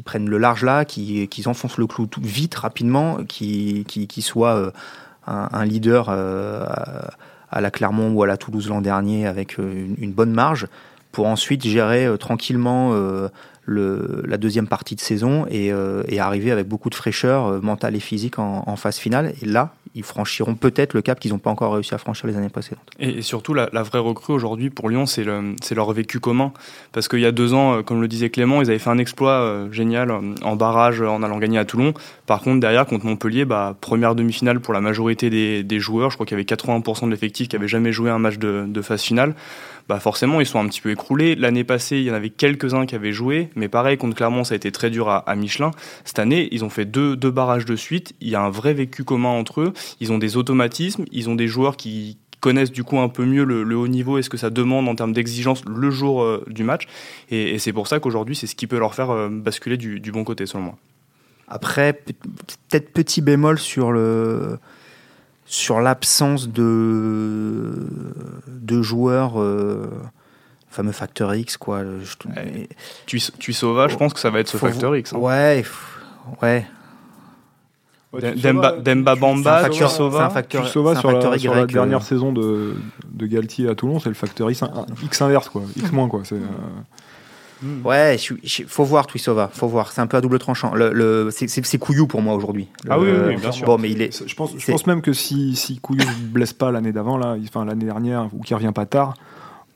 prennent 0.06 0.30
le 0.30 0.38
large 0.38 0.64
là, 0.64 0.86
qu'ils 0.86 1.28
qu 1.28 1.48
enfoncent 1.48 1.78
le 1.78 1.88
clou 1.88 2.08
tout, 2.08 2.22
vite, 2.22 2.56
rapidement, 2.56 3.24
qu'ils 3.26 3.86
qu 3.86 4.22
soient 4.22 4.72
un, 5.28 5.50
un, 5.52 5.66
leader. 5.66 6.08
Euh, 6.10 6.66
à 7.52 7.60
la 7.60 7.70
Clermont 7.70 8.14
ou 8.14 8.24
à 8.24 8.28
la 8.28 8.38
Toulouse 8.38 8.70
l'an 8.70 8.80
dernier 8.80 9.28
avec 9.28 9.58
une, 9.58 9.96
une, 10.00 10.14
bonne 10.14 10.32
marge 10.32 10.68
pour 11.12 11.28
ensuite 11.28 11.66
gérer 11.66 12.06
euh, 12.06 12.18
tranquillement 12.18 12.92
euh, 12.94 13.28
la 13.72 14.38
deuxième 14.38 14.68
partie 14.68 14.96
de 14.96 15.02
saison 15.02 15.46
et, 15.50 15.72
euh, 15.72 16.04
arriver 16.20 16.52
avec 16.52 16.68
beaucoup 16.68 16.90
de 16.90 16.96
fraîcheur 16.96 17.48
euh, 17.48 17.60
mentale 17.62 17.96
et 17.96 18.00
physique 18.00 18.38
en, 18.38 18.76
phase 18.76 18.98
finale. 18.98 19.34
Et 19.42 19.46
là, 19.46 19.74
ils 19.96 20.04
franchiront 20.04 20.56
peut-être 20.56 20.94
le 20.94 21.02
cap 21.02 21.20
qu'ils 21.20 21.32
n'ont 21.32 21.40
pas 21.40 21.50
encore 21.50 21.74
réussi 21.74 21.94
à 21.94 21.98
franchir 21.98 22.28
les 22.28 22.38
années 22.38 22.50
précédentes. 22.50 22.86
Et, 23.00 23.22
surtout, 23.22 23.54
la, 23.54 23.68
vraie 23.84 24.00
recrue 24.00 24.34
aujourd'hui 24.34 24.70
pour 24.70 24.90
Lyon, 24.90 25.06
c'est 25.06 25.24
le, 25.24 25.56
leur 25.76 25.92
vécu 25.94 26.20
commun. 26.20 26.54
Parce 26.92 27.08
qu'il 27.08 27.20
y 27.20 27.26
a 27.26 27.32
deux 27.32 27.54
ans, 27.54 27.78
euh, 27.78 27.82
comme 27.82 28.02
le 28.02 28.08
disait 28.08 28.30
Clément, 28.30 28.62
ils 28.62 28.70
avaient 28.70 28.80
fait 28.80 28.90
un 28.90 28.98
exploit 28.98 29.68
génial 29.72 30.12
en 30.12 30.56
barrage 30.56 31.02
en 31.02 31.24
allant 31.24 31.40
gagner 31.40 31.58
à 31.58 31.66
Toulon. 31.66 31.94
Par 32.26 32.42
contre, 32.42 32.60
derrière, 32.60 32.86
contre 32.86 33.06
Montpellier, 33.06 33.46
bah, 33.46 33.76
première 33.82 34.16
demi-finale 34.16 34.60
pour 34.60 34.74
la 34.74 34.82
majorité 34.82 35.30
des, 35.30 35.80
joueurs. 35.80 36.12
Je 36.12 36.18
crois 36.18 36.26
qu'il 36.26 36.38
y 36.38 36.40
avait 36.40 36.46
80% 36.46 37.06
de 37.06 37.12
l'effectif 37.12 37.48
qui 37.48 37.56
avait 37.56 37.68
jamais 37.68 37.92
joué 37.92 38.10
un 38.10 38.20
match 38.20 38.38
de 38.38 38.82
phase 38.82 39.02
finale. 39.02 39.36
Bah 39.92 40.00
forcément, 40.00 40.40
ils 40.40 40.46
sont 40.46 40.58
un 40.58 40.70
petit 40.70 40.80
peu 40.80 40.90
écroulés. 40.90 41.36
L'année 41.36 41.66
passée, 41.66 41.98
il 41.98 42.04
y 42.04 42.12
en 42.12 42.14
avait 42.14 42.30
quelques-uns 42.30 42.86
qui 42.86 42.96
avaient 42.96 43.12
joué, 43.12 43.50
mais 43.58 43.68
pareil, 43.68 43.98
contre 43.98 44.16
Clermont, 44.16 44.46
ça 44.46 44.54
a 44.54 44.56
été 44.56 44.72
très 44.72 44.90
dur 44.90 45.10
à, 45.10 45.36
Michelin. 45.36 45.72
Cette 46.06 46.18
année, 46.18 46.48
ils 46.54 46.64
ont 46.64 46.70
fait 46.70 46.86
deux, 46.86 47.18
deux 47.18 47.30
barrages 47.30 47.66
de 47.66 47.76
suite. 47.76 48.14
Il 48.22 48.30
y 48.30 48.36
a 48.36 48.42
un 48.42 48.50
vrai 48.50 48.74
vécu 48.74 49.04
commun 49.04 49.28
entre 49.28 49.60
eux. 49.60 49.74
Ils 50.00 50.14
ont 50.14 50.18
des 50.18 50.38
automatismes, 50.38 51.04
ils 51.12 51.30
ont 51.30 51.36
des 51.36 51.50
joueurs 51.50 51.76
qui 51.76 52.18
connaissent 52.40 52.72
du 52.72 52.86
coup 52.86 53.00
un 53.00 53.10
peu 53.10 53.26
mieux 53.26 53.44
le, 53.44 53.76
haut 53.76 53.90
niveau 53.90 54.18
et 54.18 54.22
ce 54.22 54.30
que 54.30 54.38
ça 54.38 54.50
demande 54.50 54.88
en 54.88 54.96
termes 54.96 55.12
d'exigence 55.12 55.66
le 55.66 55.92
jour 55.92 56.24
euh, 56.24 56.42
du 56.48 56.64
match. 56.64 56.88
Et, 57.30 57.56
et 57.56 57.60
c'est 57.60 57.74
pour 57.74 57.90
ça 57.90 58.00
qu'aujourd'hui, 58.00 58.38
c'est 58.38 58.48
ce 58.48 58.56
qui 58.56 58.68
peut 58.68 58.80
leur 58.80 58.96
faire 58.96 59.10
euh, 59.10 59.28
basculer 59.28 59.76
du, 59.76 60.00
du 60.00 60.14
bon 60.14 60.24
côté, 60.24 60.46
selon 60.46 60.64
moi. 60.64 60.78
Après, 61.50 61.92
peut-être 61.92 62.94
petit 62.94 63.20
bémol 63.20 63.60
sur 63.60 63.92
le 63.92 64.58
sur 65.52 65.82
l'absence 65.82 66.48
de, 66.48 67.74
de 68.48 68.82
joueurs, 68.82 69.42
euh, 69.42 69.92
fameux 70.70 70.94
facteur 70.94 71.36
X, 71.36 71.58
quoi. 71.58 71.84
Je, 71.84 72.16
tu, 73.06 73.22
tu 73.38 73.52
sauvage, 73.52 73.92
je 73.92 73.98
pense 73.98 74.14
que 74.14 74.22
ça 74.22 74.30
va 74.30 74.40
être 74.40 74.48
ce 74.48 74.56
facteur 74.56 74.96
X. 74.96 75.12
Hein. 75.14 75.18
Ouais, 75.18 75.66
ouais. 76.42 76.66
Ouais, 78.14 78.34
Demba, 78.34 78.78
Demba 78.78 79.16
Bamba, 79.16 79.70
tu 79.70 79.86
Sova, 79.88 80.26
un 80.26 80.30
facteur, 80.30 80.70
Sova 80.70 80.96
sur, 80.96 81.12
la, 81.12 81.38
sur 81.38 81.54
la 81.54 81.66
dernière 81.66 82.00
euh... 82.00 82.02
saison 82.02 82.32
de, 82.32 82.76
de 83.10 83.26
Galtier 83.26 83.68
à 83.68 83.76
Toulon, 83.76 84.00
c'est 84.00 84.10
le 84.10 84.16
facteur 84.16 84.50
X, 84.50 84.64
X 85.04 85.22
inverse, 85.22 85.50
quoi. 85.50 85.64
X 85.76 85.92
moins, 85.92 86.08
quoi. 86.08 86.22
C'est. 86.24 86.36
Euh... 86.36 86.48
Ouais, 87.84 88.18
je, 88.20 88.34
je, 88.44 88.64
faut 88.68 88.84
voir 88.84 89.08
Tuisova, 89.08 89.50
faut 89.54 89.68
voir. 89.68 89.92
C'est 89.92 90.02
un 90.02 90.08
peu 90.08 90.18
à 90.18 90.22
double 90.22 90.40
tranchant. 90.40 90.74
Le, 90.74 90.92
le 90.92 91.30
c'est 91.32 91.78
Couillou 91.78 92.08
pour 92.08 92.22
moi 92.22 92.34
aujourd'hui. 92.34 92.68
Ah 92.90 93.00
oui, 93.00 93.10
oui, 93.12 93.36
bien 93.36 93.52
sûr. 93.52 93.66
Bon, 93.66 93.78
mais 93.78 93.90
il 93.92 94.02
est. 94.02 94.28
Je 94.28 94.36
pense, 94.36 94.52
je 94.58 94.72
pense 94.72 94.88
même 94.88 95.02
que 95.02 95.14
si, 95.14 95.56
si 95.56 95.80
Couillou 95.80 96.04
ne 96.04 96.28
blesse 96.28 96.54
pas 96.54 96.72
l'année 96.72 96.92
d'avant, 96.92 97.18
là, 97.18 97.36
enfin 97.44 97.66
l'année 97.66 97.86
dernière, 97.86 98.30
ou 98.34 98.42
qu'il 98.42 98.56
revient 98.56 98.72
pas 98.74 98.86
tard, 98.86 99.14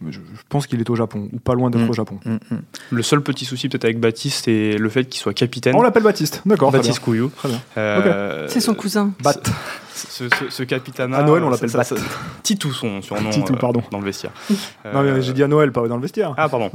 je, 0.05 0.19
je 0.19 0.41
pense 0.49 0.67
qu'il 0.67 0.79
est 0.79 0.89
au 0.89 0.95
Japon, 0.95 1.29
ou 1.31 1.39
pas 1.39 1.53
loin 1.53 1.69
d'être 1.69 1.85
mmh, 1.85 1.89
au 1.89 1.93
Japon. 1.93 2.19
Mmh, 2.25 2.33
mmh. 2.33 2.57
Le 2.91 3.03
seul 3.03 3.21
petit 3.21 3.45
souci 3.45 3.69
peut-être 3.69 3.85
avec 3.85 3.99
Baptiste, 3.99 4.45
c'est 4.45 4.77
le 4.77 4.89
fait 4.89 5.05
qu'il 5.05 5.21
soit 5.21 5.33
capitaine. 5.33 5.75
On 5.75 5.81
l'appelle 5.81 6.03
Baptiste, 6.03 6.41
d'accord. 6.45 6.71
Baptiste 6.71 6.99
Couillou. 6.99 7.29
Très 7.29 7.49
bien. 7.49 7.61
Euh, 7.77 8.45
okay. 8.45 8.53
C'est 8.53 8.61
son 8.61 8.73
cousin. 8.73 9.13
Bat. 9.23 9.41
Ce, 9.95 10.27
ce, 10.27 10.49
ce 10.49 10.63
capitana. 10.63 11.17
À 11.17 11.23
Noël, 11.23 11.43
on 11.43 11.49
l'appelle 11.49 11.71
Bat. 11.71 11.86
Titou, 12.43 12.73
son 12.73 13.01
surnom. 13.01 13.29
Titou, 13.29 13.55
pardon. 13.55 13.79
Euh, 13.79 13.89
dans 13.91 13.99
le 13.99 14.05
vestiaire. 14.05 14.31
non, 14.93 15.03
mais 15.03 15.21
j'ai 15.21 15.34
dit 15.34 15.43
à 15.43 15.47
Noël, 15.47 15.71
pas 15.71 15.88
dans 15.88 15.95
le 15.95 16.01
vestiaire. 16.01 16.34
Ah, 16.38 16.49
pardon. 16.49 16.69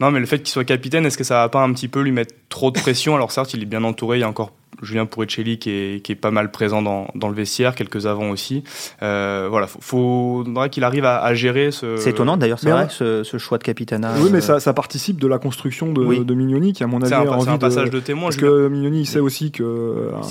Non, 0.00 0.10
mais 0.10 0.20
le 0.20 0.26
fait 0.26 0.38
qu'il 0.38 0.48
soit 0.48 0.64
capitaine, 0.64 1.06
est-ce 1.06 1.18
que 1.18 1.24
ça 1.24 1.36
va 1.36 1.48
pas 1.48 1.62
un 1.62 1.72
petit 1.72 1.88
peu 1.88 2.00
lui 2.00 2.12
mettre 2.12 2.34
trop 2.48 2.70
de 2.70 2.80
pression? 2.80 3.14
Alors 3.14 3.32
certes, 3.32 3.54
il 3.54 3.62
est 3.62 3.66
bien 3.66 3.84
entouré, 3.84 4.18
il 4.18 4.20
y 4.20 4.24
a 4.24 4.28
encore 4.28 4.52
Julien 4.82 5.06
Pourricelli 5.06 5.58
qui 5.58 5.70
est, 5.70 6.02
qui 6.02 6.12
est 6.12 6.16
pas 6.16 6.30
mal 6.30 6.50
présent 6.50 6.82
dans, 6.82 7.08
dans 7.14 7.28
le 7.28 7.34
vestiaire, 7.34 7.74
quelques 7.74 8.06
avants 8.06 8.30
aussi. 8.30 8.64
Euh, 9.02 9.48
voilà, 9.50 9.66
faut, 9.66 9.80
faudra 9.80 10.68
qu'il 10.68 10.84
arrive 10.84 11.04
à, 11.04 11.22
à, 11.22 11.34
gérer 11.34 11.70
ce. 11.70 11.96
C'est 11.96 12.10
étonnant 12.10 12.36
d'ailleurs, 12.36 12.58
c'est 12.58 12.70
vrai, 12.70 12.86
ce, 12.88 13.22
ce, 13.22 13.38
choix 13.38 13.58
de 13.58 13.62
capitana. 13.62 14.14
Oui, 14.20 14.30
mais 14.32 14.40
ça, 14.40 14.60
ça, 14.60 14.72
participe 14.72 15.20
de 15.20 15.26
la 15.26 15.38
construction 15.38 15.92
de, 15.92 16.02
oui. 16.02 16.24
de 16.24 16.34
Mignoni, 16.34 16.72
qui 16.72 16.82
à 16.82 16.86
mon 16.86 17.02
avis 17.02 17.12
un, 17.12 17.26
a 17.26 17.30
envie 17.30 17.50
un 17.50 17.58
passage 17.58 17.90
de, 17.90 17.98
de 17.98 18.00
témoin. 18.00 18.24
Parce 18.24 18.36
que 18.36 18.68
Mignoni, 18.68 19.00
il 19.00 19.06
sait 19.06 19.20
aussi 19.20 19.50
qu'un 19.50 19.64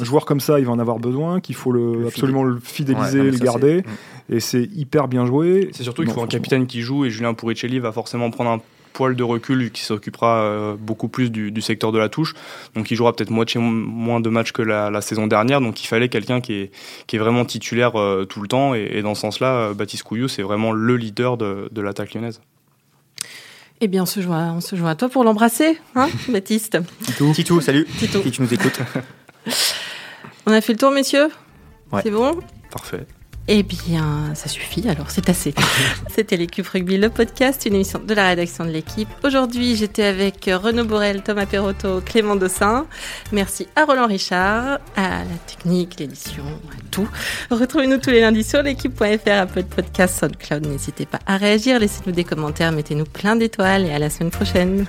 joueur 0.01 0.25
comme 0.25 0.39
ça, 0.39 0.59
il 0.59 0.65
va 0.65 0.71
en 0.71 0.79
avoir 0.79 0.99
besoin, 0.99 1.39
qu'il 1.39 1.55
faut 1.55 1.71
le, 1.71 2.08
absolument 2.09 2.43
le 2.43 2.59
fidéliser, 2.59 3.21
ouais, 3.21 3.31
le 3.31 3.37
garder. 3.37 3.83
Et 4.29 4.39
c'est 4.39 4.63
hyper 4.75 5.07
bien 5.07 5.25
joué. 5.25 5.69
C'est 5.73 5.83
surtout 5.83 6.03
qu'il 6.03 6.11
faut 6.11 6.21
un 6.21 6.27
capitaine 6.27 6.67
qui 6.67 6.81
joue 6.81 7.05
et 7.05 7.09
Julien 7.09 7.33
Pourricelli 7.33 7.79
va 7.79 7.91
forcément 7.91 8.29
prendre 8.29 8.51
un 8.51 8.61
poil 8.93 9.15
de 9.15 9.23
recul 9.23 9.71
qui 9.71 9.81
s'occupera 9.81 10.41
euh, 10.41 10.75
beaucoup 10.77 11.07
plus 11.07 11.31
du, 11.31 11.51
du, 11.51 11.61
secteur 11.61 11.91
de 11.91 11.99
la 11.99 12.09
touche. 12.09 12.33
Donc 12.75 12.91
il 12.91 12.95
jouera 12.95 13.15
peut-être 13.15 13.29
moitié 13.29 13.59
moins 13.61 14.19
de 14.19 14.29
matchs 14.29 14.51
que 14.51 14.61
la, 14.61 14.89
la, 14.89 15.01
saison 15.01 15.27
dernière. 15.27 15.61
Donc 15.61 15.81
il 15.83 15.87
fallait 15.87 16.09
quelqu'un 16.09 16.41
qui 16.41 16.53
est, 16.53 16.71
qui 17.07 17.15
est 17.15 17.19
vraiment 17.19 17.45
titulaire 17.45 17.99
euh, 17.99 18.25
tout 18.25 18.41
le 18.41 18.47
temps. 18.47 18.75
Et, 18.75 18.89
et 18.91 19.01
dans 19.01 19.15
ce 19.15 19.21
sens-là, 19.21 19.53
euh, 19.53 19.73
Baptiste 19.73 20.03
Couillou, 20.03 20.27
c'est 20.27 20.41
vraiment 20.41 20.71
le 20.71 20.97
leader 20.97 21.37
de, 21.37 21.69
de 21.71 21.81
l'attaque 21.81 22.13
lyonnaise. 22.13 22.41
Eh 23.81 23.87
bien, 23.87 24.03
on 24.03 24.05
se 24.05 24.19
joint, 24.19 24.53
on 24.53 24.61
se 24.61 24.75
joint 24.75 24.89
à 24.89 24.95
toi 24.95 25.07
pour 25.07 25.23
l'embrasser, 25.23 25.79
hein, 25.95 26.09
Baptiste. 26.27 26.77
Titou. 27.03 27.31
Titou, 27.33 27.61
salut. 27.61 27.87
Titou. 27.97 28.21
Si 28.21 28.31
tu 28.31 28.41
nous 28.41 28.53
écoutes. 28.53 28.81
on 30.45 30.51
a 30.51 30.59
fait 30.59 30.73
le 30.73 30.79
tour, 30.79 30.91
messieurs? 30.91 31.29
Ouais. 31.91 32.01
C'est 32.03 32.11
bon 32.11 32.39
Parfait. 32.71 33.05
Eh 33.51 33.63
bien, 33.63 34.35
ça 34.35 34.47
suffit, 34.47 34.87
alors 34.87 35.09
c'est 35.09 35.27
assez. 35.27 35.55
C'était 36.15 36.37
l'équipe 36.37 36.67
rugby, 36.67 36.99
le 36.99 37.09
podcast, 37.09 37.65
une 37.65 37.73
émission 37.73 37.97
de 37.97 38.13
la 38.13 38.27
rédaction 38.27 38.63
de 38.63 38.69
l'équipe. 38.69 39.09
Aujourd'hui, 39.23 39.75
j'étais 39.75 40.03
avec 40.03 40.45
Renaud 40.45 40.85
Borel, 40.85 41.23
Thomas 41.23 41.47
Perrotto, 41.47 41.99
Clément 42.01 42.35
Dossin. 42.35 42.85
Merci 43.31 43.67
à 43.75 43.85
Roland 43.85 44.05
Richard, 44.05 44.77
à 44.95 45.23
la 45.23 45.37
technique, 45.47 45.99
l'édition, 45.99 46.43
à 46.45 46.89
tout. 46.91 47.09
Retrouvez-nous 47.49 47.97
tous 47.97 48.11
les 48.11 48.21
lundis 48.21 48.43
sur 48.43 48.61
l'équipe.fr, 48.61 49.31
Apple 49.31 49.63
Podcast, 49.63 50.19
SoundCloud. 50.19 50.67
N'hésitez 50.67 51.07
pas 51.07 51.19
à 51.25 51.37
réagir, 51.37 51.79
laissez-nous 51.79 52.11
des 52.11 52.25
commentaires, 52.25 52.71
mettez-nous 52.71 53.05
plein 53.05 53.35
d'étoiles 53.35 53.87
et 53.87 53.91
à 53.91 53.97
la 53.97 54.11
semaine 54.11 54.29
prochaine. 54.29 54.85